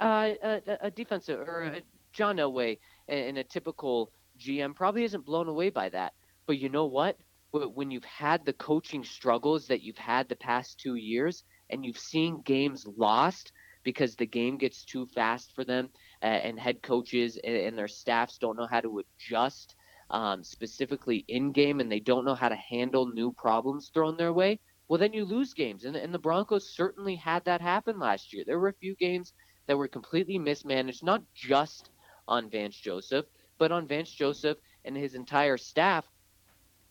uh, 0.01 0.31
a, 0.43 0.63
a, 0.83 0.91
defensive 0.91 1.41
or 1.41 1.65
a 1.65 1.83
John 2.13 2.37
Elway 2.37 2.79
in 3.09 3.37
a 3.37 3.45
typical 3.45 4.13
GM 4.39 4.75
probably 4.75 5.05
isn't 5.05 5.25
blown 5.25 5.49
away 5.49 5.71
by 5.71 5.89
that. 5.91 6.15
But 6.47 6.59
you 6.59 6.69
know 6.69 6.87
what? 6.87 7.19
When 7.53 7.91
you've 7.91 8.05
had 8.05 8.45
the 8.45 8.53
coaching 8.53 9.05
struggles 9.05 9.69
that 9.69 9.83
you've 9.83 9.99
had 9.99 10.29
the 10.29 10.37
past 10.37 10.79
two 10.81 10.97
years, 10.97 11.45
and 11.71 11.85
you've 11.85 11.99
seen 11.99 12.43
games 12.43 12.87
lost 12.99 13.53
because 13.85 14.17
the 14.17 14.27
game 14.27 14.59
gets 14.59 14.85
too 14.85 15.07
fast 15.07 15.55
for 15.55 15.65
them, 15.65 15.89
and 16.21 16.59
head 16.59 16.83
coaches 16.83 17.39
and, 17.45 17.79
their 17.79 17.89
staffs 17.89 18.39
don't 18.39 18.57
know 18.57 18.67
how 18.67 18.81
to 18.81 19.01
adjust 19.01 19.77
um, 20.11 20.43
specifically 20.43 21.25
in 21.29 21.53
game, 21.53 21.81
and 21.81 21.91
they 21.91 22.01
don't 22.01 22.25
know 22.25 22.35
how 22.35 22.49
to 22.49 22.57
handle 22.57 23.07
new 23.07 23.33
problems 23.33 23.91
thrown 23.93 24.17
their 24.17 24.33
way. 24.33 24.61
Well, 24.89 24.99
then 24.99 25.13
you 25.13 25.25
lose 25.25 25.55
games, 25.55 25.85
and 25.85 26.13
the 26.15 26.19
Broncos 26.19 26.75
certainly 26.75 27.17
had 27.17 27.45
that 27.45 27.61
happen 27.61 27.99
last 27.99 28.33
year. 28.33 28.45
There 28.47 28.59
were 28.59 28.69
a 28.69 28.75
few 28.75 28.95
games 28.97 29.33
that 29.67 29.79
were 29.79 29.89
completely 29.89 30.39
mismanaged, 30.39 31.03
not 31.03 31.23
just 31.35 31.91
on 32.29 32.51
Vance 32.51 32.77
Joseph, 32.77 33.27
but 33.59 33.73
on 33.73 33.87
Vance 33.87 34.11
Joseph 34.11 34.59
and 34.85 34.97
his 34.97 35.15
entire 35.15 35.57
staff, 35.57 36.07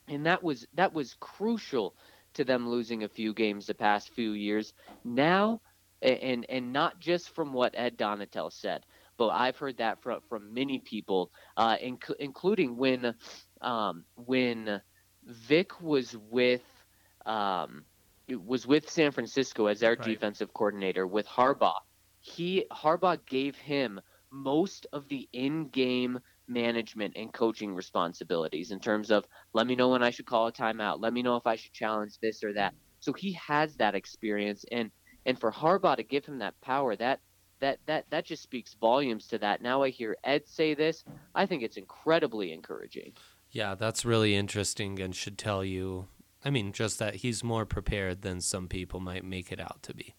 and 0.07 0.25
that 0.25 0.43
was 0.43 0.65
that 0.73 0.93
was 0.93 1.15
crucial 1.19 1.95
to 2.33 2.43
them 2.43 2.67
losing 2.67 3.03
a 3.03 3.09
few 3.09 3.33
games 3.33 3.67
the 3.67 3.73
past 3.73 4.09
few 4.09 4.31
years. 4.31 4.73
Now, 5.03 5.61
and 6.01 6.45
and 6.49 6.73
not 6.73 6.99
just 6.99 7.29
from 7.29 7.53
what 7.53 7.75
Ed 7.75 7.97
Donatell 7.97 8.51
said, 8.51 8.85
but 9.17 9.29
I've 9.29 9.57
heard 9.57 9.77
that 9.77 10.01
from 10.01 10.21
from 10.29 10.53
many 10.53 10.79
people, 10.79 11.31
uh, 11.57 11.77
inc- 11.77 12.15
including 12.19 12.77
when 12.77 13.15
um, 13.61 14.05
when 14.15 14.81
Vic 15.25 15.81
was 15.81 16.15
with 16.29 16.63
um, 17.25 17.85
was 18.45 18.67
with 18.67 18.89
San 18.89 19.11
Francisco 19.11 19.67
as 19.67 19.79
their 19.79 19.91
right. 19.91 20.01
defensive 20.01 20.53
coordinator 20.53 21.07
with 21.07 21.27
Harbaugh. 21.27 21.79
He 22.19 22.65
Harbaugh 22.71 23.25
gave 23.25 23.55
him 23.55 23.99
most 24.31 24.87
of 24.91 25.07
the 25.09 25.27
in-game 25.31 26.19
management 26.47 27.13
and 27.15 27.33
coaching 27.33 27.73
responsibilities 27.73 28.71
in 28.71 28.79
terms 28.79 29.11
of 29.11 29.25
let 29.53 29.67
me 29.67 29.75
know 29.75 29.89
when 29.89 30.03
I 30.03 30.09
should 30.09 30.25
call 30.25 30.47
a 30.47 30.51
timeout, 30.51 31.01
let 31.01 31.13
me 31.13 31.21
know 31.21 31.35
if 31.35 31.47
I 31.47 31.55
should 31.55 31.73
challenge 31.73 32.17
this 32.21 32.43
or 32.43 32.53
that. 32.53 32.73
So 32.99 33.13
he 33.13 33.33
has 33.33 33.75
that 33.75 33.95
experience 33.95 34.65
and 34.71 34.91
and 35.25 35.39
for 35.39 35.51
Harbaugh 35.51 35.95
to 35.95 36.03
give 36.03 36.25
him 36.25 36.39
that 36.39 36.59
power, 36.61 36.95
that 36.97 37.19
that 37.61 37.79
that 37.85 38.05
that 38.09 38.25
just 38.25 38.43
speaks 38.43 38.75
volumes 38.79 39.27
to 39.27 39.37
that. 39.39 39.61
Now 39.61 39.83
I 39.83 39.89
hear 39.89 40.17
Ed 40.23 40.47
say 40.47 40.73
this, 40.73 41.03
I 41.33 41.45
think 41.45 41.63
it's 41.63 41.77
incredibly 41.77 42.51
encouraging. 42.51 43.13
Yeah, 43.51 43.75
that's 43.75 44.03
really 44.05 44.35
interesting 44.35 44.99
and 44.99 45.15
should 45.15 45.37
tell 45.37 45.63
you 45.63 46.07
I 46.43 46.49
mean 46.49 46.73
just 46.73 46.99
that 46.99 47.15
he's 47.15 47.43
more 47.43 47.65
prepared 47.65 48.21
than 48.21 48.41
some 48.41 48.67
people 48.67 48.99
might 48.99 49.23
make 49.23 49.51
it 49.51 49.59
out 49.59 49.79
to 49.83 49.93
be. 49.93 50.15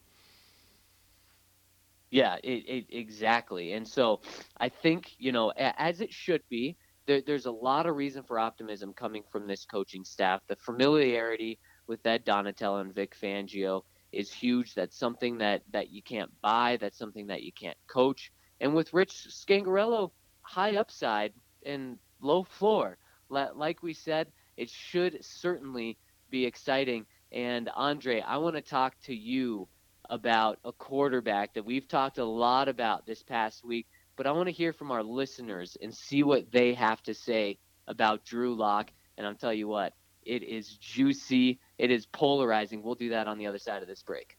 Yeah, 2.15 2.37
it, 2.45 2.65
it, 2.69 2.87
exactly. 2.91 3.73
And 3.73 3.87
so 3.89 4.21
I 4.59 4.69
think, 4.69 5.17
you 5.19 5.33
know, 5.33 5.53
as 5.57 6.01
it 6.01 6.13
should 6.13 6.43
be, 6.49 6.77
there, 7.07 7.21
there's 7.27 7.47
a 7.47 7.51
lot 7.51 7.87
of 7.87 7.97
reason 7.97 8.23
for 8.23 8.39
optimism 8.39 8.93
coming 8.95 9.25
from 9.33 9.49
this 9.49 9.65
coaching 9.65 10.05
staff. 10.05 10.41
The 10.49 10.57
familiarity 10.57 11.59
with 11.89 12.07
Ed 12.07 12.25
Donatello 12.25 12.79
and 12.79 12.95
Vic 12.95 13.17
Fangio 13.21 13.83
is 14.13 14.33
huge. 14.33 14.75
That's 14.75 14.97
something 14.97 15.39
that, 15.39 15.63
that 15.73 15.91
you 15.91 16.03
can't 16.05 16.31
buy. 16.41 16.79
That's 16.81 16.99
something 16.99 17.27
that 17.27 17.43
you 17.43 17.53
can't 17.53 17.77
coach. 17.89 18.31
And 18.61 18.75
with 18.77 18.95
Rich 18.95 19.27
Scangarello, 19.31 20.13
high 20.43 20.77
upside 20.77 21.33
and 21.67 21.99
low 22.23 22.45
floor. 22.45 22.97
Like 23.29 23.83
we 23.83 23.93
said, 23.93 24.29
it 24.57 24.71
should 24.71 25.19
certainly 25.25 25.99
be 26.31 26.47
exciting. 26.47 27.07
And 27.33 27.69
Andre, 27.75 28.21
I 28.21 28.37
want 28.37 28.55
to 28.55 28.63
talk 28.63 28.95
to 29.07 29.15
you 29.15 29.69
about 30.11 30.59
a 30.65 30.73
quarterback 30.73 31.55
that 31.55 31.65
we've 31.65 31.89
talked 31.89 32.19
a 32.19 32.25
lot 32.25 32.69
about 32.69 33.07
this 33.07 33.23
past 33.23 33.65
week, 33.65 33.87
but 34.17 34.27
I 34.27 34.33
want 34.33 34.47
to 34.47 34.53
hear 34.53 34.73
from 34.73 34.91
our 34.91 35.03
listeners 35.03 35.77
and 35.83 35.95
see 35.95 36.23
what 36.23 36.51
they 36.53 36.75
have 36.75 37.03
to 37.05 37.15
say 37.15 37.59
about 37.87 38.25
Drew 38.25 38.55
Lock. 38.55 38.91
And 39.17 39.27
I'll 39.27 39.35
tell 39.35 39.53
you 39.53 39.69
what, 39.69 39.95
it 40.25 40.43
is 40.43 40.77
juicy, 40.77 41.59
it 41.79 41.91
is 41.91 42.07
polarizing. 42.07 42.83
We'll 42.83 42.95
do 42.95 43.11
that 43.11 43.27
on 43.27 43.39
the 43.39 43.47
other 43.47 43.59
side 43.59 43.83
of 43.83 43.89
this 43.89 44.03
break. 44.03 44.37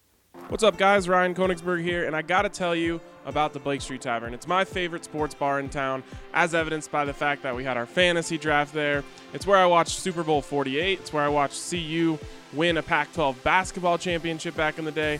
What's 0.49 0.63
up, 0.63 0.77
guys? 0.77 1.09
Ryan 1.09 1.33
Koenigsberg 1.33 1.81
here, 1.81 2.05
and 2.05 2.15
I 2.15 2.21
got 2.21 2.43
to 2.43 2.49
tell 2.49 2.75
you 2.75 3.01
about 3.25 3.53
the 3.53 3.59
Blake 3.59 3.81
Street 3.81 4.01
Tavern. 4.01 4.33
It's 4.33 4.47
my 4.47 4.63
favorite 4.63 5.03
sports 5.03 5.33
bar 5.33 5.59
in 5.59 5.69
town, 5.69 6.03
as 6.33 6.53
evidenced 6.53 6.91
by 6.91 7.05
the 7.05 7.13
fact 7.13 7.41
that 7.43 7.55
we 7.55 7.63
had 7.63 7.77
our 7.77 7.85
fantasy 7.85 8.37
draft 8.37 8.73
there. 8.73 9.03
It's 9.33 9.47
where 9.47 9.57
I 9.57 9.65
watched 9.65 9.97
Super 9.97 10.23
Bowl 10.23 10.41
48. 10.41 10.99
It's 10.99 11.13
where 11.13 11.23
I 11.23 11.29
watched 11.29 11.69
CU 11.69 12.19
win 12.53 12.77
a 12.77 12.83
Pac 12.83 13.11
12 13.13 13.43
basketball 13.43 13.97
championship 13.97 14.55
back 14.55 14.77
in 14.77 14.85
the 14.85 14.91
day. 14.91 15.19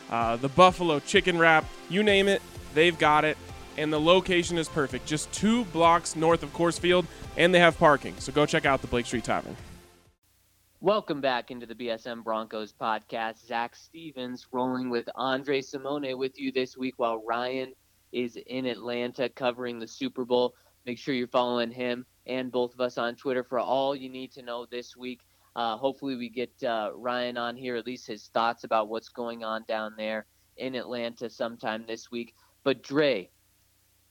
uh, 0.11 0.35
the 0.35 0.49
buffalo 0.49 0.99
chicken 0.99 1.37
wrap, 1.39 1.65
you 1.89 2.03
name 2.03 2.27
it, 2.27 2.41
they've 2.73 2.97
got 2.97 3.25
it. 3.25 3.37
And 3.77 3.91
the 3.91 3.99
location 3.99 4.57
is 4.57 4.67
perfect, 4.67 5.05
just 5.05 5.31
two 5.31 5.63
blocks 5.65 6.15
north 6.15 6.43
of 6.43 6.53
Coors 6.53 6.77
Field, 6.77 7.05
and 7.37 7.55
they 7.55 7.59
have 7.59 7.77
parking. 7.77 8.13
So 8.19 8.31
go 8.31 8.45
check 8.45 8.65
out 8.65 8.81
the 8.81 8.87
Blake 8.87 9.05
Street 9.05 9.23
Tavern. 9.23 9.55
Welcome 10.81 11.21
back 11.21 11.51
into 11.51 11.65
the 11.65 11.75
BSN 11.75 12.23
Broncos 12.23 12.73
podcast. 12.73 13.45
Zach 13.45 13.75
Stevens 13.75 14.47
rolling 14.51 14.89
with 14.89 15.07
Andre 15.15 15.61
Simone 15.61 16.17
with 16.17 16.39
you 16.39 16.51
this 16.51 16.75
week 16.75 16.95
while 16.97 17.23
Ryan 17.23 17.73
is 18.11 18.37
in 18.47 18.65
Atlanta 18.65 19.29
covering 19.29 19.79
the 19.79 19.87
Super 19.87 20.25
Bowl. 20.25 20.55
Make 20.85 20.97
sure 20.97 21.13
you're 21.13 21.27
following 21.27 21.71
him 21.71 22.05
and 22.25 22.51
both 22.51 22.73
of 22.73 22.81
us 22.81 22.97
on 22.97 23.15
Twitter 23.15 23.43
for 23.43 23.59
all 23.59 23.95
you 23.95 24.09
need 24.09 24.31
to 24.33 24.41
know 24.41 24.65
this 24.65 24.97
week. 24.97 25.21
Uh, 25.55 25.77
hopefully, 25.77 26.15
we 26.15 26.29
get 26.29 26.51
uh, 26.63 26.91
Ryan 26.95 27.37
on 27.37 27.55
here, 27.57 27.75
at 27.75 27.85
least 27.85 28.07
his 28.07 28.27
thoughts 28.33 28.63
about 28.63 28.87
what's 28.87 29.09
going 29.09 29.43
on 29.43 29.65
down 29.67 29.93
there 29.97 30.25
in 30.57 30.75
Atlanta 30.75 31.29
sometime 31.29 31.85
this 31.87 32.09
week. 32.09 32.33
But 32.63 32.83
Dre, 32.83 33.29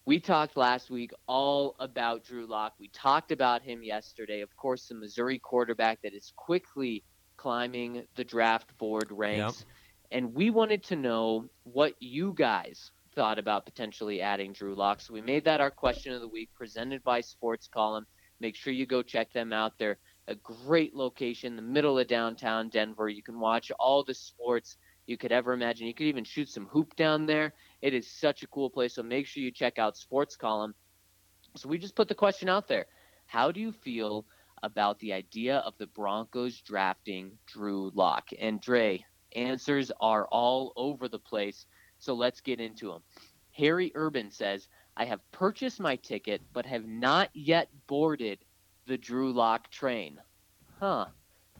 we 0.05 0.21
talked 0.21 0.57
last 0.57 0.91
week 0.91 1.13
all 1.27 1.77
about 1.79 2.25
Drew 2.25 2.47
Lock. 2.47 2.75
We 2.79 2.89
talked 2.89 3.33
about 3.33 3.63
him 3.63 3.83
yesterday. 3.83 4.41
Of 4.41 4.55
course, 4.57 4.89
the 4.89 4.95
Missouri 4.95 5.39
quarterback 5.39 6.03
that 6.03 6.15
is 6.15 6.33
quickly 6.37 7.05
climbing 7.37 8.05
the 8.17 8.25
draft 8.25 8.77
board 8.77 9.07
ranks. 9.11 9.61
Yep. 9.61 9.69
And 10.13 10.35
we 10.35 10.51
wanted 10.51 10.83
to 10.85 10.97
know 10.97 11.49
what 11.63 11.95
you 12.01 12.35
guys 12.37 12.91
thought 13.15 13.39
about 13.39 13.65
potentially 13.65 14.21
adding 14.21 14.53
Drew 14.53 14.75
Lock. 14.75 15.01
So 15.01 15.15
we 15.15 15.21
made 15.21 15.45
that 15.45 15.61
our 15.61 15.71
question 15.71 16.13
of 16.13 16.21
the 16.21 16.29
week, 16.29 16.51
presented 16.55 17.03
by 17.05 17.21
Sports 17.21 17.69
Column. 17.69 18.07
Make 18.41 18.57
sure 18.57 18.73
you 18.73 18.87
go 18.87 19.03
check 19.03 19.33
them 19.33 19.53
out. 19.53 19.75
They're 19.79 19.99
a 20.29 20.35
great 20.37 20.95
location, 20.95 21.57
the 21.57 21.63
middle 21.63 21.99
of 21.99 22.07
downtown 22.07 22.69
Denver. 22.69 23.09
You 23.09 23.23
can 23.23 23.41
watch 23.41 23.71
all 23.79 24.05
the 24.05 24.15
sports 24.15 24.77
you 25.07 25.17
could 25.17 25.33
ever 25.33 25.53
imagine. 25.53 25.87
You 25.87 25.95
could 25.95 26.07
even 26.07 26.25
shoot 26.25 26.49
some 26.49 26.67
hoop 26.67 26.95
down 26.97 27.27
there. 27.27 27.55
It 27.83 27.95
is 27.95 28.11
such 28.11 28.43
a 28.43 28.47
cool 28.49 28.71
place. 28.71 28.95
So 28.95 29.03
make 29.03 29.27
sure 29.27 29.43
you 29.43 29.51
check 29.51 29.79
out 29.79 29.97
Sports 29.97 30.37
Column. 30.37 30.75
So 31.57 31.69
we 31.69 31.79
just 31.79 31.97
put 31.97 32.09
the 32.09 32.15
question 32.15 32.49
out 32.49 32.69
there: 32.69 32.87
How 33.27 33.51
do 33.51 33.61
you 33.61 33.73
feel 33.73 34.27
about 34.63 34.99
the 34.99 35.13
idea 35.13 35.59
of 35.59 35.75
the 35.79 35.87
Broncos 35.87 36.61
drafting 36.61 37.39
Drew 37.47 37.91
Lock. 37.95 38.29
And 38.39 38.61
Dre, 38.61 39.05
answers 39.35 39.91
are 40.01 40.27
all 40.27 40.73
over 40.77 41.09
the 41.09 41.19
place, 41.19 41.67
so 41.99 42.15
let's 42.15 42.41
get 42.41 42.61
into 42.61 42.89
them. 42.89 43.03
Harry 43.53 43.93
Urban 43.95 44.31
says, 44.31 44.69
I 44.97 45.05
have 45.05 45.21
purchased 45.33 45.81
my 45.81 45.97
ticket, 45.97 46.43
but 46.53 46.67
have 46.67 46.87
not 46.87 47.31
yet 47.35 47.69
boarded 47.87 48.39
the 48.91 48.99
Drew 48.99 49.33
Lock 49.33 49.71
train. 49.71 50.21
Huh. 50.81 51.07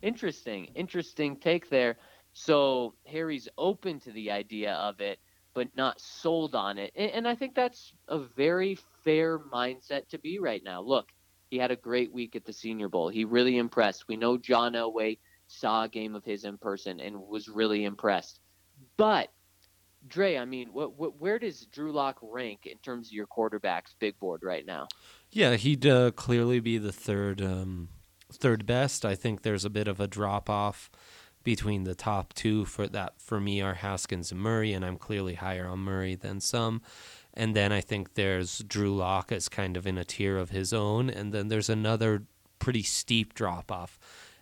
Interesting. 0.03 0.65
Interesting 0.75 1.37
take 1.37 1.71
there. 1.71 1.97
So 2.33 2.95
Harry's 3.07 3.49
open 3.57 4.01
to 4.01 4.11
the 4.11 4.33
idea 4.33 4.73
of 4.73 5.01
it, 5.01 5.21
but 5.55 5.69
not 5.77 6.01
sold 6.01 6.57
on 6.57 6.77
it. 6.77 6.93
And, 6.97 7.11
and 7.13 7.29
I 7.29 7.37
think 7.37 7.55
that's 7.55 7.93
a 8.09 8.19
very 8.19 8.77
fair 9.05 9.39
mindset 9.39 10.09
to 10.09 10.19
be 10.19 10.41
right 10.41 10.63
now. 10.65 10.83
Look, 10.83 11.11
he 11.51 11.57
had 11.57 11.71
a 11.71 11.77
great 11.77 12.13
week 12.13 12.35
at 12.35 12.45
the 12.45 12.53
Senior 12.53 12.89
Bowl. 12.89 13.09
He 13.09 13.25
really 13.25 13.59
impressed. 13.59 14.09
We 14.09 14.17
know 14.17 14.37
John 14.37 14.73
Elway 14.73 15.19
saw 15.47 15.85
a 15.85 15.89
game 15.89 16.17
of 16.17 16.25
his 16.25 16.45
in 16.45 16.59
person 16.59 16.99
and 16.99 17.17
was 17.17 17.49
really 17.49 17.85
impressed. 17.85 18.41
But 18.97 19.29
Dre, 20.09 20.39
I 20.39 20.45
mean, 20.45 20.69
what, 20.73 20.99
what, 20.99 21.21
where 21.21 21.39
does 21.39 21.67
Drew 21.67 21.93
Lock 21.93 22.19
rank 22.23 22.67
in 22.67 22.79
terms 22.79 23.09
of 23.09 23.13
your 23.13 23.27
quarterbacks 23.27 23.95
big 23.99 24.19
board 24.19 24.43
right 24.43 24.65
now? 24.65 24.89
Yeah, 25.31 25.57
he'd 25.57 25.87
uh, 25.87 26.11
clearly 26.13 26.61
be 26.61 26.79
the 26.79 26.93
third 26.93 27.41
um, 27.43 27.89
third 28.33 28.67
best. 28.67 29.05
I 29.05 29.15
think 29.15 29.43
there's 29.43 29.65
a 29.65 29.71
bit 29.71 29.89
of 29.89 30.01
a 30.01 30.07
drop 30.07 30.49
off 30.49 30.91
between 31.43 31.85
the 31.85 31.95
top 31.95 32.35
two 32.35 32.65
for 32.65 32.87
that 32.87 33.21
for 33.21 33.41
me 33.41 33.61
are 33.61 33.75
Haskins 33.75 34.33
and 34.33 34.41
Murray, 34.41 34.73
and 34.73 34.85
I'm 34.85 34.97
clearly 34.97 35.35
higher 35.35 35.67
on 35.67 35.81
Murray 35.81 36.15
than 36.15 36.41
some. 36.41 36.83
And 37.33 37.55
then 37.55 37.73
I 37.73 37.81
think 37.81 38.15
there's 38.15 38.59
Drew 38.59 38.95
Lock 38.95 39.31
as 39.33 39.49
kind 39.49 39.77
of 39.77 39.87
in 39.87 39.97
a 39.97 40.05
tier 40.05 40.37
of 40.37 40.51
his 40.51 40.73
own, 40.73 41.09
and 41.09 41.33
then 41.33 41.49
there's 41.49 41.71
another 41.71 42.25
pretty 42.59 42.83
steep 42.83 43.35
drop 43.35 43.71
off 43.71 43.99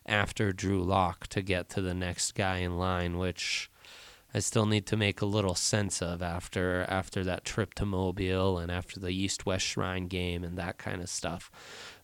after 0.06 0.52
Drew 0.52 0.82
Lock 0.82 1.26
to 1.28 1.42
get 1.42 1.68
to 1.70 1.82
the 1.82 1.94
next 1.94 2.34
guy 2.34 2.58
in 2.58 2.78
line, 2.78 3.18
which 3.18 3.70
I 4.34 4.40
still 4.40 4.66
need 4.66 4.84
to 4.86 4.96
make 4.96 5.22
a 5.22 5.26
little 5.26 5.54
sense 5.54 6.02
of 6.02 6.22
after 6.22 6.84
after 6.88 7.24
that 7.24 7.44
trip 7.44 7.72
to 7.74 7.86
Mobile 7.86 8.58
and 8.58 8.70
after 8.70 9.00
the 9.00 9.08
East 9.10 9.46
West 9.46 9.64
Shrine 9.64 10.06
game 10.06 10.44
and 10.44 10.58
that 10.58 10.76
kind 10.78 11.00
of 11.00 11.08
stuff. 11.08 11.50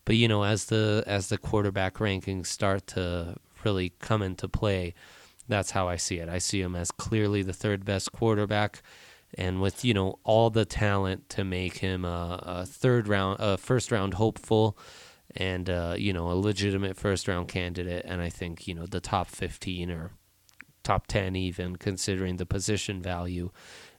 But 0.05 0.17
you 0.17 0.29
know, 0.29 0.45
as 0.45 0.67
the 0.67 1.05
as 1.07 1.29
the 1.29 1.39
quarterback 1.39 1.95
rankings 1.95 2.47
start 2.47 2.87
to 2.89 3.37
really 3.65 3.93
come 4.01 4.23
into 4.23 4.49
play, 4.49 4.95
that's 5.49 5.73
how 5.73 5.89
I 5.89 5.97
see 5.97 6.19
it. 6.19 6.29
I 6.29 6.39
see 6.39 6.61
him 6.61 6.75
as 6.75 6.91
clearly 6.91 7.43
the 7.43 7.53
third 7.53 7.85
best 7.85 8.13
quarterback, 8.13 8.83
and 9.37 9.61
with 9.61 9.85
you 9.85 9.93
know 9.93 10.19
all 10.25 10.49
the 10.49 10.65
talent 10.65 11.29
to 11.31 11.45
make 11.45 11.79
him 11.79 12.05
a, 12.07 12.43
a 12.43 12.67
third 12.67 13.07
round, 13.07 13.39
a 13.41 13.59
first 13.59 13.93
round 13.93 14.15
hopeful, 14.15 14.79
and 15.37 15.69
uh, 15.69 15.95
you 15.99 16.13
know 16.15 16.31
a 16.31 16.35
legitimate 16.35 16.97
first 16.97 17.29
round 17.29 17.49
candidate. 17.49 18.05
And 18.07 18.23
I 18.23 18.31
think 18.31 18.67
you 18.67 18.75
know 18.75 18.87
the 18.87 19.01
top 19.01 19.29
fifteen 19.29 19.91
or 19.91 20.13
top 20.85 21.07
10 21.07 21.35
even 21.35 21.77
considering 21.77 22.37
the 22.37 22.47
position 22.47 23.03
value 23.03 23.51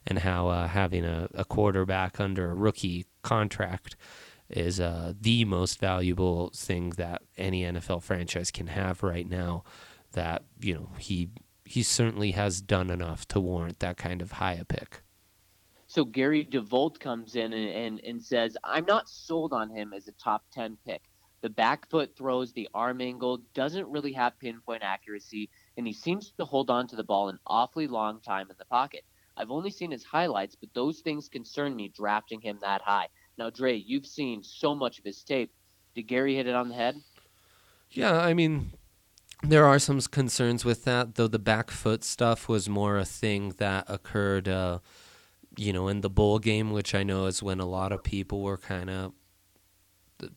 and 0.06 0.20
how 0.20 0.48
uh, 0.48 0.68
having 0.68 1.04
a, 1.04 1.28
a, 1.34 1.44
quarterback 1.44 2.20
under 2.20 2.50
a 2.50 2.54
rookie 2.54 3.06
contract 3.22 3.96
is 4.48 4.78
uh, 4.78 5.12
the 5.20 5.44
most 5.44 5.80
valuable 5.80 6.50
thing 6.54 6.90
that 6.90 7.22
any 7.36 7.62
NFL 7.62 8.02
franchise 8.02 8.50
can 8.50 8.68
have 8.68 9.02
right 9.02 9.28
now 9.28 9.64
that 10.12 10.44
you 10.60 10.72
know 10.72 10.90
he 10.98 11.28
he 11.64 11.82
certainly 11.82 12.30
has 12.30 12.60
done 12.60 12.90
enough 12.90 13.26
to 13.28 13.40
warrant 13.40 13.80
that 13.80 13.96
kind 13.96 14.22
of 14.22 14.32
high 14.32 14.54
a 14.54 14.64
pick. 14.64 15.02
So 15.88 16.04
Gary 16.04 16.44
DeVolt 16.44 17.00
comes 17.00 17.36
in 17.36 17.52
and, 17.52 17.70
and, 17.70 18.00
and 18.04 18.22
says, 18.22 18.56
I'm 18.62 18.84
not 18.86 19.08
sold 19.08 19.52
on 19.52 19.70
him 19.70 19.92
as 19.92 20.08
a 20.08 20.12
top 20.12 20.44
10 20.52 20.78
pick. 20.86 21.02
The 21.42 21.50
back 21.50 21.88
foot 21.88 22.16
throws, 22.16 22.52
the 22.52 22.68
arm 22.74 23.00
angle 23.00 23.40
doesn't 23.54 23.88
really 23.88 24.12
have 24.12 24.38
pinpoint 24.38 24.82
accuracy 24.82 25.50
and 25.76 25.86
he 25.86 25.92
seems 25.92 26.32
to 26.38 26.44
hold 26.44 26.70
on 26.70 26.86
to 26.88 26.96
the 26.96 27.04
ball 27.04 27.28
an 27.28 27.38
awfully 27.46 27.86
long 27.86 28.20
time 28.20 28.50
in 28.50 28.56
the 28.58 28.64
pocket. 28.64 29.04
I've 29.36 29.50
only 29.50 29.70
seen 29.70 29.90
his 29.90 30.04
highlights, 30.04 30.54
but 30.54 30.70
those 30.74 31.00
things 31.00 31.28
concern 31.28 31.76
me 31.76 31.92
drafting 31.94 32.40
him 32.40 32.58
that 32.62 32.80
high. 32.80 33.08
Now, 33.38 33.50
Dre, 33.50 33.74
you've 33.74 34.06
seen 34.06 34.42
so 34.42 34.74
much 34.74 34.98
of 34.98 35.04
his 35.04 35.22
tape. 35.22 35.52
Did 35.94 36.04
Gary 36.04 36.36
hit 36.36 36.46
it 36.46 36.54
on 36.54 36.68
the 36.68 36.74
head? 36.74 36.96
Yeah, 37.90 38.18
I 38.18 38.32
mean, 38.32 38.72
there 39.42 39.66
are 39.66 39.78
some 39.78 40.00
concerns 40.00 40.64
with 40.64 40.84
that, 40.84 41.16
though 41.16 41.28
the 41.28 41.38
back 41.38 41.70
foot 41.70 42.02
stuff 42.02 42.48
was 42.48 42.68
more 42.68 42.98
a 42.98 43.04
thing 43.04 43.54
that 43.58 43.84
occurred, 43.88 44.48
uh, 44.48 44.78
you 45.56 45.72
know, 45.72 45.88
in 45.88 46.00
the 46.00 46.10
bowl 46.10 46.38
game, 46.38 46.70
which 46.70 46.94
I 46.94 47.02
know 47.02 47.26
is 47.26 47.42
when 47.42 47.60
a 47.60 47.66
lot 47.66 47.92
of 47.92 48.02
people 48.02 48.40
were 48.40 48.56
kind 48.56 48.88
of 48.88 49.12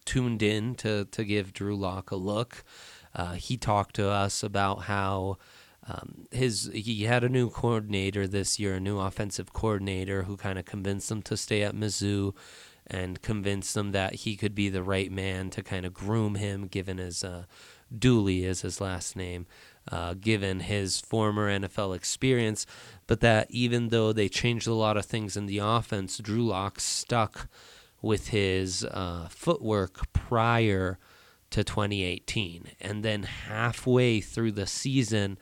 tuned 0.04 0.44
in 0.44 0.76
to, 0.76 1.06
to 1.06 1.24
give 1.24 1.54
Drew 1.54 1.76
Lock 1.76 2.12
a 2.12 2.18
look. 2.18 2.64
Uh, 3.20 3.34
he 3.34 3.58
talked 3.58 3.96
to 3.96 4.10
us 4.10 4.44
about 4.44 4.84
how 4.84 5.38
um, 5.86 6.26
his 6.32 6.72
he 6.74 7.04
had 7.04 7.22
a 7.22 7.30
new 7.30 7.50
coordinator 7.50 8.26
this 8.28 8.60
year, 8.60 8.76
a 8.76 8.80
new 8.80 8.98
offensive 8.98 9.52
coordinator 9.52 10.24
who 10.24 10.38
kind 10.38 10.58
of 10.58 10.64
convinced 10.64 11.12
him 11.12 11.22
to 11.24 11.36
stay 11.36 11.62
at 11.64 11.76
Mizzou 11.76 12.34
and 12.88 13.22
convinced 13.22 13.76
him 13.76 13.92
that 13.92 14.16
he 14.16 14.38
could 14.38 14.56
be 14.56 14.70
the 14.70 14.84
right 14.84 15.12
man 15.12 15.50
to 15.50 15.62
kind 15.62 15.86
of 15.86 15.94
groom 15.94 16.36
him, 16.36 16.68
given 16.68 16.98
his 16.98 17.22
uh, 17.26 17.44
Dooley 17.98 18.46
is 18.46 18.62
his 18.62 18.80
last 18.80 19.18
name, 19.18 19.48
uh, 19.92 20.14
given 20.14 20.62
his 20.62 21.02
former 21.02 21.50
NFL 21.50 21.94
experience. 21.94 22.66
But 23.06 23.20
that 23.20 23.48
even 23.52 23.90
though 23.90 24.14
they 24.14 24.30
changed 24.30 24.68
a 24.68 24.74
lot 24.74 24.96
of 24.96 25.06
things 25.06 25.36
in 25.36 25.46
the 25.46 25.58
offense, 25.58 26.20
Drew 26.20 26.46
Lock 26.46 26.80
stuck 26.80 27.50
with 28.02 28.30
his 28.30 28.86
uh, 28.86 29.28
footwork 29.30 30.14
prior 30.14 31.00
to 31.52 31.64
2018. 31.64 32.72
And 32.80 33.04
then 33.04 33.24
halfway 33.24 34.22
through 34.22 34.54
the 34.54 34.68
season, 34.68 35.38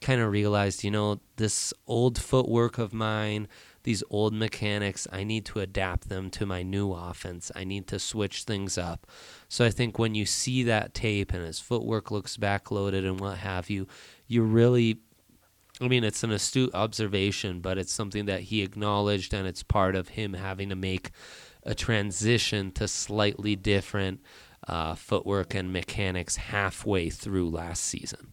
kind 0.00 0.20
of 0.20 0.30
realized, 0.30 0.84
you 0.84 0.90
know, 0.90 1.20
this 1.36 1.74
old 1.86 2.20
footwork 2.20 2.78
of 2.78 2.92
mine, 2.92 3.48
these 3.82 4.02
old 4.10 4.32
mechanics, 4.32 5.06
I 5.12 5.24
need 5.24 5.44
to 5.46 5.60
adapt 5.60 6.08
them 6.08 6.30
to 6.30 6.46
my 6.46 6.62
new 6.62 6.92
offense. 6.92 7.50
I 7.54 7.64
need 7.64 7.86
to 7.88 7.98
switch 7.98 8.44
things 8.44 8.78
up. 8.78 9.06
So 9.48 9.64
I 9.64 9.70
think 9.70 9.98
when 9.98 10.14
you 10.14 10.26
see 10.26 10.62
that 10.64 10.94
tape 10.94 11.32
and 11.32 11.44
his 11.44 11.58
footwork 11.58 12.10
looks 12.10 12.36
backloaded 12.36 13.06
and 13.06 13.18
what 13.18 13.38
have 13.38 13.70
you, 13.70 13.86
you 14.26 14.42
really 14.42 15.00
I 15.80 15.86
mean, 15.86 16.02
it's 16.02 16.24
an 16.24 16.32
astute 16.32 16.74
observation, 16.74 17.60
but 17.60 17.78
it's 17.78 17.92
something 17.92 18.26
that 18.26 18.40
he 18.40 18.62
acknowledged, 18.62 19.32
and 19.32 19.46
it's 19.46 19.62
part 19.62 19.94
of 19.94 20.08
him 20.08 20.32
having 20.34 20.70
to 20.70 20.74
make 20.74 21.12
a 21.62 21.74
transition 21.74 22.72
to 22.72 22.88
slightly 22.88 23.54
different 23.54 24.20
uh, 24.66 24.94
footwork 24.94 25.54
and 25.54 25.72
mechanics 25.72 26.36
halfway 26.36 27.10
through 27.10 27.50
last 27.50 27.84
season. 27.84 28.32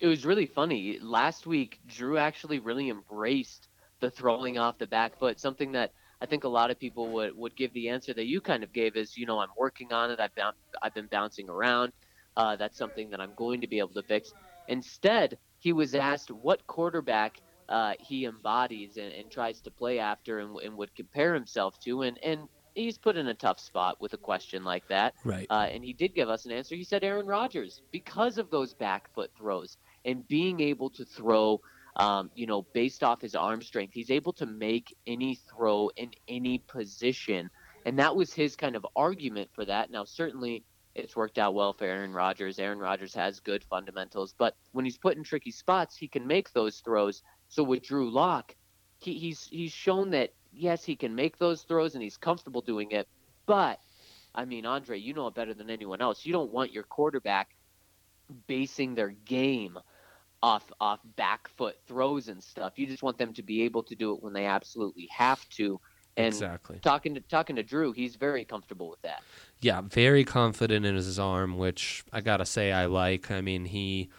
It 0.00 0.06
was 0.06 0.24
really 0.24 0.46
funny. 0.46 0.98
Last 1.00 1.46
week, 1.46 1.80
Drew 1.86 2.18
actually 2.18 2.58
really 2.58 2.90
embraced 2.90 3.68
the 4.00 4.10
throwing 4.10 4.58
off 4.58 4.78
the 4.78 4.86
back 4.86 5.18
foot, 5.18 5.40
something 5.40 5.72
that 5.72 5.92
I 6.20 6.26
think 6.26 6.44
a 6.44 6.48
lot 6.48 6.70
of 6.70 6.78
people 6.78 7.08
would, 7.10 7.36
would 7.36 7.56
give 7.56 7.72
the 7.72 7.88
answer 7.88 8.14
that 8.14 8.26
you 8.26 8.40
kind 8.40 8.62
of 8.62 8.72
gave 8.72 8.96
is, 8.96 9.16
you 9.16 9.26
know, 9.26 9.38
I'm 9.38 9.50
working 9.56 9.92
on 9.92 10.10
it. 10.10 10.20
I've, 10.20 10.30
I've 10.82 10.94
been 10.94 11.06
bouncing 11.06 11.48
around. 11.48 11.92
Uh, 12.36 12.56
that's 12.56 12.76
something 12.76 13.10
that 13.10 13.20
I'm 13.20 13.32
going 13.36 13.60
to 13.60 13.66
be 13.66 13.78
able 13.78 13.94
to 13.94 14.02
fix. 14.02 14.32
Instead, 14.68 15.38
he 15.58 15.72
was 15.72 15.94
asked 15.94 16.30
what 16.30 16.66
quarterback 16.66 17.40
uh, 17.68 17.92
he 17.98 18.26
embodies 18.26 18.96
and, 18.96 19.12
and, 19.12 19.30
tries 19.30 19.60
to 19.62 19.70
play 19.70 19.98
after 19.98 20.40
and, 20.40 20.56
and, 20.58 20.76
would 20.76 20.94
compare 20.94 21.32
himself 21.32 21.78
to. 21.80 22.02
And, 22.02 22.18
and 22.22 22.48
he's 22.74 22.98
put 22.98 23.16
in 23.16 23.28
a 23.28 23.34
tough 23.34 23.60
spot 23.60 24.00
with 24.00 24.12
a 24.12 24.18
question 24.18 24.64
like 24.64 24.86
that. 24.88 25.14
Right. 25.24 25.46
Uh, 25.48 25.68
and 25.70 25.84
he 25.84 25.92
did 25.92 26.14
give 26.14 26.28
us 26.28 26.44
an 26.44 26.52
answer. 26.52 26.74
He 26.74 26.84
said 26.84 27.04
Aaron 27.04 27.26
Rodgers 27.26 27.82
because 27.90 28.38
of 28.38 28.50
those 28.50 28.74
back 28.74 29.12
foot 29.14 29.30
throws 29.36 29.76
and 30.04 30.26
being 30.28 30.60
able 30.60 30.90
to 30.90 31.04
throw, 31.04 31.60
um, 31.96 32.30
you 32.34 32.46
know, 32.46 32.62
based 32.74 33.02
off 33.02 33.20
his 33.20 33.34
arm 33.34 33.62
strength, 33.62 33.94
he's 33.94 34.10
able 34.10 34.32
to 34.34 34.46
make 34.46 34.94
any 35.06 35.36
throw 35.50 35.90
in 35.96 36.10
any 36.28 36.58
position. 36.58 37.50
And 37.86 37.98
that 37.98 38.14
was 38.14 38.32
his 38.32 38.56
kind 38.56 38.76
of 38.76 38.86
argument 38.96 39.50
for 39.54 39.64
that. 39.64 39.90
Now, 39.90 40.04
certainly 40.04 40.64
it's 40.94 41.16
worked 41.16 41.38
out 41.38 41.54
well 41.54 41.72
for 41.72 41.84
Aaron 41.84 42.12
Rodgers. 42.12 42.58
Aaron 42.58 42.78
Rodgers 42.78 43.14
has 43.14 43.40
good 43.40 43.64
fundamentals, 43.64 44.34
but 44.36 44.56
when 44.72 44.84
he's 44.84 44.98
put 44.98 45.16
in 45.16 45.24
tricky 45.24 45.50
spots, 45.50 45.96
he 45.96 46.08
can 46.08 46.26
make 46.26 46.52
those 46.52 46.80
throws. 46.80 47.22
So 47.48 47.62
with 47.62 47.82
Drew 47.82 48.10
Lock, 48.10 48.54
he, 48.98 49.14
he's 49.14 49.48
he's 49.50 49.72
shown 49.72 50.10
that 50.10 50.32
yes, 50.54 50.84
he 50.84 50.96
can 50.96 51.14
make 51.14 51.38
those 51.38 51.62
throws 51.62 51.94
and 51.94 52.02
he's 52.02 52.16
comfortable 52.16 52.60
doing 52.60 52.90
it. 52.92 53.08
But 53.46 53.80
I 54.34 54.44
mean, 54.44 54.66
Andre, 54.66 54.98
you 54.98 55.14
know 55.14 55.26
it 55.28 55.34
better 55.34 55.54
than 55.54 55.70
anyone 55.70 56.00
else. 56.00 56.26
You 56.26 56.32
don't 56.32 56.52
want 56.52 56.72
your 56.72 56.82
quarterback 56.82 57.54
basing 58.46 58.94
their 58.94 59.10
game 59.10 59.78
off 60.42 60.70
off 60.80 61.00
back 61.16 61.48
foot 61.48 61.76
throws 61.86 62.28
and 62.28 62.42
stuff. 62.42 62.74
You 62.76 62.86
just 62.86 63.02
want 63.02 63.16
them 63.16 63.32
to 63.34 63.42
be 63.42 63.62
able 63.62 63.82
to 63.84 63.94
do 63.94 64.12
it 64.14 64.22
when 64.22 64.32
they 64.32 64.46
absolutely 64.46 65.08
have 65.10 65.48
to. 65.50 65.80
And 66.16 66.28
exactly. 66.28 66.78
talking 66.80 67.14
to 67.14 67.20
talking 67.20 67.56
to 67.56 67.62
Drew, 67.62 67.92
he's 67.92 68.16
very 68.16 68.44
comfortable 68.44 68.88
with 68.88 69.02
that. 69.02 69.22
Yeah, 69.60 69.80
very 69.80 70.24
confident 70.24 70.84
in 70.86 70.94
his 70.94 71.18
arm, 71.18 71.56
which 71.56 72.04
I 72.12 72.20
gotta 72.20 72.46
say 72.46 72.72
I 72.72 72.86
like. 72.86 73.30
I 73.30 73.40
mean, 73.40 73.66
he 73.66 74.10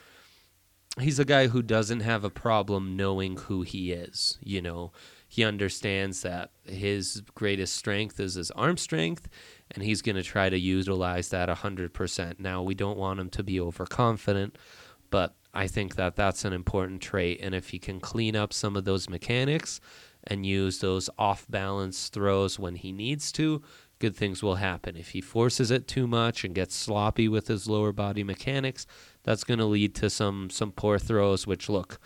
he's 1.00 1.20
a 1.20 1.26
guy 1.26 1.48
who 1.48 1.62
doesn't 1.62 2.02
have 2.02 2.24
a 2.24 2.30
problem 2.30 2.98
knowing 2.98 3.38
who 3.38 3.62
he 3.62 3.92
is. 3.92 4.38
You 4.42 4.62
know, 4.62 4.92
he 5.36 5.44
understands 5.44 6.22
that 6.22 6.52
his 6.64 7.22
greatest 7.34 7.76
strength 7.76 8.22
is 8.22 8.36
his 8.36 8.52
arm 8.52 8.78
strength, 8.78 9.28
and 9.70 9.84
he's 9.84 10.02
going 10.02 10.16
to 10.16 10.24
try 10.24 10.48
to 10.48 10.58
utilize 10.58 11.28
that 11.28 11.50
100%. 11.50 12.40
Now, 12.40 12.64
we 12.64 12.74
don't 12.74 12.98
want 12.98 13.20
him 13.20 13.30
to 13.32 13.44
be 13.44 13.60
overconfident, 13.60 14.58
but 15.10 15.36
I 15.54 15.68
think 15.68 15.96
that 15.96 16.16
that's 16.16 16.46
an 16.46 16.54
important 16.54 17.02
trait. 17.02 17.42
And 17.44 17.54
if 17.54 17.72
he 17.72 17.80
can 17.80 18.00
clean 18.00 18.38
up 18.38 18.54
some 18.54 18.78
of 18.78 18.86
those 18.86 19.10
mechanics 19.10 19.82
and 20.24 20.46
use 20.46 20.80
those 20.80 21.10
off 21.20 21.46
balance 21.50 22.08
throws 22.08 22.58
when 22.58 22.76
he 22.76 22.94
needs 22.94 23.34
to, 23.34 23.62
good 24.00 24.16
things 24.16 24.42
will 24.42 24.56
happen. 24.56 24.96
If 24.96 25.10
he 25.10 25.20
forces 25.20 25.70
it 25.70 25.86
too 25.86 26.08
much 26.08 26.46
and 26.46 26.56
gets 26.56 26.78
sloppy 26.78 27.28
with 27.28 27.48
his 27.48 27.68
lower 27.68 27.92
body 27.92 28.24
mechanics, 28.24 28.88
that's 29.24 29.44
going 29.44 29.60
to 29.60 29.66
lead 29.66 29.96
to 29.96 30.10
some 30.10 30.50
some 30.50 30.72
poor 30.72 30.98
throws 30.98 31.46
which 31.46 31.68
look 31.68 32.00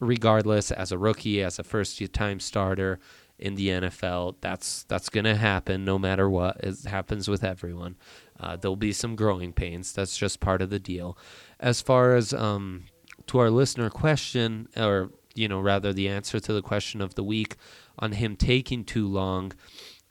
regardless 0.00 0.70
as 0.70 0.92
a 0.92 0.98
rookie, 0.98 1.42
as 1.42 1.58
a 1.58 1.64
first 1.64 2.00
time 2.12 2.40
starter 2.40 2.98
in 3.38 3.54
the 3.54 3.68
NFL, 3.68 4.36
that's 4.40 4.84
that's 4.84 5.08
going 5.08 5.24
to 5.24 5.36
happen 5.36 5.84
no 5.84 5.98
matter 5.98 6.28
what. 6.28 6.56
It 6.60 6.84
happens 6.86 7.28
with 7.28 7.44
everyone. 7.44 7.96
Uh, 8.38 8.56
there'll 8.56 8.76
be 8.76 8.92
some 8.92 9.16
growing 9.16 9.52
pains. 9.52 9.92
That's 9.92 10.16
just 10.16 10.40
part 10.40 10.62
of 10.62 10.70
the 10.70 10.78
deal. 10.78 11.18
As 11.60 11.80
far 11.80 12.14
as 12.14 12.32
um, 12.32 12.84
to 13.26 13.38
our 13.38 13.50
listener 13.50 13.90
question, 13.90 14.68
or 14.76 15.10
you 15.34 15.48
know, 15.48 15.60
rather 15.60 15.92
the 15.92 16.08
answer 16.08 16.40
to 16.40 16.52
the 16.52 16.62
question 16.62 17.00
of 17.00 17.14
the 17.14 17.24
week 17.24 17.56
on 17.98 18.12
him 18.12 18.36
taking 18.36 18.84
too 18.84 19.06
long, 19.06 19.52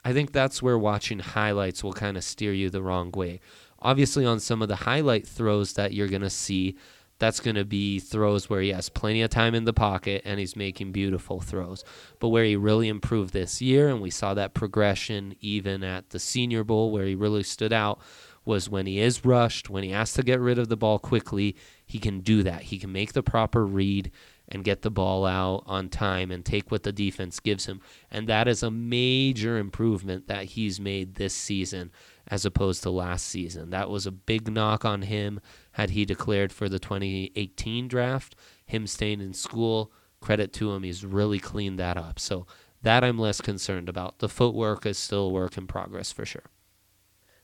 I 0.04 0.14
think 0.14 0.32
that's 0.32 0.62
where 0.62 0.78
watching 0.78 1.20
highlights 1.20 1.84
will 1.84 1.94
kind 1.94 2.18
of 2.18 2.24
steer 2.24 2.54
you 2.54 2.70
the 2.70 2.84
wrong 2.84 3.12
way. 3.12 3.40
Obviously, 3.80 4.26
on 4.26 4.40
some 4.40 4.62
of 4.62 4.68
the 4.68 4.78
highlight 4.78 5.28
throws 5.28 5.74
that 5.74 5.94
you're 5.94 6.08
going 6.08 6.22
to 6.22 6.30
see, 6.30 6.76
that's 7.18 7.40
going 7.40 7.56
to 7.56 7.66
be 7.66 8.00
throws 8.00 8.50
where 8.50 8.62
he 8.62 8.70
has 8.70 8.90
plenty 8.90 9.22
of 9.22 9.30
time 9.30 9.56
in 9.56 9.66
the 9.66 9.74
pocket 9.74 10.22
and 10.26 10.40
he's 10.40 10.56
making 10.56 10.92
beautiful 10.92 11.40
throws. 11.40 11.84
But 12.20 12.30
where 12.30 12.44
he 12.44 12.56
really 12.56 12.90
improved 12.90 13.34
this 13.34 13.62
year, 13.62 13.90
and 13.90 14.02
we 14.02 14.10
saw 14.10 14.34
that 14.34 14.54
progression 14.54 15.36
even 15.40 15.84
at 15.84 16.10
the 16.10 16.20
Senior 16.20 16.64
Bowl, 16.64 16.92
where 16.92 17.06
he 17.06 17.16
really 17.16 17.44
stood 17.44 17.72
out, 17.72 18.00
was 18.44 18.70
when 18.70 18.86
he 18.86 19.00
is 19.00 19.26
rushed, 19.26 19.70
when 19.70 19.84
he 19.84 19.90
has 19.90 20.14
to 20.14 20.24
get 20.24 20.40
rid 20.40 20.60
of 20.60 20.70
the 20.70 20.78
ball 20.78 21.00
quickly, 21.00 21.56
he 21.86 22.00
can 22.00 22.20
do 22.20 22.44
that. 22.44 22.64
He 22.64 22.78
can 22.78 22.92
make 22.92 23.14
the 23.14 23.24
proper 23.24 23.66
read 23.66 24.12
and 24.48 24.64
get 24.64 24.84
the 24.84 24.92
ball 24.92 25.26
out 25.26 25.64
on 25.66 25.90
time 25.90 26.30
and 26.30 26.46
take 26.46 26.70
what 26.70 26.84
the 26.84 26.92
defense 26.92 27.40
gives 27.40 27.66
him. 27.66 27.82
And 28.12 28.28
that 28.28 28.48
is 28.48 28.62
a 28.62 28.70
major 28.70 29.58
improvement 29.58 30.28
that 30.28 30.46
he's 30.46 30.80
made 30.80 31.16
this 31.16 31.34
season 31.34 31.92
as 32.28 32.46
opposed 32.46 32.84
to 32.84 32.90
last 32.90 33.26
season. 33.26 33.72
That 33.72 33.90
was 33.90 34.06
a 34.06 34.12
big 34.12 34.52
knock 34.52 34.86
on 34.86 35.04
him 35.04 35.40
had 35.76 35.90
he 35.90 36.06
declared 36.06 36.54
for 36.54 36.70
the 36.70 36.80
2018 36.80 37.90
draft. 37.90 38.34
Him 38.66 38.88
staying 38.88 39.20
in 39.20 39.34
school, 39.34 39.92
credit 40.22 40.54
to 40.54 40.72
him, 40.72 40.84
he's 40.84 41.04
really 41.04 41.38
cleaned 41.38 41.78
that 41.80 41.98
up. 41.98 42.18
So 42.18 42.48
that 42.82 43.04
I'm 43.04 43.20
less 43.20 43.42
concerned 43.42 43.90
about. 43.90 44.20
The 44.20 44.30
footwork 44.30 44.86
is 44.86 44.98
still 44.98 45.26
a 45.26 45.30
work 45.30 45.58
in 45.58 45.68
progress 45.68 46.14
for 46.14 46.26
sure. 46.26 46.46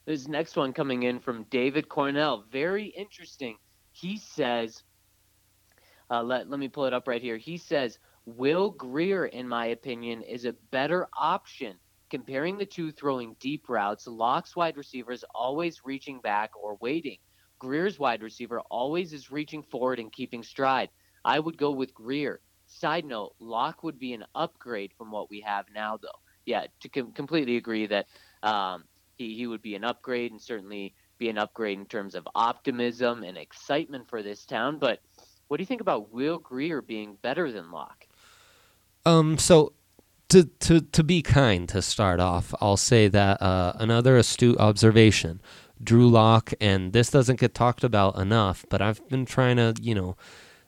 This 0.05 0.29
next 0.29 0.55
one 0.55 0.71
coming 0.71 1.03
in 1.03 1.19
from 1.19 1.43
David 1.49 1.89
Cornell. 1.89 2.45
Very 2.49 2.85
interesting. 2.85 3.57
He 3.91 4.17
says, 4.17 4.83
uh, 6.09 6.23
let, 6.23 6.49
let 6.49 6.59
me 6.59 6.69
pull 6.69 6.85
it 6.85 6.93
up 6.93 7.09
right 7.09 7.21
here. 7.21 7.37
He 7.37 7.57
says, 7.57 7.99
Will 8.25 8.69
Grier, 8.69 9.25
in 9.25 9.45
my 9.45 9.67
opinion, 9.67 10.21
is 10.21 10.45
a 10.45 10.55
better 10.71 11.07
option. 11.19 11.75
Comparing 12.09 12.57
the 12.57 12.65
two 12.65 12.93
throwing 12.93 13.35
deep 13.41 13.67
routes, 13.67 14.07
Lock's 14.07 14.55
wide 14.55 14.77
receivers 14.77 15.25
always 15.35 15.81
reaching 15.83 16.21
back 16.21 16.51
or 16.55 16.77
waiting. 16.79 17.17
Grier's 17.61 17.99
wide 17.99 18.23
receiver 18.23 18.59
always 18.71 19.13
is 19.13 19.31
reaching 19.31 19.61
forward 19.61 19.99
and 19.99 20.11
keeping 20.11 20.41
stride. 20.41 20.89
I 21.23 21.39
would 21.39 21.57
go 21.57 21.69
with 21.69 21.93
Grier. 21.93 22.39
Side 22.65 23.05
note, 23.05 23.35
Lock 23.39 23.83
would 23.83 23.99
be 23.99 24.13
an 24.13 24.25
upgrade 24.33 24.93
from 24.97 25.11
what 25.11 25.29
we 25.29 25.41
have 25.41 25.65
now, 25.75 25.95
though. 26.01 26.09
Yeah, 26.47 26.65
to 26.79 26.89
com- 26.89 27.11
completely 27.11 27.57
agree 27.57 27.85
that 27.85 28.07
um, 28.41 28.85
he, 29.15 29.35
he 29.35 29.45
would 29.45 29.61
be 29.61 29.75
an 29.75 29.83
upgrade 29.83 30.31
and 30.31 30.41
certainly 30.41 30.95
be 31.19 31.29
an 31.29 31.37
upgrade 31.37 31.77
in 31.77 31.85
terms 31.85 32.15
of 32.15 32.27
optimism 32.33 33.21
and 33.21 33.37
excitement 33.37 34.09
for 34.09 34.23
this 34.23 34.43
town. 34.43 34.79
But 34.79 34.99
what 35.47 35.57
do 35.57 35.61
you 35.61 35.67
think 35.67 35.81
about 35.81 36.11
Will 36.11 36.39
Grier 36.39 36.81
being 36.81 37.15
better 37.21 37.51
than 37.51 37.69
Lock? 37.69 38.07
Um, 39.05 39.37
so 39.37 39.73
to 40.29 40.45
to 40.61 40.81
to 40.81 41.03
be 41.03 41.21
kind 41.21 41.69
to 41.69 41.83
start 41.83 42.19
off, 42.19 42.55
I'll 42.59 42.77
say 42.77 43.07
that 43.09 43.39
uh, 43.39 43.73
another 43.75 44.17
astute 44.17 44.57
observation, 44.57 45.41
Drew 45.83 46.09
Lock, 46.09 46.53
and 46.61 46.93
this 46.93 47.09
doesn't 47.09 47.39
get 47.39 47.53
talked 47.53 47.83
about 47.83 48.17
enough, 48.17 48.65
but 48.69 48.81
I've 48.81 49.07
been 49.09 49.25
trying 49.25 49.57
to 49.57 49.75
you 49.81 49.95
know. 49.95 50.15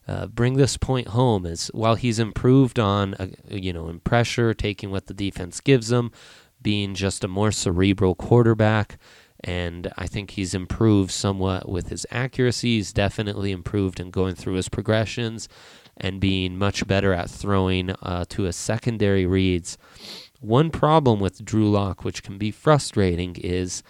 Uh, 0.05 0.27
bring 0.27 0.55
this 0.55 0.75
point 0.75 1.07
home 1.07 1.45
is 1.45 1.71
while 1.73 1.95
he's 1.95 2.19
improved 2.19 2.77
on 2.77 3.13
uh, 3.13 3.27
you 3.49 3.71
know 3.71 3.87
in 3.87 4.01
pressure 4.01 4.53
taking 4.53 4.91
what 4.91 5.07
the 5.07 5.13
defense 5.13 5.61
gives 5.61 5.93
him 5.93 6.11
being 6.61 6.93
just 6.93 7.23
a 7.23 7.27
more 7.29 7.53
cerebral 7.53 8.13
quarterback 8.13 8.97
and 9.43 9.91
I 9.97 10.07
think 10.07 10.31
he's 10.31 10.53
improved 10.53 11.11
somewhat 11.11 11.67
with 11.67 11.89
his 11.89 12.05
accuracy. 12.09 12.77
He's 12.77 12.93
definitely 12.93 13.51
improved 13.51 13.99
in 13.99 14.09
going 14.09 14.35
through 14.35 14.53
his 14.53 14.69
progressions 14.69 15.49
and 15.97 16.21
being 16.21 16.57
much 16.57 16.87
better 16.87 17.13
at 17.13 17.29
throwing 17.29 17.91
uh, 18.01 18.25
to 18.29 18.43
his 18.43 18.55
secondary 18.55 19.25
reads. 19.25 19.77
One 20.39 20.71
problem 20.71 21.19
with 21.19 21.43
Drew 21.43 21.69
Lock, 21.69 22.03
which 22.03 22.23
can 22.23 22.37
be 22.37 22.51
frustrating, 22.51 23.35
is 23.35 23.83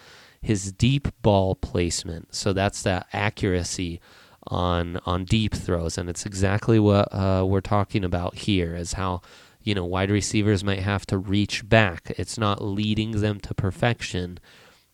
his 0.44 0.72
deep 0.72 1.08
ball 1.24 1.56
placement. 1.56 2.36
So 2.36 2.54
that's 2.54 2.84
that 2.84 3.08
accuracy 3.14 4.00
on 4.48 5.00
on 5.06 5.26
deep 5.26 5.56
throws, 5.56 5.98
and 5.98 6.10
it's 6.10 6.26
exactly 6.26 6.80
what 6.80 7.08
uh, 7.12 7.46
we're 7.48 7.62
talking 7.62 8.04
about 8.04 8.36
here. 8.36 8.76
Is 8.76 8.94
how 8.94 9.22
you 9.64 9.74
know 9.74 9.86
wide 9.86 10.12
receivers 10.12 10.64
might 10.64 10.82
have 10.82 11.06
to 11.08 11.18
reach 11.18 11.68
back. 11.68 12.14
It's 12.18 12.38
not 12.38 12.64
leading 12.64 13.22
them 13.22 13.40
to 13.40 13.56
perfection 13.56 14.40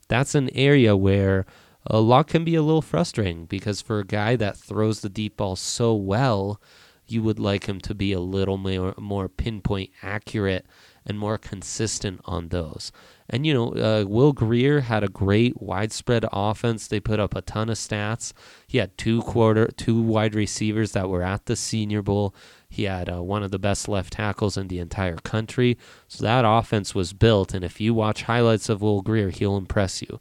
that's 0.10 0.36
an 0.36 0.50
area 0.54 0.98
where 0.98 1.46
a 1.86 2.02
lot 2.02 2.28
can 2.28 2.44
be 2.44 2.56
a 2.56 2.62
little 2.62 2.82
frustrating 2.82 3.46
because 3.46 3.82
for 3.82 4.00
a 4.00 4.06
guy 4.06 4.36
that 4.36 4.58
throws 4.58 5.00
the 5.00 5.10
deep 5.10 5.38
ball 5.38 5.56
so 5.56 5.96
well, 5.96 6.60
you 7.08 7.24
would 7.24 7.40
like 7.40 7.68
him 7.68 7.80
to 7.80 7.96
be 7.96 8.12
a 8.12 8.20
little 8.20 8.58
more, 8.58 8.94
more 8.98 9.30
pinpoint 9.30 9.92
accurate 10.04 10.66
and 11.06 11.18
more 11.18 11.38
consistent 11.38 12.20
on 12.26 12.50
those. 12.50 12.92
And 13.30 13.46
you 13.46 13.54
know, 13.54 13.70
uh, 13.74 14.06
Will 14.08 14.34
Grier 14.34 14.82
had 14.82 15.04
a 15.04 15.08
great 15.08 15.62
widespread 15.62 16.26
offense. 16.32 16.88
They 16.88 17.00
put 17.00 17.20
up 17.20 17.36
a 17.36 17.42
ton 17.42 17.70
of 17.70 17.78
stats. 17.78 18.34
He 18.68 18.80
had 18.80 18.98
two 18.98 19.22
quarter, 19.22 19.68
two 19.68 20.02
wide 20.02 20.34
receivers 20.34 20.94
that 20.94 21.10
were 21.10 21.22
at 21.22 21.46
the 21.46 21.56
Senior 21.56 22.02
Bowl. 22.02 22.34
He 22.70 22.84
had 22.84 23.10
uh, 23.10 23.22
one 23.22 23.44
of 23.44 23.52
the 23.52 23.60
best 23.60 23.88
left 23.88 24.14
tackles 24.14 24.58
in 24.58 24.68
the 24.68 24.80
entire 24.80 25.18
country. 25.18 25.78
So 26.08 26.24
that 26.24 26.46
offense 26.46 26.96
was 26.96 27.14
built. 27.14 27.54
And 27.54 27.64
if 27.64 27.80
you 27.80 27.94
watch 27.94 28.24
highlights 28.24 28.70
of 28.70 28.82
Will 28.82 29.02
Grier, 29.02 29.30
he'll 29.30 29.58
impress 29.58 30.02
you. 30.02 30.20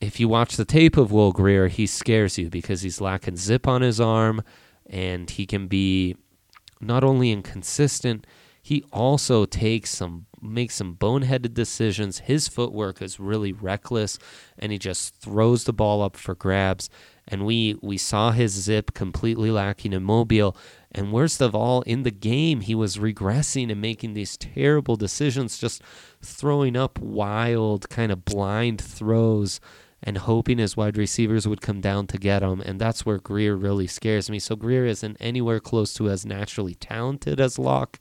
If 0.00 0.18
you 0.18 0.28
watch 0.28 0.56
the 0.56 0.64
tape 0.64 0.96
of 0.96 1.12
Will 1.12 1.32
Grier, 1.32 1.68
he 1.68 1.86
scares 1.86 2.38
you 2.38 2.48
because 2.48 2.82
he's 2.82 3.00
lacking 3.00 3.36
zip 3.36 3.68
on 3.68 3.82
his 3.82 4.00
arm 4.00 4.42
and 4.86 5.28
he 5.30 5.46
can 5.46 5.68
be 5.68 6.16
not 6.80 7.04
only 7.04 7.30
inconsistent, 7.30 8.26
he 8.62 8.84
also 8.92 9.44
takes 9.44 9.90
some 9.90 10.26
makes 10.42 10.74
some 10.74 10.96
boneheaded 10.96 11.54
decisions. 11.54 12.20
His 12.20 12.48
footwork 12.48 13.02
is 13.02 13.20
really 13.20 13.52
reckless 13.52 14.18
and 14.58 14.72
he 14.72 14.78
just 14.78 15.14
throws 15.16 15.64
the 15.64 15.72
ball 15.72 16.02
up 16.02 16.16
for 16.16 16.34
grabs. 16.34 16.90
And 17.28 17.46
we 17.46 17.76
we 17.80 17.96
saw 17.96 18.32
his 18.32 18.52
zip 18.52 18.92
completely 18.92 19.50
lacking 19.50 19.92
in 19.92 20.02
Mobile 20.02 20.56
and 20.92 21.12
worst 21.12 21.40
of 21.40 21.54
all, 21.54 21.82
in 21.82 22.02
the 22.02 22.10
game, 22.10 22.62
he 22.62 22.74
was 22.74 22.96
regressing 22.96 23.70
and 23.70 23.80
making 23.80 24.14
these 24.14 24.36
terrible 24.36 24.96
decisions, 24.96 25.58
just 25.58 25.82
throwing 26.20 26.76
up 26.76 26.98
wild, 26.98 27.88
kind 27.88 28.10
of 28.10 28.24
blind 28.24 28.80
throws 28.80 29.60
and 30.02 30.18
hoping 30.18 30.58
his 30.58 30.76
wide 30.76 30.96
receivers 30.96 31.46
would 31.46 31.60
come 31.60 31.80
down 31.80 32.06
to 32.08 32.18
get 32.18 32.42
him. 32.42 32.60
And 32.62 32.80
that's 32.80 33.04
where 33.04 33.18
Grier 33.18 33.54
really 33.54 33.86
scares 33.86 34.30
me. 34.30 34.38
So 34.38 34.56
Grier 34.56 34.86
isn't 34.86 35.18
anywhere 35.20 35.60
close 35.60 35.92
to 35.94 36.08
as 36.08 36.24
naturally 36.24 36.74
talented 36.74 37.38
as 37.38 37.58
Lock 37.58 38.00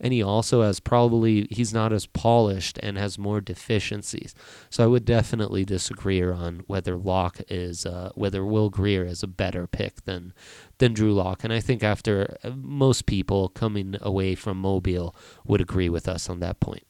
and 0.00 0.12
he 0.12 0.22
also 0.22 0.62
has 0.62 0.80
probably 0.80 1.46
he's 1.50 1.72
not 1.72 1.92
as 1.92 2.06
polished 2.06 2.78
and 2.82 2.98
has 2.98 3.18
more 3.18 3.40
deficiencies. 3.40 4.34
So 4.70 4.84
I 4.84 4.86
would 4.86 5.04
definitely 5.04 5.64
disagree 5.64 6.16
on 6.22 6.62
whether 6.66 6.96
Lock 6.96 7.40
is 7.48 7.84
uh, 7.84 8.12
whether 8.14 8.44
Will 8.44 8.70
Grier 8.70 9.04
is 9.04 9.22
a 9.22 9.28
better 9.28 9.66
pick 9.66 10.04
than 10.04 10.32
than 10.78 10.94
Drew 10.94 11.12
Lock, 11.12 11.44
and 11.44 11.52
I 11.52 11.60
think 11.60 11.82
after 11.82 12.36
uh, 12.42 12.50
most 12.50 13.06
people 13.06 13.48
coming 13.48 13.96
away 14.00 14.34
from 14.34 14.58
Mobile 14.58 15.14
would 15.44 15.60
agree 15.60 15.88
with 15.88 16.08
us 16.08 16.28
on 16.28 16.40
that 16.40 16.60
point. 16.60 16.84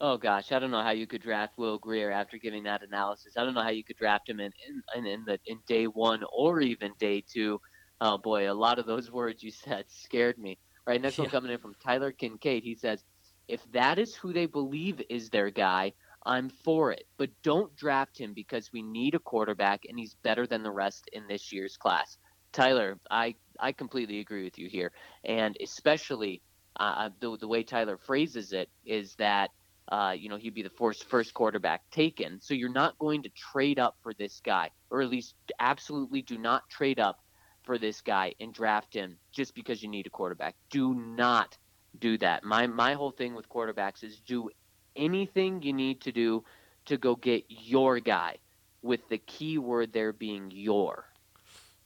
Oh 0.00 0.16
gosh, 0.18 0.52
I 0.52 0.58
don't 0.58 0.70
know 0.70 0.82
how 0.82 0.90
you 0.90 1.06
could 1.06 1.22
draft 1.22 1.56
Will 1.56 1.78
Grier 1.78 2.10
after 2.10 2.36
giving 2.36 2.64
that 2.64 2.82
analysis. 2.82 3.36
I 3.36 3.44
don't 3.44 3.54
know 3.54 3.62
how 3.62 3.70
you 3.70 3.84
could 3.84 3.96
draft 3.96 4.28
him 4.28 4.40
in 4.40 4.52
in 4.94 5.06
in, 5.06 5.24
the, 5.24 5.38
in 5.46 5.60
day 5.66 5.86
one 5.86 6.22
or 6.32 6.60
even 6.60 6.92
day 6.98 7.22
two. 7.26 7.60
Oh 8.00 8.18
boy, 8.18 8.50
a 8.50 8.52
lot 8.52 8.78
of 8.78 8.86
those 8.86 9.10
words 9.10 9.42
you 9.42 9.50
said 9.50 9.86
scared 9.88 10.38
me. 10.38 10.58
Right, 10.86 11.00
next 11.00 11.18
yeah. 11.18 11.22
one 11.22 11.30
coming 11.30 11.52
in 11.52 11.58
from 11.58 11.74
Tyler 11.82 12.12
Kincaid. 12.12 12.62
He 12.62 12.74
says, 12.74 13.04
if 13.48 13.60
that 13.72 13.98
is 13.98 14.14
who 14.14 14.32
they 14.32 14.46
believe 14.46 15.00
is 15.08 15.30
their 15.30 15.50
guy, 15.50 15.92
I'm 16.26 16.48
for 16.48 16.92
it. 16.92 17.06
But 17.16 17.30
don't 17.42 17.74
draft 17.76 18.18
him 18.18 18.32
because 18.34 18.72
we 18.72 18.82
need 18.82 19.14
a 19.14 19.18
quarterback 19.18 19.84
and 19.88 19.98
he's 19.98 20.14
better 20.22 20.46
than 20.46 20.62
the 20.62 20.70
rest 20.70 21.08
in 21.12 21.26
this 21.26 21.52
year's 21.52 21.76
class. 21.76 22.18
Tyler, 22.52 22.98
I, 23.10 23.34
I 23.58 23.72
completely 23.72 24.20
agree 24.20 24.44
with 24.44 24.58
you 24.58 24.68
here. 24.68 24.92
And 25.24 25.56
especially 25.62 26.42
uh, 26.76 27.10
the, 27.20 27.36
the 27.38 27.48
way 27.48 27.62
Tyler 27.62 27.98
phrases 27.98 28.52
it 28.52 28.68
is 28.84 29.14
that 29.16 29.50
uh, 29.88 30.14
you 30.16 30.28
know 30.28 30.36
he'd 30.36 30.54
be 30.54 30.62
the 30.62 30.70
first 30.70 31.04
first 31.04 31.34
quarterback 31.34 31.82
taken. 31.90 32.40
So 32.40 32.54
you're 32.54 32.72
not 32.72 32.98
going 32.98 33.22
to 33.24 33.28
trade 33.28 33.78
up 33.78 33.96
for 34.02 34.14
this 34.14 34.40
guy, 34.44 34.70
or 34.90 35.02
at 35.02 35.10
least 35.10 35.34
absolutely 35.60 36.22
do 36.22 36.38
not 36.38 36.68
trade 36.70 36.98
up 36.98 37.20
for 37.64 37.78
this 37.78 38.00
guy 38.00 38.34
and 38.40 38.52
draft 38.52 38.94
him 38.94 39.16
just 39.32 39.54
because 39.54 39.82
you 39.82 39.88
need 39.88 40.06
a 40.06 40.10
quarterback. 40.10 40.54
Do 40.70 40.94
not 40.94 41.56
do 41.98 42.18
that. 42.18 42.44
My 42.44 42.66
my 42.66 42.94
whole 42.94 43.10
thing 43.10 43.34
with 43.34 43.48
quarterbacks 43.48 44.04
is 44.04 44.20
do 44.20 44.50
anything 44.96 45.62
you 45.62 45.72
need 45.72 46.00
to 46.02 46.12
do 46.12 46.44
to 46.86 46.96
go 46.96 47.16
get 47.16 47.44
your 47.48 47.98
guy, 47.98 48.36
with 48.84 49.08
the 49.08 49.18
key 49.18 49.58
word 49.58 49.92
there 49.92 50.12
being 50.12 50.50
your. 50.50 51.06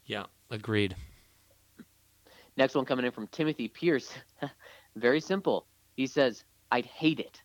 Yeah, 0.04 0.24
agreed. 0.50 0.96
Next 2.56 2.74
one 2.74 2.84
coming 2.84 3.06
in 3.06 3.12
from 3.12 3.28
Timothy 3.28 3.68
Pierce. 3.68 4.12
Very 4.96 5.20
simple. 5.20 5.66
He 5.94 6.08
says, 6.08 6.44
I'd 6.72 6.86
hate 6.86 7.20
it. 7.20 7.40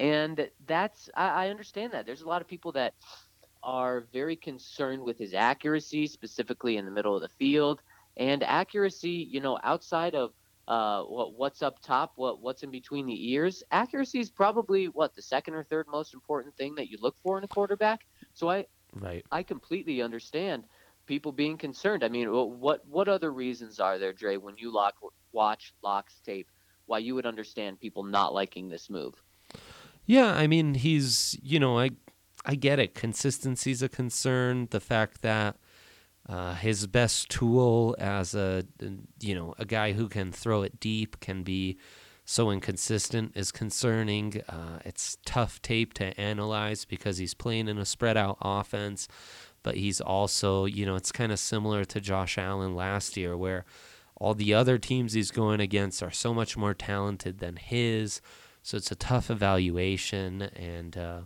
And 0.00 0.48
that's, 0.66 1.10
I, 1.14 1.46
I, 1.46 1.50
understand 1.50 1.92
that. 1.92 2.06
There's 2.06 2.22
a 2.22 2.28
lot 2.28 2.40
of 2.40 2.48
people 2.48 2.72
that 2.72 2.94
are 3.66 4.06
very 4.12 4.36
concerned 4.36 5.02
with 5.02 5.18
his 5.18 5.34
accuracy, 5.34 6.06
specifically 6.06 6.76
in 6.76 6.84
the 6.84 6.90
middle 6.90 7.16
of 7.16 7.20
the 7.20 7.28
field. 7.28 7.82
And 8.16 8.42
accuracy, 8.44 9.28
you 9.30 9.40
know, 9.40 9.58
outside 9.64 10.14
of 10.14 10.30
uh, 10.68 11.02
what, 11.02 11.34
what's 11.34 11.62
up 11.62 11.82
top, 11.82 12.12
what, 12.14 12.40
what's 12.40 12.62
in 12.62 12.70
between 12.70 13.06
the 13.06 13.32
ears, 13.32 13.64
accuracy 13.72 14.20
is 14.20 14.30
probably 14.30 14.86
what 14.86 15.14
the 15.14 15.20
second 15.20 15.54
or 15.54 15.64
third 15.64 15.86
most 15.90 16.14
important 16.14 16.56
thing 16.56 16.76
that 16.76 16.88
you 16.88 16.96
look 17.00 17.16
for 17.22 17.36
in 17.38 17.44
a 17.44 17.48
quarterback. 17.48 18.06
So 18.34 18.48
I, 18.48 18.66
right. 18.94 19.24
I 19.32 19.42
completely 19.42 20.00
understand 20.00 20.64
people 21.06 21.32
being 21.32 21.58
concerned. 21.58 22.04
I 22.04 22.08
mean, 22.08 22.28
what 22.30 22.86
what 22.86 23.08
other 23.08 23.32
reasons 23.32 23.80
are 23.80 23.98
there, 23.98 24.12
Dre, 24.12 24.36
when 24.36 24.56
you 24.56 24.72
lock, 24.72 24.94
watch 25.32 25.72
Lock's 25.82 26.20
tape, 26.24 26.48
why 26.86 26.98
you 26.98 27.14
would 27.14 27.26
understand 27.26 27.80
people 27.80 28.04
not 28.04 28.32
liking 28.32 28.68
this 28.68 28.88
move? 28.90 29.14
Yeah, 30.04 30.32
I 30.32 30.46
mean, 30.46 30.74
he's 30.74 31.38
you 31.42 31.60
know, 31.60 31.78
I 31.78 31.90
I 32.46 32.54
get 32.54 32.78
it. 32.78 32.94
Consistency's 32.94 33.82
a 33.82 33.88
concern. 33.88 34.68
The 34.70 34.80
fact 34.80 35.22
that 35.22 35.56
uh, 36.28 36.54
his 36.54 36.86
best 36.86 37.28
tool 37.28 37.94
as 37.98 38.34
a 38.34 38.64
you 39.20 39.34
know 39.34 39.54
a 39.58 39.64
guy 39.64 39.92
who 39.92 40.08
can 40.08 40.32
throw 40.32 40.62
it 40.62 40.80
deep 40.80 41.20
can 41.20 41.42
be 41.42 41.76
so 42.24 42.50
inconsistent 42.50 43.32
is 43.34 43.52
concerning. 43.52 44.42
Uh, 44.48 44.78
it's 44.84 45.18
tough 45.24 45.60
tape 45.60 45.92
to 45.94 46.18
analyze 46.18 46.84
because 46.84 47.18
he's 47.18 47.34
playing 47.34 47.68
in 47.68 47.78
a 47.78 47.84
spread 47.84 48.16
out 48.16 48.38
offense 48.40 49.08
but 49.66 49.78
he's 49.78 50.00
also, 50.00 50.64
you 50.64 50.86
know, 50.86 50.94
it's 50.94 51.10
kind 51.10 51.32
of 51.32 51.40
similar 51.40 51.84
to 51.86 52.00
Josh 52.00 52.38
Allen 52.38 52.76
last 52.76 53.16
year, 53.16 53.36
where 53.36 53.64
all 54.14 54.32
the 54.32 54.54
other 54.54 54.78
teams 54.78 55.12
he's 55.12 55.32
going 55.32 55.58
against 55.58 56.04
are 56.04 56.12
so 56.12 56.32
much 56.32 56.56
more 56.56 56.72
talented 56.72 57.40
than 57.40 57.56
his. 57.56 58.20
So 58.62 58.76
it's 58.76 58.92
a 58.92 58.94
tough 58.94 59.28
evaluation. 59.28 60.42
And, 60.42 60.96
uh, 60.96 61.20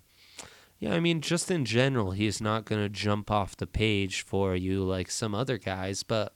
yeah, 0.80 0.94
I 0.94 1.00
mean, 1.00 1.20
just 1.20 1.50
in 1.50 1.66
general, 1.66 2.12
he's 2.12 2.40
not 2.40 2.64
going 2.64 2.80
to 2.80 2.88
jump 2.88 3.30
off 3.30 3.54
the 3.54 3.66
page 3.66 4.22
for 4.22 4.56
you 4.56 4.82
like 4.82 5.10
some 5.10 5.34
other 5.34 5.58
guys. 5.58 6.02
But 6.02 6.34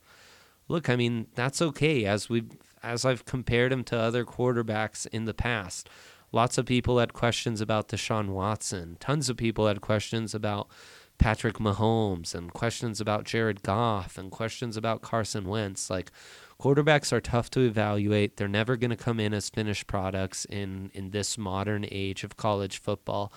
look, 0.69 0.91
I 0.91 0.97
mean, 0.97 1.29
that's 1.35 1.63
okay. 1.63 2.05
As 2.05 2.29
we 2.29 2.45
as 2.83 3.07
I've 3.07 3.25
compared 3.25 3.73
him 3.73 3.83
to 3.85 3.99
other 3.99 4.27
quarterbacks 4.27 5.07
in 5.07 5.25
the 5.25 5.33
past, 5.33 5.89
lots 6.31 6.59
of 6.59 6.67
people 6.67 6.99
had 6.99 7.15
questions 7.15 7.63
about 7.63 7.89
Deshaun 7.89 8.29
Watson. 8.29 8.99
Tons 9.01 9.31
of 9.31 9.39
people 9.39 9.67
had 9.67 9.81
questions 9.81 10.35
about 10.35 10.69
Patrick 11.17 11.55
Mahomes 11.55 12.35
and 12.35 12.53
questions 12.53 13.01
about 13.01 13.25
Jared 13.25 13.63
Goff 13.63 14.19
and 14.19 14.31
questions 14.31 14.77
about 14.77 15.01
Carson 15.01 15.49
Wentz. 15.49 15.89
Like 15.89 16.13
quarterbacks 16.61 17.15
are 17.15 17.21
tough 17.23 17.49
to 17.51 17.61
evaluate. 17.61 18.37
They're 18.37 18.47
never 18.49 18.77
going 18.77 18.91
to 18.91 18.97
come 18.97 19.19
in 19.19 19.33
as 19.33 19.49
finished 19.49 19.87
products 19.87 20.45
in 20.45 20.91
in 20.93 21.13
this 21.13 21.39
modern 21.39 21.87
age 21.91 22.25
of 22.25 22.37
college 22.37 22.77
football. 22.77 23.33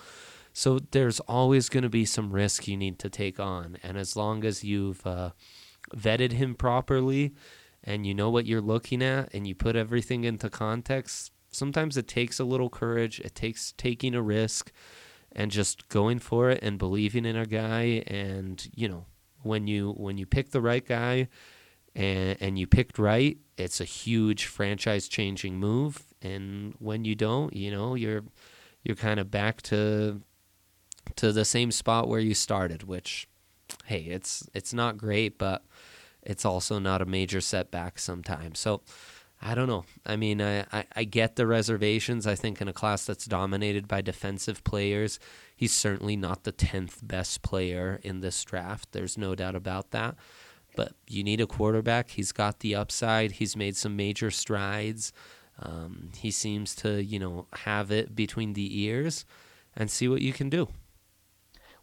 So 0.58 0.80
there's 0.90 1.20
always 1.20 1.68
going 1.68 1.84
to 1.84 1.88
be 1.88 2.04
some 2.04 2.32
risk 2.32 2.66
you 2.66 2.76
need 2.76 2.98
to 2.98 3.08
take 3.08 3.38
on, 3.38 3.78
and 3.84 3.96
as 3.96 4.16
long 4.16 4.44
as 4.44 4.64
you've 4.64 5.06
uh, 5.06 5.30
vetted 5.94 6.32
him 6.32 6.56
properly 6.56 7.32
and 7.84 8.04
you 8.04 8.12
know 8.12 8.28
what 8.28 8.44
you're 8.44 8.60
looking 8.60 9.00
at 9.00 9.32
and 9.32 9.46
you 9.46 9.54
put 9.54 9.76
everything 9.76 10.24
into 10.24 10.50
context, 10.50 11.30
sometimes 11.52 11.96
it 11.96 12.08
takes 12.08 12.40
a 12.40 12.44
little 12.44 12.70
courage. 12.70 13.20
It 13.20 13.36
takes 13.36 13.72
taking 13.78 14.16
a 14.16 14.20
risk 14.20 14.72
and 15.30 15.52
just 15.52 15.88
going 15.90 16.18
for 16.18 16.50
it 16.50 16.58
and 16.60 16.76
believing 16.76 17.24
in 17.24 17.36
a 17.36 17.46
guy 17.46 18.02
and 18.08 18.68
you 18.74 18.88
know 18.88 19.06
when 19.42 19.68
you 19.68 19.92
when 19.92 20.18
you 20.18 20.26
pick 20.26 20.50
the 20.50 20.60
right 20.60 20.84
guy 20.84 21.28
and 21.94 22.36
and 22.40 22.58
you 22.58 22.66
picked 22.66 22.98
right 22.98 23.38
it's 23.56 23.80
a 23.80 23.84
huge 23.84 24.46
franchise 24.46 25.06
changing 25.06 25.56
move 25.56 26.02
and 26.20 26.74
when 26.80 27.04
you 27.04 27.14
don't 27.14 27.54
you 27.54 27.70
know 27.70 27.94
you're 27.94 28.24
you're 28.82 28.96
kind 28.96 29.20
of 29.20 29.30
back 29.30 29.60
to 29.62 30.20
to 31.16 31.32
the 31.32 31.44
same 31.44 31.70
spot 31.70 32.08
where 32.08 32.20
you 32.20 32.34
started 32.34 32.82
which 32.82 33.28
hey 33.86 34.02
it's 34.02 34.48
it's 34.54 34.72
not 34.72 34.96
great 34.96 35.38
but 35.38 35.64
it's 36.22 36.44
also 36.44 36.78
not 36.78 37.02
a 37.02 37.06
major 37.06 37.40
setback 37.40 37.98
sometimes 37.98 38.58
so 38.58 38.82
I 39.40 39.54
don't 39.54 39.68
know. 39.68 39.84
I 40.04 40.16
mean, 40.16 40.42
I, 40.42 40.60
I, 40.72 40.84
I, 40.96 41.04
get 41.04 41.36
the 41.36 41.46
reservations. 41.46 42.26
I 42.26 42.34
think 42.34 42.60
in 42.60 42.66
a 42.66 42.72
class 42.72 43.04
that's 43.04 43.24
dominated 43.24 43.86
by 43.86 44.00
defensive 44.00 44.64
players, 44.64 45.20
he's 45.54 45.72
certainly 45.72 46.16
not 46.16 46.42
the 46.42 46.52
10th 46.52 47.06
best 47.06 47.42
player 47.42 48.00
in 48.02 48.20
this 48.20 48.42
draft. 48.44 48.90
There's 48.90 49.16
no 49.16 49.36
doubt 49.36 49.54
about 49.54 49.92
that. 49.92 50.16
But 50.74 50.92
you 51.06 51.22
need 51.22 51.40
a 51.40 51.46
quarterback. 51.46 52.10
He's 52.10 52.32
got 52.32 52.60
the 52.60 52.74
upside, 52.74 53.32
he's 53.32 53.56
made 53.56 53.76
some 53.76 53.96
major 53.96 54.30
strides. 54.30 55.12
Um, 55.60 56.10
he 56.16 56.30
seems 56.30 56.74
to, 56.76 57.02
you 57.02 57.18
know, 57.18 57.46
have 57.52 57.90
it 57.90 58.14
between 58.14 58.52
the 58.52 58.80
ears 58.80 59.24
and 59.76 59.90
see 59.90 60.08
what 60.08 60.20
you 60.20 60.32
can 60.32 60.48
do. 60.50 60.68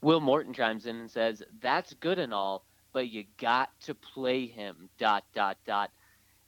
Will 0.02 0.20
Morton 0.20 0.54
chimes 0.54 0.86
in 0.86 0.96
and 0.98 1.10
says, 1.10 1.44
That's 1.62 1.94
good 1.96 2.20
and 2.20 2.34
all, 2.34 2.66
but 2.94 3.10
you 3.10 3.26
got 3.38 3.70
to 3.82 3.96
play 3.96 4.48
him. 4.48 4.90
Dot, 4.98 5.24
dot, 5.34 5.58
dot. 5.66 5.92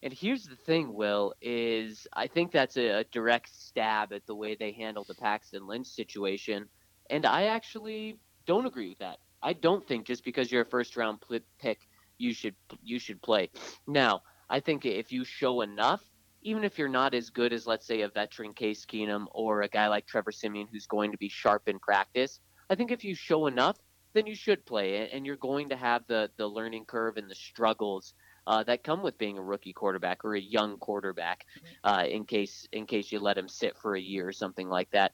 And 0.04 0.14
here's 0.14 0.43
the 0.43 0.56
thing, 0.56 0.93
Will, 0.93 1.34
is 1.41 2.08
I 2.14 2.28
think 2.28 2.52
that's 2.52 2.78
a, 2.78 3.00
a, 3.00 3.04
direct 3.06 3.50
stab 3.56 4.14
at 4.14 4.26
the 4.28 4.36
way 4.36 4.56
they 4.56 4.72
handled 4.72 5.08
the 5.08 5.16
Paxton 5.16 5.66
Lynch 5.66 5.88
situation. 5.88 6.70
And 7.10 7.26
I 7.26 7.45
actually 7.45 8.20
don't 8.45 8.68
agree 8.68 8.89
with 8.89 9.00
that. 9.00 9.18
I 9.41 9.54
don't 9.54 9.88
think 9.88 10.06
just 10.06 10.24
because 10.24 10.52
you're 10.52 10.62
a 10.62 10.66
first 10.66 10.95
round 10.98 11.20
pick, 11.60 11.80
you 12.18 12.34
should 12.34 12.56
you 12.84 13.00
should 13.00 13.22
play. 13.22 13.50
Now, 13.88 14.22
I 14.50 14.60
think 14.60 14.86
if 14.86 15.12
you 15.12 15.24
show 15.24 15.62
enough, 15.62 16.02
even 16.41 16.64
if 16.64 16.78
you're 16.78 16.89
not 16.89 17.14
as 17.14 17.30
good 17.30 17.54
as 17.54 17.68
let's 17.68 17.86
say 17.86 18.02
a 18.02 18.10
veteran 18.10 18.54
Case 18.54 18.86
Keenum 18.86 19.26
or 19.32 19.62
a 19.62 19.68
guy 19.68 19.88
like 19.88 20.08
Trevor 20.08 20.32
Siemian 20.32 20.68
who's 20.72 20.88
going 20.88 21.12
to 21.12 21.18
be 21.18 21.30
sharp 21.30 21.68
in 21.68 21.80
practice, 21.80 22.39
I 22.70 22.76
think 22.76 22.91
if 22.91 23.03
you 23.03 23.15
show 23.15 23.47
enough, 23.47 23.78
then 24.13 24.28
you 24.28 24.36
should 24.36 24.65
play 24.65 25.09
and 25.09 25.26
you're 25.26 25.36
going 25.38 25.70
to 25.70 25.78
have 25.78 26.03
the 26.07 26.30
the 26.38 26.47
learning 26.47 26.86
curve 26.86 27.18
and 27.18 27.30
the 27.30 27.36
struggles 27.36 28.13
uh, 28.47 28.63
that 28.63 28.84
come 28.84 29.03
with 29.03 29.18
being 29.18 29.38
a 29.38 29.43
rookie 29.43 29.74
quarterback 29.74 30.24
or 30.24 30.36
a 30.36 30.41
young 30.41 30.78
quarterback, 30.78 31.45
uh, 31.84 32.05
in 32.09 32.26
case 32.26 32.68
in 32.72 32.86
case 32.86 33.11
you 33.11 33.20
let 33.20 33.38
him 33.38 33.47
sit 33.47 33.78
for 33.78 33.95
a 33.95 34.01
year 34.01 34.28
or 34.28 34.32
something 34.32 34.70
like 34.70 34.89
that. 34.91 35.11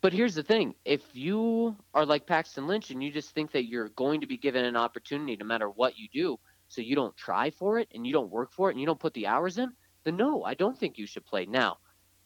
But 0.00 0.12
here's 0.12 0.34
the 0.34 0.42
thing: 0.42 0.74
if 0.84 1.02
you 1.14 1.76
are 1.94 2.04
like 2.04 2.26
Paxton 2.26 2.66
Lynch 2.66 2.90
and 2.90 3.02
you 3.02 3.10
just 3.10 3.30
think 3.30 3.52
that 3.52 3.66
you're 3.66 3.88
going 3.90 4.20
to 4.20 4.26
be 4.26 4.36
given 4.36 4.64
an 4.64 4.76
opportunity 4.76 5.36
no 5.36 5.46
matter 5.46 5.70
what 5.70 5.96
you 5.96 6.08
do, 6.12 6.38
so 6.68 6.80
you 6.82 6.94
don't 6.94 7.16
try 7.16 7.50
for 7.50 7.78
it 7.78 7.88
and 7.94 8.06
you 8.06 8.12
don't 8.12 8.30
work 8.30 8.52
for 8.52 8.68
it 8.68 8.72
and 8.72 8.80
you 8.80 8.86
don't 8.86 9.00
put 9.00 9.14
the 9.14 9.26
hours 9.26 9.58
in, 9.58 9.72
then 10.04 10.16
no, 10.16 10.42
I 10.44 10.54
don't 10.54 10.76
think 10.76 10.98
you 10.98 11.06
should 11.06 11.24
play. 11.24 11.46
Now, 11.46 11.78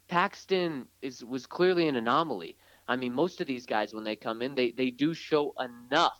Paxton 0.08 0.86
is 1.02 1.24
was 1.24 1.46
clearly 1.46 1.88
an 1.88 1.96
anomaly. 1.96 2.56
I 2.88 2.96
mean, 2.96 3.12
most 3.14 3.40
of 3.40 3.46
these 3.46 3.66
guys 3.66 3.94
when 3.94 4.04
they 4.04 4.16
come 4.16 4.42
in, 4.42 4.54
they 4.54 4.72
they 4.72 4.90
do 4.90 5.14
show 5.14 5.54
enough 5.60 6.18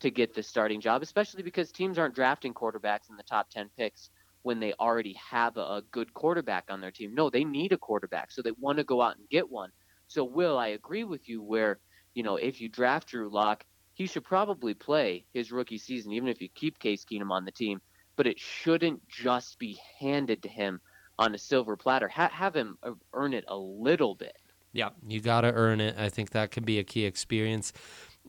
to 0.00 0.10
get 0.10 0.34
the 0.34 0.42
starting 0.42 0.80
job, 0.80 1.02
especially 1.02 1.42
because 1.42 1.72
teams 1.72 1.98
aren't 1.98 2.14
drafting 2.14 2.54
quarterbacks 2.54 3.08
in 3.10 3.16
the 3.16 3.22
top 3.22 3.48
10 3.50 3.70
picks 3.78 4.10
when 4.42 4.60
they 4.60 4.74
already 4.74 5.14
have 5.30 5.56
a, 5.56 5.60
a 5.60 5.82
good 5.92 6.12
quarterback 6.12 6.64
on 6.68 6.80
their 6.80 6.90
team. 6.90 7.14
No, 7.14 7.30
they 7.30 7.44
need 7.44 7.72
a 7.72 7.78
quarterback, 7.78 8.30
so 8.32 8.42
they 8.42 8.52
want 8.58 8.78
to 8.78 8.84
go 8.84 9.00
out 9.00 9.16
and 9.16 9.28
get 9.28 9.48
one. 9.50 9.70
So, 10.08 10.24
Will, 10.24 10.58
I 10.58 10.68
agree 10.68 11.04
with 11.04 11.28
you 11.28 11.42
where, 11.42 11.80
you 12.14 12.22
know, 12.22 12.36
if 12.36 12.60
you 12.60 12.68
draft 12.68 13.08
Drew 13.08 13.30
Lock, 13.30 13.64
he 13.94 14.06
should 14.06 14.24
probably 14.24 14.74
play 14.74 15.26
his 15.32 15.52
rookie 15.52 15.78
season, 15.78 16.12
even 16.12 16.28
if 16.28 16.40
you 16.42 16.48
keep 16.54 16.78
Case 16.78 17.04
Keenum 17.04 17.30
on 17.30 17.44
the 17.44 17.52
team. 17.52 17.80
But 18.16 18.26
it 18.26 18.40
shouldn't 18.40 19.08
just 19.08 19.58
be 19.58 19.78
handed 20.00 20.42
to 20.42 20.48
him 20.48 20.80
on 21.18 21.34
a 21.34 21.38
silver 21.38 21.76
platter. 21.76 22.08
Ha- 22.08 22.30
have 22.30 22.54
him 22.56 22.76
uh, 22.82 22.92
earn 23.14 23.32
it 23.32 23.44
a 23.48 23.56
little 23.56 24.14
bit. 24.14 24.36
Yeah, 24.72 24.90
you 25.06 25.20
got 25.20 25.42
to 25.42 25.52
earn 25.52 25.80
it. 25.80 25.96
I 25.98 26.08
think 26.08 26.30
that 26.30 26.50
can 26.50 26.64
be 26.64 26.78
a 26.78 26.84
key 26.84 27.04
experience. 27.04 27.72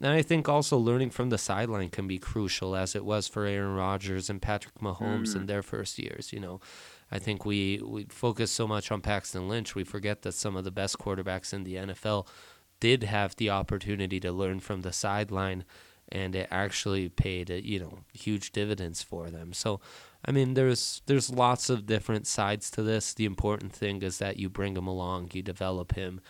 And 0.01 0.11
I 0.11 0.21
think 0.21 0.49
also 0.49 0.77
learning 0.77 1.11
from 1.11 1.29
the 1.29 1.37
sideline 1.37 1.89
can 1.89 2.07
be 2.07 2.17
crucial, 2.17 2.75
as 2.75 2.95
it 2.95 3.05
was 3.05 3.27
for 3.27 3.45
Aaron 3.45 3.75
Rodgers 3.75 4.29
and 4.29 4.41
Patrick 4.41 4.75
Mahomes 4.79 5.29
mm. 5.29 5.35
in 5.37 5.45
their 5.45 5.61
first 5.61 5.99
years. 5.99 6.33
You 6.33 6.39
know, 6.39 6.59
I 7.11 7.19
think 7.19 7.45
we 7.45 7.79
we 7.85 8.05
focus 8.05 8.51
so 8.51 8.67
much 8.67 8.91
on 8.91 9.01
Paxton 9.01 9.47
Lynch, 9.47 9.75
we 9.75 9.83
forget 9.83 10.23
that 10.23 10.33
some 10.33 10.55
of 10.55 10.63
the 10.63 10.71
best 10.71 10.97
quarterbacks 10.97 11.53
in 11.53 11.63
the 11.63 11.75
NFL 11.75 12.27
did 12.79 13.03
have 13.03 13.35
the 13.35 13.49
opportunity 13.49 14.19
to 14.19 14.31
learn 14.31 14.59
from 14.59 14.81
the 14.81 14.91
sideline 14.91 15.63
and 16.11 16.35
it 16.35 16.47
actually 16.51 17.09
paid 17.09 17.49
you 17.49 17.79
know 17.79 17.99
huge 18.13 18.51
dividends 18.51 19.01
for 19.01 19.29
them. 19.29 19.53
So, 19.53 19.79
I 20.25 20.31
mean, 20.31 20.53
there's 20.53 21.01
there's 21.05 21.29
lots 21.29 21.69
of 21.69 21.85
different 21.85 22.27
sides 22.27 22.71
to 22.71 22.83
this. 22.83 23.13
The 23.13 23.25
important 23.25 23.73
thing 23.73 24.01
is 24.01 24.19
that 24.19 24.37
you 24.37 24.49
bring 24.49 24.77
him 24.77 24.87
along, 24.87 25.31
you 25.33 25.41
develop 25.41 25.95
him, 25.95 26.21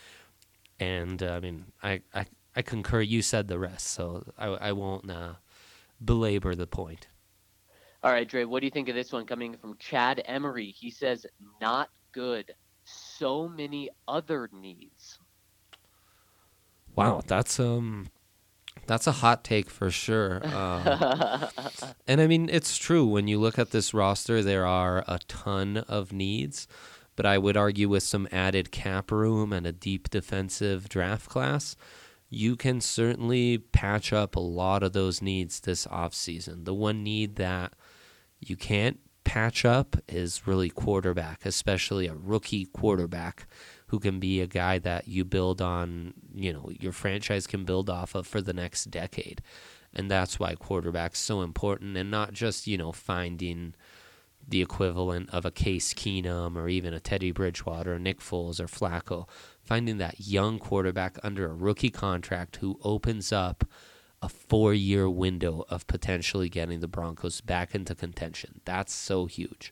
and 0.79 1.21
uh, 1.21 1.33
I 1.33 1.39
mean, 1.39 1.65
I, 1.81 2.01
I 2.13 2.25
I 2.55 2.61
concur. 2.61 3.01
You 3.01 3.21
said 3.21 3.47
the 3.47 3.59
rest, 3.59 3.87
so 3.87 4.23
I 4.37 4.47
I 4.47 4.71
won't 4.71 5.09
uh, 5.11 5.33
belabor 6.03 6.55
the 6.55 6.67
point. 6.67 7.07
All 8.03 8.11
right, 8.11 8.27
Dre, 8.27 8.43
what 8.43 8.59
do 8.59 8.65
you 8.67 8.71
think 8.71 8.89
of 8.89 8.95
this 8.95 9.13
one 9.13 9.25
coming 9.25 9.55
from 9.55 9.77
Chad 9.77 10.21
Emery? 10.25 10.71
He 10.77 10.91
says, 10.91 11.25
not 11.61 11.89
good. 12.11 12.53
So 12.83 13.47
many 13.47 13.89
other 14.09 14.49
needs. 14.51 15.19
Wow, 16.95 17.21
that's 17.25 17.61
um 17.61 18.07
that's 18.85 19.07
a 19.07 19.11
hot 19.13 19.43
take 19.43 19.69
for 19.69 19.89
sure. 19.91 20.41
Um, 20.53 21.47
and 22.07 22.21
I 22.21 22.27
mean, 22.27 22.49
it's 22.51 22.77
true. 22.77 23.05
When 23.05 23.27
you 23.27 23.39
look 23.39 23.57
at 23.57 23.71
this 23.71 23.93
roster, 23.93 24.41
there 24.41 24.65
are 24.65 25.03
a 25.07 25.19
ton 25.27 25.77
of 25.77 26.13
needs, 26.13 26.67
but 27.15 27.25
I 27.25 27.37
would 27.37 27.57
argue 27.57 27.89
with 27.89 28.03
some 28.03 28.27
added 28.31 28.71
cap 28.71 29.11
room 29.11 29.51
and 29.51 29.65
a 29.65 29.71
deep 29.71 30.09
defensive 30.09 30.89
draft 30.89 31.29
class, 31.29 31.75
you 32.29 32.55
can 32.55 32.81
certainly 32.81 33.57
patch 33.57 34.13
up 34.13 34.35
a 34.35 34.39
lot 34.39 34.83
of 34.83 34.93
those 34.93 35.21
needs 35.21 35.59
this 35.59 35.85
offseason. 35.87 36.65
The 36.65 36.73
one 36.73 37.03
need 37.03 37.35
that 37.37 37.73
you 38.39 38.55
can't 38.55 38.99
patch 39.23 39.65
up 39.65 39.95
is 40.07 40.47
really 40.47 40.69
quarterback, 40.69 41.45
especially 41.45 42.07
a 42.07 42.15
rookie 42.15 42.65
quarterback 42.65 43.47
who 43.93 43.99
can 43.99 44.19
be 44.19 44.41
a 44.41 44.47
guy 44.47 44.79
that 44.79 45.07
you 45.07 45.23
build 45.23 45.61
on, 45.61 46.15
you 46.33 46.51
know, 46.51 46.67
your 46.79 46.91
franchise 46.91 47.45
can 47.45 47.63
build 47.63 47.91
off 47.91 48.15
of 48.15 48.25
for 48.25 48.41
the 48.41 48.51
next 48.51 48.85
decade. 48.85 49.39
And 49.93 50.09
that's 50.09 50.39
why 50.39 50.55
quarterback's 50.55 51.19
so 51.19 51.43
important 51.43 51.95
and 51.95 52.09
not 52.09 52.33
just, 52.33 52.65
you 52.65 52.75
know, 52.75 52.91
finding 52.91 53.75
the 54.47 54.63
equivalent 54.63 55.29
of 55.29 55.45
a 55.45 55.51
Case 55.51 55.93
Keenum 55.93 56.55
or 56.55 56.67
even 56.69 56.91
a 56.91 56.99
Teddy 56.99 57.31
Bridgewater, 57.31 57.93
or 57.93 57.99
Nick 57.99 58.19
Foles 58.19 58.59
or 58.59 58.65
Flacco. 58.65 59.29
Finding 59.61 59.99
that 59.99 60.19
young 60.19 60.57
quarterback 60.57 61.19
under 61.21 61.45
a 61.45 61.53
rookie 61.53 61.91
contract 61.91 62.55
who 62.55 62.79
opens 62.83 63.31
up 63.31 63.63
a 64.23 64.27
four 64.27 64.73
year 64.73 65.07
window 65.07 65.65
of 65.69 65.85
potentially 65.85 66.49
getting 66.49 66.79
the 66.79 66.87
Broncos 66.87 67.41
back 67.41 67.75
into 67.75 67.93
contention. 67.93 68.59
That's 68.65 68.91
so 68.91 69.27
huge. 69.27 69.71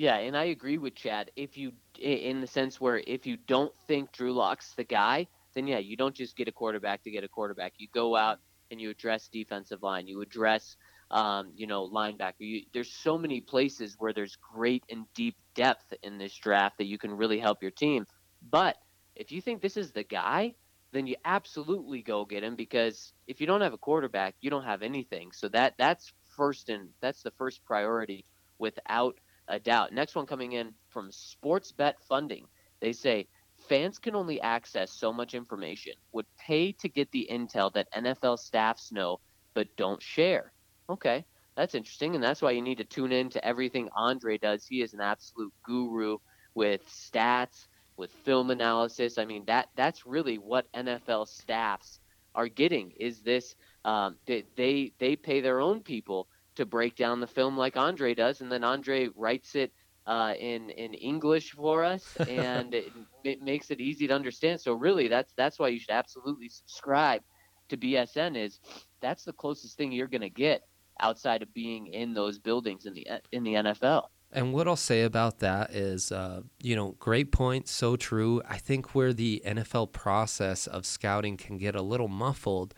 Yeah, 0.00 0.16
and 0.16 0.34
I 0.34 0.44
agree 0.44 0.78
with 0.78 0.94
Chad. 0.94 1.30
If 1.36 1.58
you, 1.58 1.72
in 2.00 2.40
the 2.40 2.46
sense 2.46 2.80
where 2.80 3.02
if 3.06 3.26
you 3.26 3.36
don't 3.36 3.70
think 3.86 4.12
Drew 4.12 4.32
Lock's 4.32 4.72
the 4.74 4.84
guy, 4.84 5.26
then 5.54 5.66
yeah, 5.66 5.76
you 5.76 5.94
don't 5.94 6.14
just 6.14 6.38
get 6.38 6.48
a 6.48 6.52
quarterback 6.52 7.02
to 7.02 7.10
get 7.10 7.22
a 7.22 7.28
quarterback. 7.28 7.74
You 7.76 7.86
go 7.92 8.16
out 8.16 8.38
and 8.70 8.80
you 8.80 8.88
address 8.88 9.28
defensive 9.28 9.82
line. 9.82 10.06
You 10.06 10.22
address, 10.22 10.74
um, 11.10 11.52
you 11.54 11.66
know, 11.66 11.86
linebacker. 11.86 12.32
You, 12.38 12.62
there's 12.72 12.90
so 12.90 13.18
many 13.18 13.42
places 13.42 13.96
where 13.98 14.14
there's 14.14 14.36
great 14.36 14.84
and 14.88 15.04
deep 15.14 15.36
depth 15.54 15.92
in 16.02 16.16
this 16.16 16.34
draft 16.34 16.78
that 16.78 16.86
you 16.86 16.96
can 16.96 17.12
really 17.12 17.38
help 17.38 17.60
your 17.60 17.70
team. 17.70 18.06
But 18.50 18.78
if 19.16 19.30
you 19.30 19.42
think 19.42 19.60
this 19.60 19.76
is 19.76 19.92
the 19.92 20.04
guy, 20.04 20.54
then 20.92 21.06
you 21.06 21.16
absolutely 21.26 22.00
go 22.00 22.24
get 22.24 22.42
him 22.42 22.56
because 22.56 23.12
if 23.26 23.38
you 23.38 23.46
don't 23.46 23.60
have 23.60 23.74
a 23.74 23.78
quarterback, 23.78 24.34
you 24.40 24.48
don't 24.48 24.64
have 24.64 24.80
anything. 24.80 25.30
So 25.34 25.48
that 25.50 25.74
that's 25.76 26.10
first 26.34 26.70
and 26.70 26.88
that's 27.02 27.22
the 27.22 27.32
first 27.32 27.62
priority 27.66 28.24
without 28.58 29.18
a 29.50 29.58
doubt. 29.58 29.92
Next 29.92 30.14
one 30.14 30.26
coming 30.26 30.52
in 30.52 30.72
from 30.88 31.10
Sports 31.12 31.72
Bet 31.72 31.96
Funding. 32.08 32.46
They 32.80 32.92
say 32.92 33.28
fans 33.68 33.98
can 33.98 34.14
only 34.14 34.40
access 34.40 34.90
so 34.90 35.12
much 35.12 35.34
information, 35.34 35.92
would 36.12 36.26
pay 36.38 36.72
to 36.72 36.88
get 36.88 37.10
the 37.10 37.28
intel 37.30 37.72
that 37.74 37.92
NFL 37.92 38.38
staffs 38.38 38.92
know 38.92 39.20
but 39.54 39.76
don't 39.76 40.02
share. 40.02 40.52
Okay, 40.88 41.24
that's 41.56 41.74
interesting, 41.74 42.14
and 42.14 42.24
that's 42.24 42.42
why 42.42 42.52
you 42.52 42.62
need 42.62 42.78
to 42.78 42.84
tune 42.84 43.12
in 43.12 43.28
to 43.30 43.44
everything 43.44 43.88
Andre 43.94 44.38
does. 44.38 44.66
He 44.66 44.82
is 44.82 44.94
an 44.94 45.00
absolute 45.00 45.52
guru 45.62 46.18
with 46.54 46.86
stats, 46.88 47.66
with 47.96 48.10
film 48.24 48.50
analysis. 48.50 49.18
I 49.18 49.24
mean, 49.24 49.44
that 49.46 49.68
that's 49.76 50.06
really 50.06 50.38
what 50.38 50.72
NFL 50.72 51.28
staffs 51.28 52.00
are 52.34 52.48
getting. 52.48 52.92
Is 52.92 53.20
this 53.20 53.54
um, 53.84 54.16
they, 54.26 54.44
they 54.56 54.92
they 54.98 55.16
pay 55.16 55.40
their 55.40 55.60
own 55.60 55.80
people 55.80 56.28
to 56.60 56.66
break 56.66 56.94
down 56.94 57.20
the 57.20 57.26
film 57.26 57.56
like 57.56 57.76
Andre 57.76 58.14
does, 58.14 58.40
and 58.40 58.52
then 58.52 58.62
Andre 58.62 59.08
writes 59.16 59.54
it 59.54 59.72
uh, 60.06 60.34
in 60.38 60.70
in 60.70 60.94
English 60.94 61.52
for 61.52 61.84
us, 61.84 62.16
and 62.28 62.74
it, 62.74 62.92
it, 63.24 63.42
makes 63.42 63.70
it 63.70 63.80
easy 63.80 64.06
to 64.06 64.14
understand. 64.14 64.60
So 64.60 64.74
really, 64.74 65.08
that's 65.08 65.32
that's 65.36 65.58
why 65.58 65.68
you 65.68 65.78
should 65.78 65.90
absolutely 65.90 66.48
subscribe 66.48 67.22
to 67.68 67.76
BSN. 67.76 68.36
Is 68.36 68.60
that's 69.00 69.24
the 69.24 69.32
closest 69.32 69.76
thing 69.76 69.92
you're 69.92 70.06
going 70.06 70.20
to 70.20 70.30
get 70.30 70.62
outside 71.00 71.42
of 71.42 71.52
being 71.54 71.86
in 71.88 72.12
those 72.14 72.38
buildings 72.38 72.86
in 72.86 72.94
the 72.94 73.06
in 73.32 73.42
the 73.42 73.54
NFL. 73.54 74.04
And 74.32 74.52
what 74.52 74.68
I'll 74.68 74.76
say 74.76 75.02
about 75.02 75.40
that 75.40 75.74
is, 75.74 76.12
uh, 76.12 76.42
you 76.62 76.76
know, 76.76 76.94
great 77.00 77.32
point, 77.32 77.66
so 77.66 77.96
true. 77.96 78.40
I 78.48 78.58
think 78.58 78.94
where 78.94 79.12
the 79.12 79.42
NFL 79.44 79.90
process 79.90 80.68
of 80.68 80.86
scouting 80.86 81.36
can 81.36 81.56
get 81.56 81.74
a 81.74 81.82
little 81.82 82.06
muffled 82.06 82.72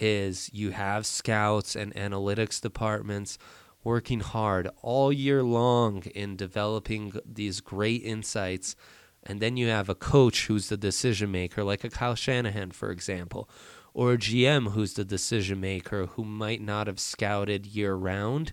is 0.00 0.50
you 0.52 0.70
have 0.70 1.06
scouts 1.06 1.76
and 1.76 1.94
analytics 1.94 2.60
departments 2.60 3.38
working 3.84 4.20
hard 4.20 4.68
all 4.82 5.12
year 5.12 5.42
long 5.42 6.02
in 6.14 6.36
developing 6.36 7.12
these 7.24 7.60
great 7.60 8.02
insights. 8.02 8.76
And 9.22 9.40
then 9.40 9.56
you 9.56 9.68
have 9.68 9.88
a 9.88 9.94
coach 9.94 10.46
who's 10.46 10.68
the 10.68 10.76
decision 10.76 11.30
maker, 11.30 11.62
like 11.62 11.84
a 11.84 11.90
Kyle 11.90 12.14
Shanahan, 12.14 12.70
for 12.70 12.90
example, 12.90 13.48
or 13.92 14.12
a 14.12 14.18
GM 14.18 14.72
who's 14.72 14.94
the 14.94 15.04
decision 15.04 15.60
maker 15.60 16.06
who 16.06 16.24
might 16.24 16.60
not 16.60 16.86
have 16.86 17.00
scouted 17.00 17.66
year 17.66 17.94
round. 17.94 18.52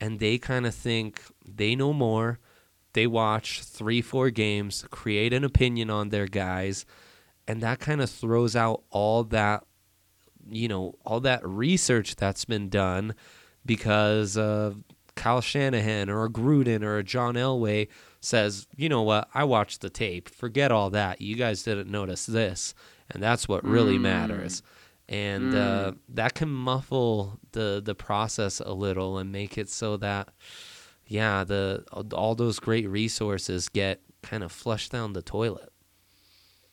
And 0.00 0.20
they 0.20 0.38
kind 0.38 0.66
of 0.66 0.74
think 0.74 1.20
they 1.44 1.74
know 1.74 1.92
more. 1.92 2.38
They 2.92 3.06
watch 3.06 3.62
three, 3.62 4.00
four 4.00 4.30
games, 4.30 4.84
create 4.90 5.32
an 5.32 5.44
opinion 5.44 5.90
on 5.90 6.08
their 6.08 6.26
guys, 6.26 6.86
and 7.46 7.60
that 7.60 7.80
kind 7.80 8.00
of 8.00 8.10
throws 8.10 8.56
out 8.56 8.82
all 8.90 9.24
that 9.24 9.64
you 10.50 10.68
know 10.68 10.94
all 11.04 11.20
that 11.20 11.46
research 11.46 12.16
that's 12.16 12.44
been 12.44 12.68
done 12.68 13.14
because 13.64 14.36
uh, 14.36 14.74
Kyle 15.14 15.40
Shanahan 15.40 16.08
or 16.08 16.24
a 16.24 16.30
Gruden 16.30 16.82
or 16.82 16.98
a 16.98 17.04
John 17.04 17.34
Elway 17.34 17.88
says, 18.20 18.66
you 18.76 18.88
know 18.88 19.02
what, 19.02 19.28
I 19.34 19.44
watched 19.44 19.80
the 19.80 19.90
tape. 19.90 20.28
Forget 20.28 20.72
all 20.72 20.90
that. 20.90 21.20
You 21.20 21.36
guys 21.36 21.62
didn't 21.62 21.90
notice 21.90 22.26
this, 22.26 22.74
and 23.10 23.22
that's 23.22 23.48
what 23.48 23.64
really 23.64 23.98
mm. 23.98 24.02
matters. 24.02 24.62
And 25.08 25.54
uh, 25.54 25.56
mm. 25.56 25.88
uh, 25.88 25.92
that 26.10 26.34
can 26.34 26.50
muffle 26.50 27.38
the 27.52 27.80
the 27.84 27.94
process 27.94 28.60
a 28.60 28.72
little 28.72 29.18
and 29.18 29.32
make 29.32 29.56
it 29.56 29.68
so 29.68 29.96
that, 29.98 30.28
yeah, 31.06 31.44
the 31.44 31.84
all 32.12 32.34
those 32.34 32.58
great 32.58 32.88
resources 32.88 33.68
get 33.68 34.00
kind 34.22 34.42
of 34.44 34.52
flushed 34.52 34.92
down 34.92 35.14
the 35.14 35.22
toilet. 35.22 35.72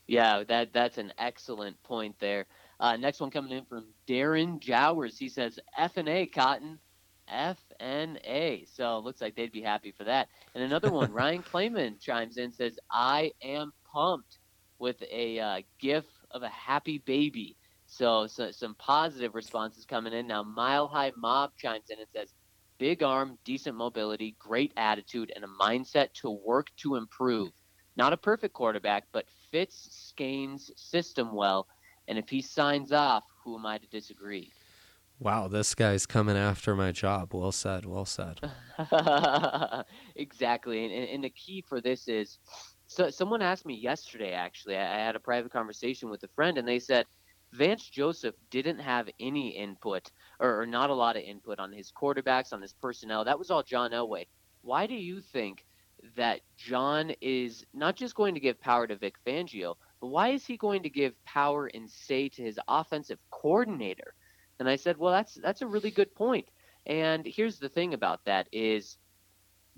Yeah, 0.08 0.44
that 0.48 0.74
that's 0.74 0.98
an 0.98 1.14
excellent 1.18 1.82
point 1.84 2.20
there. 2.20 2.46
Uh, 2.80 2.98
next 2.98 3.20
one 3.20 3.32
coming 3.32 3.52
in 3.52 3.66
from 3.66 3.86
Darren 4.08 4.60
Jowers. 4.60 5.18
He 5.18 5.30
says 5.30 5.60
F 5.78 5.98
and 5.98 6.10
A 6.10 6.26
Cotton, 6.26 6.80
F 7.28 7.60
and 7.80 8.20
A. 8.26 8.66
So 8.72 9.00
looks 9.00 9.22
like 9.22 9.36
they'd 9.36 9.52
be 9.52 9.62
happy 9.62 9.92
for 9.92 10.04
that. 10.04 10.28
And 10.54 10.64
another 10.64 10.92
one, 10.92 11.12
Ryan 11.14 11.44
Clayman 11.44 12.00
chimes 12.00 12.38
in 12.38 12.52
says 12.52 12.78
I 12.92 13.32
am 13.42 13.72
pumped 13.92 14.40
with 14.80 15.02
a 15.12 15.40
uh, 15.40 15.62
gif 15.80 16.06
of 16.32 16.44
a 16.44 16.50
happy 16.50 17.00
baby. 17.00 17.56
So, 17.88 18.28
so 18.28 18.52
some 18.52 18.76
positive 18.76 19.36
responses 19.36 19.86
coming 19.86 20.14
in 20.14 20.28
now. 20.28 20.44
Mile 20.44 20.88
High 20.88 21.12
Mob 21.16 21.52
chimes 21.58 21.90
in 21.90 22.00
and 22.00 22.08
says 22.14 22.34
big 22.78 23.04
arm, 23.04 23.38
decent 23.46 23.78
mobility, 23.78 24.36
great 24.40 24.74
attitude, 24.76 25.32
and 25.36 25.46
a 25.46 25.48
mindset 25.48 26.12
to 26.14 26.30
work 26.30 26.68
to 26.78 26.96
improve. 26.96 27.52
Not 27.96 28.12
a 28.12 28.18
perfect 28.18 28.54
quarterback, 28.54 29.06
but 29.14 29.26
fits 29.52 29.88
Skane's 29.92 30.72
system 30.76 31.34
well 31.34 31.68
and 32.08 32.18
if 32.18 32.30
he 32.30 32.42
signs 32.42 32.92
off, 32.92 33.24
who 33.44 33.58
am 33.58 33.66
I 33.66 33.78
to 33.78 33.88
disagree? 33.88 34.52
Wow, 35.20 35.48
this 35.48 35.74
guy's 35.76 36.06
coming 36.06 36.36
after 36.36 36.76
my 36.76 36.92
job. 36.92 37.34
Well 37.34 37.54
said. 37.54 37.86
Well 37.86 38.06
said. 38.06 38.42
exactly. 40.16 40.84
And, 40.84 41.10
and, 41.10 41.24
the 41.24 41.30
key 41.30 41.64
for 41.66 41.80
this 41.80 42.10
is 42.10 42.38
so 42.88 43.10
someone 43.10 43.42
asked 43.42 43.66
me 43.66 43.76
yesterday, 43.76 44.34
actually, 44.34 44.76
I 44.76 45.00
had 45.00 45.16
a 45.16 45.20
private 45.20 45.54
conversation 45.54 46.10
with 46.10 46.24
a 46.24 46.28
friend, 46.36 46.58
and 46.58 46.68
they 46.68 46.80
said 46.80 47.06
Vance 47.54 47.88
Joseph 47.90 48.36
didn't 48.50 48.80
have 48.80 49.10
any 49.20 49.50
input 49.50 50.12
or, 50.40 50.62
or 50.62 50.66
not 50.66 50.90
a 50.90 50.94
lot 50.94 51.16
of 51.16 51.24
input 51.24 51.60
on 51.60 51.72
his 51.72 51.92
quarterbacks, 51.92 52.52
on 52.52 52.62
his 52.62 52.74
personnel. 52.74 53.24
That 53.24 53.40
was 53.40 53.50
all 53.50 53.64
John 53.64 53.92
Elway. 53.92 54.28
Why 54.62 54.86
do 54.86 54.96
you 54.96 55.22
think 55.22 55.65
that 56.16 56.42
John 56.58 57.12
is 57.22 57.66
not 57.74 57.96
just 57.96 58.16
going 58.16 58.34
to 58.34 58.40
give 58.40 58.60
power 58.60 58.88
to 58.88 58.96
Vic 58.96 59.16
Fangio, 59.26 59.76
but 60.02 60.08
why 60.08 60.30
is 60.30 60.46
he 60.46 60.58
going 60.58 60.84
to 60.84 60.90
give 60.90 61.24
power 61.26 61.68
and 61.74 61.90
say 61.90 62.30
to 62.30 62.42
his 62.42 62.60
offensive 62.68 63.20
coordinator? 63.32 64.14
And 64.60 64.70
I 64.70 64.76
said, 64.76 64.98
well, 64.98 65.12
that's 65.12 65.36
that's 65.36 65.62
a 65.62 65.68
really 65.68 65.92
good 65.92 66.14
point. 66.16 66.48
And 66.86 67.26
here's 67.26 67.60
the 67.60 67.70
thing 67.70 67.94
about 67.94 68.24
that 68.26 68.48
is 68.52 68.98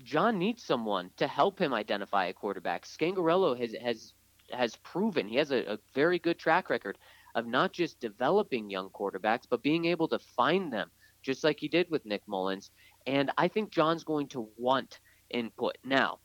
John 0.02 0.38
needs 0.38 0.62
someone 0.62 1.10
to 1.16 1.26
help 1.26 1.58
him 1.58 1.74
identify 1.74 2.26
a 2.26 2.32
quarterback. 2.32 2.84
Scangarello 2.84 3.58
has 3.58 3.74
has 3.82 4.12
has 4.52 4.76
proven 4.76 5.28
he 5.28 5.36
has 5.36 5.50
a, 5.50 5.72
a 5.72 5.78
very 5.94 6.18
good 6.18 6.38
track 6.38 6.70
record 6.70 6.98
of 7.34 7.46
not 7.46 7.72
just 7.72 8.00
developing 8.00 8.70
young 8.70 8.88
quarterbacks, 8.90 9.46
but 9.48 9.62
being 9.62 9.84
able 9.84 10.08
to 10.08 10.18
find 10.18 10.72
them, 10.72 10.90
just 11.22 11.44
like 11.44 11.58
he 11.60 11.68
did 11.68 11.90
with 11.90 12.06
Nick 12.06 12.22
Mullens. 12.26 12.70
And 13.06 13.30
I 13.36 13.48
think 13.48 13.70
John's 13.70 14.04
going 14.04 14.28
to 14.28 14.48
want 14.56 15.00
input. 15.30 15.78
Now, 15.84 16.18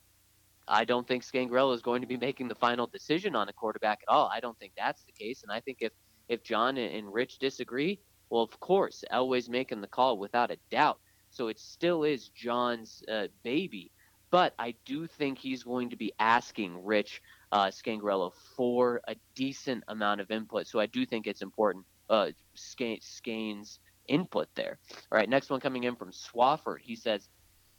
I 0.67 0.85
don't 0.85 1.07
think 1.07 1.23
Scangarello 1.23 1.73
is 1.75 1.81
going 1.81 2.01
to 2.01 2.07
be 2.07 2.17
making 2.17 2.47
the 2.47 2.55
final 2.55 2.87
decision 2.87 3.35
on 3.35 3.49
a 3.49 3.53
quarterback 3.53 3.99
at 4.07 4.11
all. 4.11 4.29
I 4.33 4.39
don't 4.39 4.57
think 4.59 4.73
that's 4.77 5.03
the 5.03 5.11
case. 5.11 5.43
And 5.43 5.51
I 5.51 5.59
think 5.59 5.79
if, 5.81 5.91
if 6.29 6.43
John 6.43 6.77
and 6.77 7.13
Rich 7.13 7.39
disagree, 7.39 7.99
well, 8.29 8.43
of 8.43 8.59
course, 8.59 9.03
Elway's 9.11 9.49
making 9.49 9.81
the 9.81 9.87
call 9.87 10.17
without 10.17 10.51
a 10.51 10.57
doubt. 10.71 10.99
So 11.29 11.47
it 11.47 11.59
still 11.59 12.03
is 12.03 12.29
John's 12.29 13.03
uh, 13.11 13.27
baby. 13.43 13.91
But 14.31 14.53
I 14.57 14.73
do 14.85 15.05
think 15.05 15.37
he's 15.37 15.63
going 15.63 15.89
to 15.91 15.95
be 15.95 16.13
asking 16.17 16.83
Rich 16.83 17.21
uh, 17.51 17.67
Scangarello 17.67 18.31
for 18.55 19.01
a 19.07 19.15
decent 19.35 19.83
amount 19.87 20.21
of 20.21 20.31
input. 20.31 20.65
So 20.67 20.79
I 20.79 20.87
do 20.87 21.05
think 21.05 21.27
it's 21.27 21.43
important, 21.43 21.85
uh, 22.09 22.31
Skane's 22.55 23.79
input 24.07 24.47
there. 24.55 24.79
All 25.11 25.17
right, 25.17 25.29
next 25.29 25.49
one 25.49 25.59
coming 25.59 25.83
in 25.83 25.95
from 25.95 26.11
Swafford. 26.11 26.79
He 26.81 26.95
says, 26.95 27.29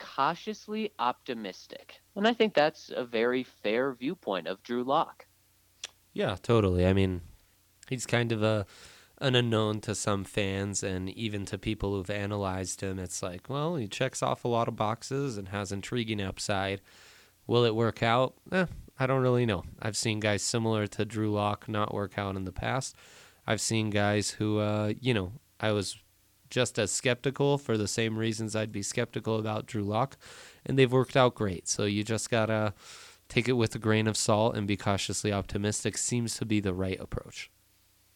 cautiously 0.04 0.92
optimistic. 0.98 2.00
And 2.14 2.28
I 2.28 2.34
think 2.34 2.54
that's 2.54 2.90
a 2.94 3.04
very 3.04 3.42
fair 3.42 3.94
viewpoint 3.94 4.46
of 4.46 4.62
Drew 4.62 4.84
Lock. 4.84 5.26
Yeah, 6.12 6.36
totally. 6.42 6.86
I 6.86 6.92
mean, 6.92 7.22
he's 7.88 8.06
kind 8.06 8.30
of 8.30 8.42
a 8.42 8.66
an 9.18 9.34
unknown 9.36 9.80
to 9.80 9.94
some 9.94 10.24
fans 10.24 10.82
and 10.82 11.08
even 11.10 11.46
to 11.46 11.56
people 11.56 11.94
who've 11.94 12.10
analyzed 12.10 12.80
him. 12.80 12.98
It's 12.98 13.22
like, 13.22 13.48
well, 13.48 13.76
he 13.76 13.86
checks 13.86 14.22
off 14.22 14.44
a 14.44 14.48
lot 14.48 14.68
of 14.68 14.76
boxes 14.76 15.38
and 15.38 15.48
has 15.48 15.72
intriguing 15.72 16.20
upside. 16.20 16.80
Will 17.46 17.64
it 17.64 17.74
work 17.74 18.02
out? 18.02 18.34
Eh, 18.52 18.66
I 18.98 19.06
don't 19.06 19.22
really 19.22 19.46
know. 19.46 19.62
I've 19.80 19.96
seen 19.96 20.20
guys 20.20 20.42
similar 20.42 20.86
to 20.88 21.04
Drew 21.04 21.32
Lock 21.32 21.68
not 21.68 21.94
work 21.94 22.18
out 22.18 22.36
in 22.36 22.44
the 22.44 22.52
past. 22.52 22.96
I've 23.46 23.60
seen 23.60 23.90
guys 23.90 24.30
who, 24.30 24.58
uh, 24.58 24.92
you 25.00 25.14
know, 25.14 25.32
I 25.60 25.72
was 25.72 25.96
just 26.54 26.78
as 26.78 26.92
skeptical 26.92 27.58
for 27.58 27.76
the 27.76 27.88
same 27.88 28.16
reasons 28.16 28.54
I'd 28.54 28.70
be 28.70 28.80
skeptical 28.80 29.40
about 29.40 29.66
Drew 29.66 29.82
Lock, 29.82 30.16
and 30.64 30.78
they've 30.78 30.92
worked 30.92 31.16
out 31.16 31.34
great. 31.34 31.66
So 31.66 31.82
you 31.82 32.04
just 32.04 32.30
gotta 32.30 32.74
take 33.28 33.48
it 33.48 33.54
with 33.54 33.74
a 33.74 33.80
grain 33.80 34.06
of 34.06 34.16
salt 34.16 34.56
and 34.56 34.64
be 34.64 34.76
cautiously 34.76 35.32
optimistic. 35.32 35.98
Seems 35.98 36.38
to 36.38 36.44
be 36.44 36.60
the 36.60 36.72
right 36.72 37.00
approach. 37.00 37.50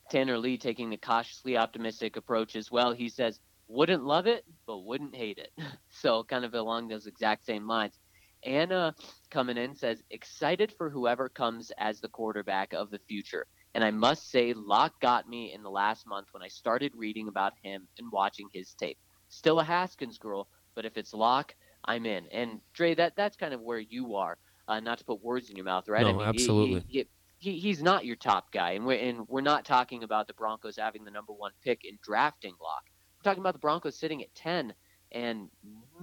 Tanner 0.09 0.39
Lee 0.39 0.57
taking 0.57 0.89
the 0.89 0.97
cautiously 0.97 1.57
optimistic 1.57 2.17
approach 2.17 2.55
as 2.55 2.71
well. 2.71 2.93
He 2.93 3.09
says, 3.09 3.41
wouldn't 3.67 4.05
love 4.05 4.29
it, 4.29 4.45
but 4.69 4.85
wouldn't 4.85 5.17
hate 5.17 5.39
it. 5.39 5.51
so, 5.91 6.23
kind 6.23 6.45
of 6.45 6.55
along 6.55 6.87
those 6.87 7.09
exact 7.09 7.45
same 7.45 7.67
lines. 7.67 7.99
Anna 8.45 8.95
coming 9.33 9.57
in 9.57 9.75
says, 9.75 10.05
excited 10.13 10.73
for 10.79 10.91
whoever 10.91 11.29
comes 11.29 11.73
as 11.77 12.01
the 12.01 12.09
quarterback 12.09 12.73
of 12.73 12.91
the 12.91 13.01
future. 13.09 13.49
And 13.75 13.85
I 13.85 13.91
must 13.91 14.31
say, 14.31 14.55
Lock 14.55 15.01
got 15.01 15.29
me 15.29 15.53
in 15.53 15.63
the 15.63 15.71
last 15.71 16.07
month 16.07 16.29
when 16.33 16.43
I 16.43 16.49
started 16.49 16.93
reading 16.97 17.29
about 17.29 17.53
him 17.63 17.87
and 17.99 18.11
watching 18.11 18.49
his 18.53 18.75
tape. 18.75 18.99
Still 19.29 19.61
a 19.61 19.65
Haskins 19.65 20.19
girl, 20.19 20.49
but 20.75 20.85
if 20.85 20.97
it's 20.97 21.13
Lock, 21.13 21.55
I'm 21.85 22.07
in. 22.07 22.27
And 22.33 22.61
Dre, 22.73 22.95
that 22.95 23.15
that's 23.17 23.37
kind 23.37 23.55
of 23.55 23.61
where 23.61 23.79
you 23.79 24.17
are. 24.17 24.39
Uh, 24.67 24.81
not 24.81 24.99
to 24.99 25.05
put 25.05 25.23
words 25.23 25.49
in 25.49 25.57
your 25.57 25.65
mouth, 25.65 25.89
right? 25.89 26.03
No, 26.03 26.11
I 26.11 26.13
mean, 26.13 26.23
absolutely. 26.23 26.85
He, 26.89 26.99
he, 26.99 27.09
he, 27.39 27.59
he's 27.59 27.83
not 27.83 28.05
your 28.05 28.17
top 28.17 28.53
guy, 28.53 28.73
and 28.73 28.85
we're 28.85 28.99
and 28.99 29.27
we're 29.29 29.41
not 29.41 29.65
talking 29.65 30.03
about 30.03 30.27
the 30.27 30.35
Broncos 30.35 30.77
having 30.77 31.05
the 31.05 31.11
number 31.11 31.33
one 31.33 31.53
pick 31.65 31.85
in 31.85 31.99
drafting 32.03 32.55
Lock. 32.61 32.83
We're 33.19 33.31
talking 33.31 33.43
about 33.43 33.55
the 33.55 33.61
Broncos 33.61 33.99
sitting 33.99 34.23
at 34.23 34.35
ten, 34.35 34.75
and 35.13 35.49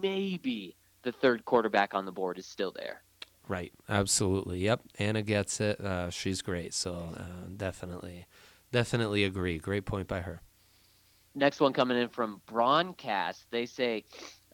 maybe 0.01 0.75
the 1.03 1.11
third 1.11 1.45
quarterback 1.45 1.93
on 1.93 2.05
the 2.05 2.11
board 2.11 2.39
is 2.39 2.47
still 2.47 2.73
there. 2.75 3.03
Right. 3.47 3.73
Absolutely. 3.87 4.59
Yep. 4.59 4.81
Anna 4.97 5.21
gets 5.21 5.61
it. 5.61 5.79
Uh, 5.79 6.09
she's 6.09 6.41
great. 6.41 6.73
So 6.73 7.13
uh, 7.15 7.47
definitely, 7.55 8.25
definitely 8.71 9.23
agree. 9.23 9.59
Great 9.59 9.85
point 9.85 10.07
by 10.07 10.21
her. 10.21 10.41
Next 11.35 11.59
one 11.59 11.73
coming 11.73 11.97
in 11.97 12.09
from 12.09 12.41
Broadcast. 12.47 13.45
They 13.51 13.65
say, 13.65 14.05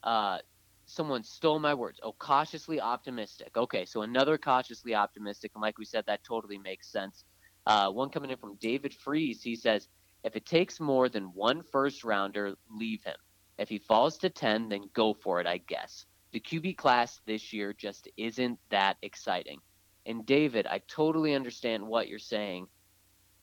uh, 0.04 0.40
someone 0.86 1.24
stole 1.24 1.60
my 1.60 1.74
words. 1.74 2.00
Oh, 2.04 2.14
cautiously 2.14 2.82
optimistic. 2.82 3.56
Okay, 3.56 3.86
so 3.86 4.02
another 4.02 4.38
cautiously 4.38 4.96
optimistic, 4.96 5.52
and 5.56 5.62
like 5.62 5.78
we 5.78 5.86
said, 5.86 6.04
that 6.08 6.24
totally 6.24 6.58
makes 6.58 6.92
sense. 6.92 7.24
Uh, 7.68 7.90
one 7.92 8.10
coming 8.10 8.32
in 8.32 8.38
from 8.38 8.58
David 8.60 8.94
Freeze. 8.94 9.44
He 9.44 9.56
says, 9.56 9.88
if 10.24 10.36
it 10.36 10.46
takes 10.46 10.80
more 10.80 11.08
than 11.08 11.26
one 11.26 11.62
first 11.72 12.04
rounder, 12.04 12.56
leave 12.70 13.04
him. 13.04 13.16
If 13.58 13.70
he 13.70 13.78
falls 13.78 14.18
to 14.20 14.30
10, 14.30 14.70
then 14.70 14.90
go 14.94 15.14
for 15.14 15.40
it, 15.40 15.48
I 15.48 15.60
guess. 15.60 16.06
The 16.32 16.40
QB 16.40 16.78
class 16.78 17.20
this 17.26 17.52
year 17.52 17.74
just 17.74 18.08
isn't 18.18 18.60
that 18.70 18.98
exciting. 19.02 19.60
And 20.06 20.26
David, 20.26 20.66
I 20.66 20.82
totally 20.88 21.36
understand 21.36 21.86
what 21.86 22.08
you're 22.08 22.20
saying, 22.20 22.68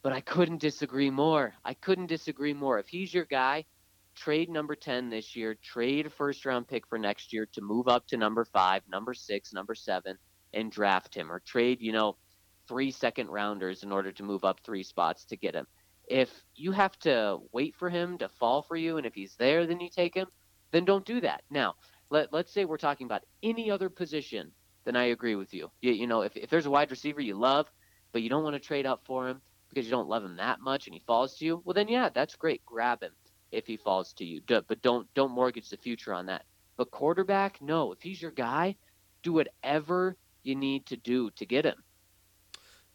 but 0.03 0.12
I 0.12 0.20
couldn't 0.20 0.61
disagree 0.61 1.11
more. 1.11 1.55
I 1.64 1.74
couldn't 1.74 2.07
disagree 2.07 2.55
more. 2.55 2.78
If 2.78 2.89
he's 2.89 3.12
your 3.12 3.26
guy, 3.26 3.64
trade 4.14 4.49
number 4.49 4.74
10 4.74 5.11
this 5.11 5.36
year, 5.36 5.55
trade 5.55 6.07
a 6.07 6.11
first 6.11 6.45
round 6.45 6.66
pick 6.66 6.86
for 6.86 6.99
next 6.99 7.32
year 7.32 7.47
to 7.53 7.61
move 7.61 7.89
up 7.89 8.07
to 8.09 8.16
number 8.16 8.45
five, 8.45 8.82
number 8.89 9.14
six, 9.14 9.53
number 9.53 9.74
seven, 9.74 10.16
and 10.53 10.72
draft 10.72 11.14
him, 11.14 11.30
or 11.30 11.41
trade, 11.41 11.78
you 11.80 11.93
know, 11.93 12.16
three 12.66 12.91
second 12.91 13.28
rounders 13.28 13.82
in 13.82 13.93
order 13.93 14.12
to 14.12 14.22
move 14.22 14.45
up 14.45 14.61
three 14.61 14.82
spots 14.82 15.24
to 15.26 15.36
get 15.36 15.55
him. 15.55 15.66
If 16.07 16.30
you 16.55 16.72
have 16.72 16.99
to 17.01 17.39
wait 17.53 17.76
for 17.76 17.91
him 17.91 18.18
to 18.18 18.28
fall 18.28 18.62
for 18.62 18.76
you, 18.76 18.97
and 18.97 19.07
if 19.07 19.14
he's 19.14 19.36
there, 19.36 19.66
then 19.66 19.78
you 19.78 19.91
take 19.91 20.14
him, 20.14 20.26
then 20.70 20.84
don't 20.84 21.05
do 21.05 21.20
that. 21.20 21.43
Now, 21.51 21.74
let, 22.11 22.33
let's 22.33 22.53
say 22.53 22.65
we're 22.65 22.77
talking 22.77 23.07
about 23.07 23.23
any 23.43 23.71
other 23.71 23.89
position, 23.89 24.53
then 24.85 24.97
I 24.97 25.07
agree 25.07 25.35
with 25.35 25.53
you. 25.53 25.71
You, 25.81 25.93
you 25.93 26.07
know, 26.07 26.23
if, 26.23 26.37
if 26.37 26.51
there's 26.51 26.67
a 26.67 26.71
wide 26.71 26.91
receiver 26.91 27.21
you 27.21 27.35
love, 27.35 27.71
but 28.13 28.23
you 28.23 28.29
don't 28.29 28.45
want 28.45 28.55
to 28.55 28.61
trade 28.61 28.87
up 28.87 29.03
for 29.05 29.29
him 29.29 29.41
because 29.69 29.85
you 29.85 29.91
don't 29.91 30.09
love 30.09 30.25
him 30.25 30.37
that 30.37 30.61
much 30.61 30.87
and 30.87 30.95
he 30.95 31.03
falls 31.07 31.37
to 31.37 31.45
you, 31.45 31.63
well, 31.65 31.75
then 31.75 31.89
yeah, 31.89 32.09
that's 32.13 32.37
great. 32.37 32.65
Grab 32.65 33.03
him 33.03 33.13
if 33.53 33.67
he 33.67 33.77
falls 33.77 34.13
to 34.15 34.25
you. 34.25 34.41
But 34.47 34.83
don't 34.83 35.13
don't 35.15 35.33
mortgage 35.33 35.69
the 35.69 35.77
future 35.77 36.15
on 36.15 36.27
that. 36.27 36.45
But 36.77 36.91
quarterback, 36.91 37.61
no. 37.61 37.93
If 37.93 38.01
he's 38.01 38.23
your 38.23 38.31
guy, 38.31 38.77
do 39.23 39.33
whatever 39.33 40.17
you 40.43 40.55
need 40.55 40.87
to 40.87 40.97
do 40.97 41.31
to 41.33 41.45
get 41.45 41.65
him. 41.65 41.83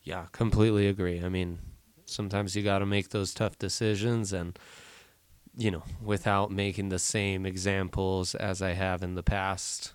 Yeah, 0.01 0.25
completely 0.31 0.87
agree. 0.87 1.21
I 1.23 1.29
mean, 1.29 1.59
sometimes 2.05 2.55
you 2.55 2.63
got 2.63 2.79
to 2.79 2.85
make 2.85 3.09
those 3.09 3.33
tough 3.33 3.57
decisions 3.57 4.33
and 4.33 4.57
you 5.57 5.71
know, 5.71 5.83
without 6.03 6.51
making 6.51 6.89
the 6.89 6.99
same 6.99 7.45
examples 7.45 8.35
as 8.35 8.61
I 8.61 8.71
have 8.71 9.03
in 9.03 9.15
the 9.15 9.23
past. 9.23 9.93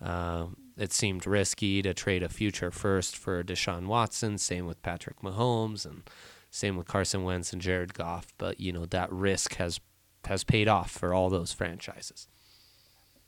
Uh, 0.00 0.46
it 0.76 0.92
seemed 0.92 1.26
risky 1.26 1.82
to 1.82 1.94
trade 1.94 2.22
a 2.22 2.28
future 2.28 2.70
first 2.70 3.16
for 3.16 3.42
Deshaun 3.42 3.86
Watson. 3.86 4.38
Same 4.38 4.66
with 4.66 4.82
Patrick 4.82 5.20
Mahomes, 5.20 5.84
and 5.86 6.02
same 6.50 6.76
with 6.76 6.86
Carson 6.86 7.24
Wentz 7.24 7.52
and 7.52 7.62
Jared 7.62 7.94
Goff. 7.94 8.32
But 8.38 8.60
you 8.60 8.72
know 8.72 8.86
that 8.86 9.10
risk 9.12 9.54
has 9.56 9.80
has 10.24 10.44
paid 10.44 10.68
off 10.68 10.90
for 10.90 11.12
all 11.12 11.30
those 11.30 11.52
franchises. 11.52 12.28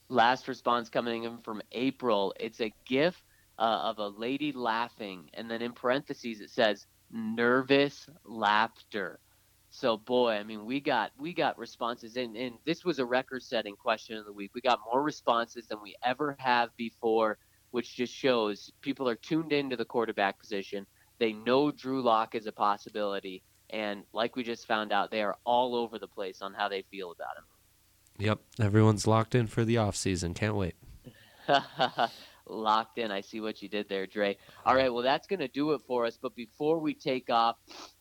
Last 0.09 0.49
response 0.49 0.89
coming 0.89 1.25
in 1.25 1.39
from 1.39 1.63
April. 1.73 2.33
It's 2.39 2.61
a 2.61 2.73
GIF 2.85 3.23
uh, 3.59 3.63
of 3.63 3.99
a 3.99 4.09
lady 4.09 4.53
laughing, 4.53 5.31
and 5.35 5.51
then 5.51 5.63
in 5.63 5.73
parentheses 5.73 6.41
it 6.41 6.51
says 6.51 6.87
nervous 7.11 8.09
laughter. 8.25 9.21
So 9.77 9.99
boy, 9.99 10.31
I 10.31 10.43
mean, 10.43 10.65
we 10.65 10.81
got 10.81 11.13
we 11.19 11.35
got 11.35 11.59
responses, 11.59 12.17
and, 12.17 12.35
and 12.35 12.55
this 12.65 12.83
was 12.83 12.99
a 12.99 13.05
record-setting 13.05 13.77
question 13.77 14.17
of 14.17 14.25
the 14.25 14.33
week. 14.33 14.53
We 14.55 14.63
got 14.63 14.81
more 14.91 15.03
responses 15.03 15.67
than 15.67 15.83
we 15.83 15.95
ever 16.03 16.35
have 16.39 16.75
before, 16.79 17.37
which 17.73 17.95
just 17.95 18.15
shows 18.15 18.73
people 18.81 19.07
are 19.07 19.17
tuned 19.17 19.53
into 19.53 19.77
the 19.77 19.85
quarterback 19.85 20.39
position. 20.41 20.87
They 21.19 21.35
know 21.35 21.71
Drew 21.71 22.01
Lock 22.01 22.35
is 22.35 22.47
a 22.47 22.53
possibility, 22.53 23.43
and 23.69 24.05
like 24.15 24.35
we 24.35 24.45
just 24.45 24.67
found 24.67 24.93
out, 24.93 25.11
they 25.11 25.21
are 25.21 25.37
all 25.45 25.75
over 25.75 25.99
the 25.99 26.09
place 26.09 26.41
on 26.41 26.55
how 26.55 26.71
they 26.71 26.81
feel 26.91 27.11
about 27.11 27.37
him. 27.37 27.45
Yep, 28.19 28.41
everyone's 28.59 29.07
locked 29.07 29.35
in 29.35 29.47
for 29.47 29.63
the 29.63 29.77
off 29.77 29.95
season. 29.95 30.33
Can't 30.33 30.57
wait. 30.57 30.75
locked 32.47 32.97
in. 32.97 33.11
I 33.11 33.21
see 33.21 33.43
what 33.43 33.61
you 33.61 33.69
did 33.69 33.91
there, 33.91 34.07
Dre. 34.07 34.39
All 34.65 34.75
right, 34.75 34.91
well 34.91 35.03
that's 35.03 35.27
going 35.27 35.41
to 35.41 35.49
do 35.49 35.73
it 35.73 35.83
for 35.87 36.07
us. 36.07 36.19
But 36.21 36.35
before 36.35 36.79
we 36.79 36.95
take 36.95 37.29
off, 37.29 37.57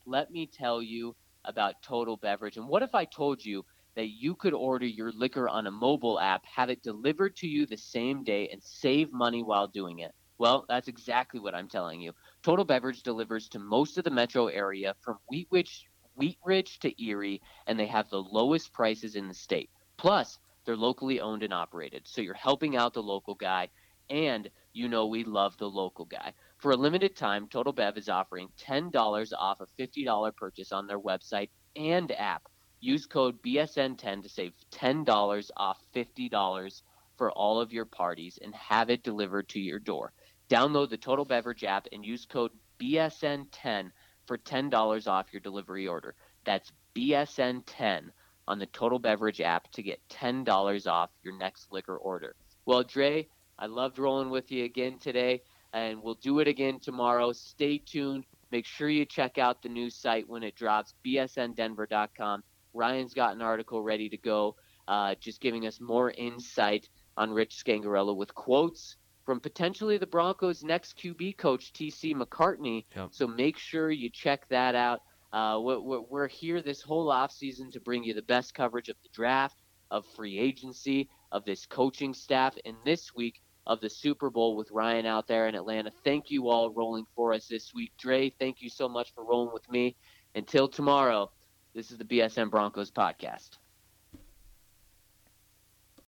let 0.05 0.31
me 0.31 0.47
tell 0.47 0.81
you 0.81 1.13
about 1.47 1.81
Total 1.81 2.17
Beverage. 2.17 2.57
And 2.57 2.67
what 2.67 2.83
if 2.83 2.93
I 2.95 3.05
told 3.05 3.43
you 3.43 3.65
that 3.95 4.09
you 4.09 4.35
could 4.35 4.53
order 4.53 4.85
your 4.85 5.11
liquor 5.11 5.47
on 5.47 5.67
a 5.67 5.71
mobile 5.71 6.19
app, 6.19 6.43
have 6.45 6.69
it 6.69 6.83
delivered 6.83 7.35
to 7.37 7.47
you 7.47 7.65
the 7.65 7.77
same 7.77 8.23
day, 8.23 8.49
and 8.49 8.61
save 8.61 9.11
money 9.13 9.41
while 9.43 9.67
doing 9.67 9.99
it? 9.99 10.11
Well, 10.37 10.65
that's 10.67 10.89
exactly 10.89 11.39
what 11.39 11.55
I'm 11.55 11.69
telling 11.69 12.01
you. 12.01 12.11
Total 12.43 12.65
Beverage 12.65 13.03
delivers 13.03 13.47
to 13.49 13.59
most 13.59 13.97
of 13.97 14.03
the 14.03 14.11
metro 14.11 14.47
area 14.47 14.95
from 15.01 15.17
Wheatridge, 15.31 15.83
Wheatridge 16.19 16.79
to 16.79 17.03
Erie, 17.03 17.41
and 17.67 17.79
they 17.79 17.87
have 17.87 18.09
the 18.09 18.21
lowest 18.21 18.73
prices 18.73 19.15
in 19.15 19.27
the 19.29 19.33
state. 19.33 19.69
Plus, 19.97 20.37
they're 20.65 20.75
locally 20.75 21.21
owned 21.21 21.43
and 21.43 21.53
operated, 21.53 22.07
so 22.07 22.21
you're 22.21 22.33
helping 22.33 22.75
out 22.75 22.93
the 22.93 23.03
local 23.03 23.35
guy, 23.35 23.69
and 24.09 24.49
you 24.73 24.89
know 24.89 25.05
we 25.07 25.23
love 25.23 25.57
the 25.57 25.69
local 25.69 26.05
guy. 26.05 26.33
For 26.57 26.71
a 26.71 26.77
limited 26.77 27.15
time, 27.15 27.47
Total 27.47 27.73
Bev 27.73 27.97
is 27.97 28.09
offering 28.09 28.49
$10 28.59 29.33
off 29.37 29.59
a 29.61 29.81
$50 29.81 30.35
purchase 30.35 30.71
on 30.71 30.87
their 30.87 30.99
website 30.99 31.49
and 31.75 32.11
app. 32.11 32.43
Use 32.79 33.05
code 33.05 33.41
BSN10 33.41 34.23
to 34.23 34.29
save 34.29 34.53
$10 34.71 35.51
off 35.57 35.79
$50 35.93 36.81
for 37.17 37.31
all 37.31 37.59
of 37.59 37.73
your 37.73 37.85
parties 37.85 38.39
and 38.41 38.53
have 38.55 38.89
it 38.89 39.03
delivered 39.03 39.49
to 39.49 39.59
your 39.59 39.79
door. 39.79 40.13
Download 40.49 40.89
the 40.89 40.97
Total 40.97 41.25
Beverage 41.25 41.63
app 41.63 41.87
and 41.91 42.05
use 42.05 42.25
code 42.25 42.51
BSN10 42.79 43.91
for 44.25 44.37
$10 44.37 45.07
off 45.07 45.33
your 45.33 45.39
delivery 45.39 45.87
order. 45.87 46.15
That's 46.45 46.71
BSN10 46.95 48.09
on 48.47 48.59
the 48.59 48.65
Total 48.67 48.99
Beverage 48.99 49.41
app 49.41 49.71
to 49.71 49.83
get 49.83 49.99
$10 50.09 50.87
off 50.87 51.09
your 51.23 51.37
next 51.37 51.71
liquor 51.71 51.97
order. 51.97 52.35
Well, 52.65 52.83
Dre, 52.83 53.27
I 53.57 53.65
loved 53.65 53.99
rolling 53.99 54.29
with 54.29 54.51
you 54.51 54.65
again 54.65 54.99
today, 54.99 55.41
and 55.75 56.01
we'll 56.01 56.15
do 56.15 56.39
it 56.39 56.47
again 56.47 56.79
tomorrow. 56.79 57.33
Stay 57.33 57.77
tuned. 57.77 58.25
Make 58.51 58.65
sure 58.65 58.87
you 58.87 59.05
check 59.05 59.37
out 59.37 59.61
the 59.61 59.67
new 59.67 59.89
site 59.89 60.27
when 60.27 60.41
it 60.41 60.55
drops, 60.55 60.93
bsndenver.com. 61.05 62.43
Ryan's 62.73 63.13
got 63.13 63.35
an 63.35 63.41
article 63.41 63.83
ready 63.83 64.07
to 64.09 64.17
go, 64.17 64.55
uh, 64.87 65.15
just 65.19 65.41
giving 65.41 65.67
us 65.67 65.81
more 65.81 66.11
insight 66.11 66.87
on 67.17 67.31
Rich 67.31 67.61
Scangarello 67.63 68.15
with 68.15 68.33
quotes 68.33 68.95
from 69.25 69.41
potentially 69.41 69.97
the 69.97 70.07
Broncos' 70.07 70.63
next 70.63 70.97
QB 70.97 71.37
coach, 71.37 71.73
TC 71.73 72.15
McCartney. 72.15 72.85
Yep. 72.95 73.09
So 73.11 73.27
make 73.27 73.57
sure 73.57 73.91
you 73.91 74.09
check 74.09 74.47
that 74.49 74.75
out. 74.75 75.01
Uh, 75.33 75.59
we're, 75.59 75.99
we're 75.99 76.27
here 76.29 76.61
this 76.61 76.81
whole 76.81 77.07
offseason 77.07 77.69
to 77.73 77.81
bring 77.81 78.03
you 78.03 78.13
the 78.13 78.21
best 78.21 78.53
coverage 78.53 78.87
of 78.87 78.95
the 79.03 79.09
draft, 79.11 79.61
of 79.91 80.05
free 80.15 80.39
agency, 80.39 81.09
of 81.33 81.43
this 81.43 81.65
coaching 81.65 82.13
staff, 82.13 82.55
and 82.63 82.77
this 82.85 83.13
week 83.13 83.41
of 83.67 83.81
the 83.81 83.89
Super 83.89 84.29
Bowl 84.29 84.55
with 84.55 84.71
Ryan 84.71 85.05
out 85.05 85.27
there 85.27 85.47
in 85.47 85.55
Atlanta. 85.55 85.91
Thank 86.03 86.29
you 86.29 86.49
all 86.49 86.71
rolling 86.71 87.05
for 87.15 87.33
us 87.33 87.47
this 87.47 87.73
week. 87.73 87.91
Dre, 87.97 88.29
thank 88.29 88.61
you 88.61 88.69
so 88.69 88.87
much 88.87 89.13
for 89.13 89.25
rolling 89.25 89.53
with 89.53 89.69
me. 89.69 89.95
Until 90.35 90.67
tomorrow, 90.67 91.31
this 91.73 91.91
is 91.91 91.97
the 91.97 92.05
BSN 92.05 92.49
Broncos 92.51 92.91
podcast. 92.91 93.57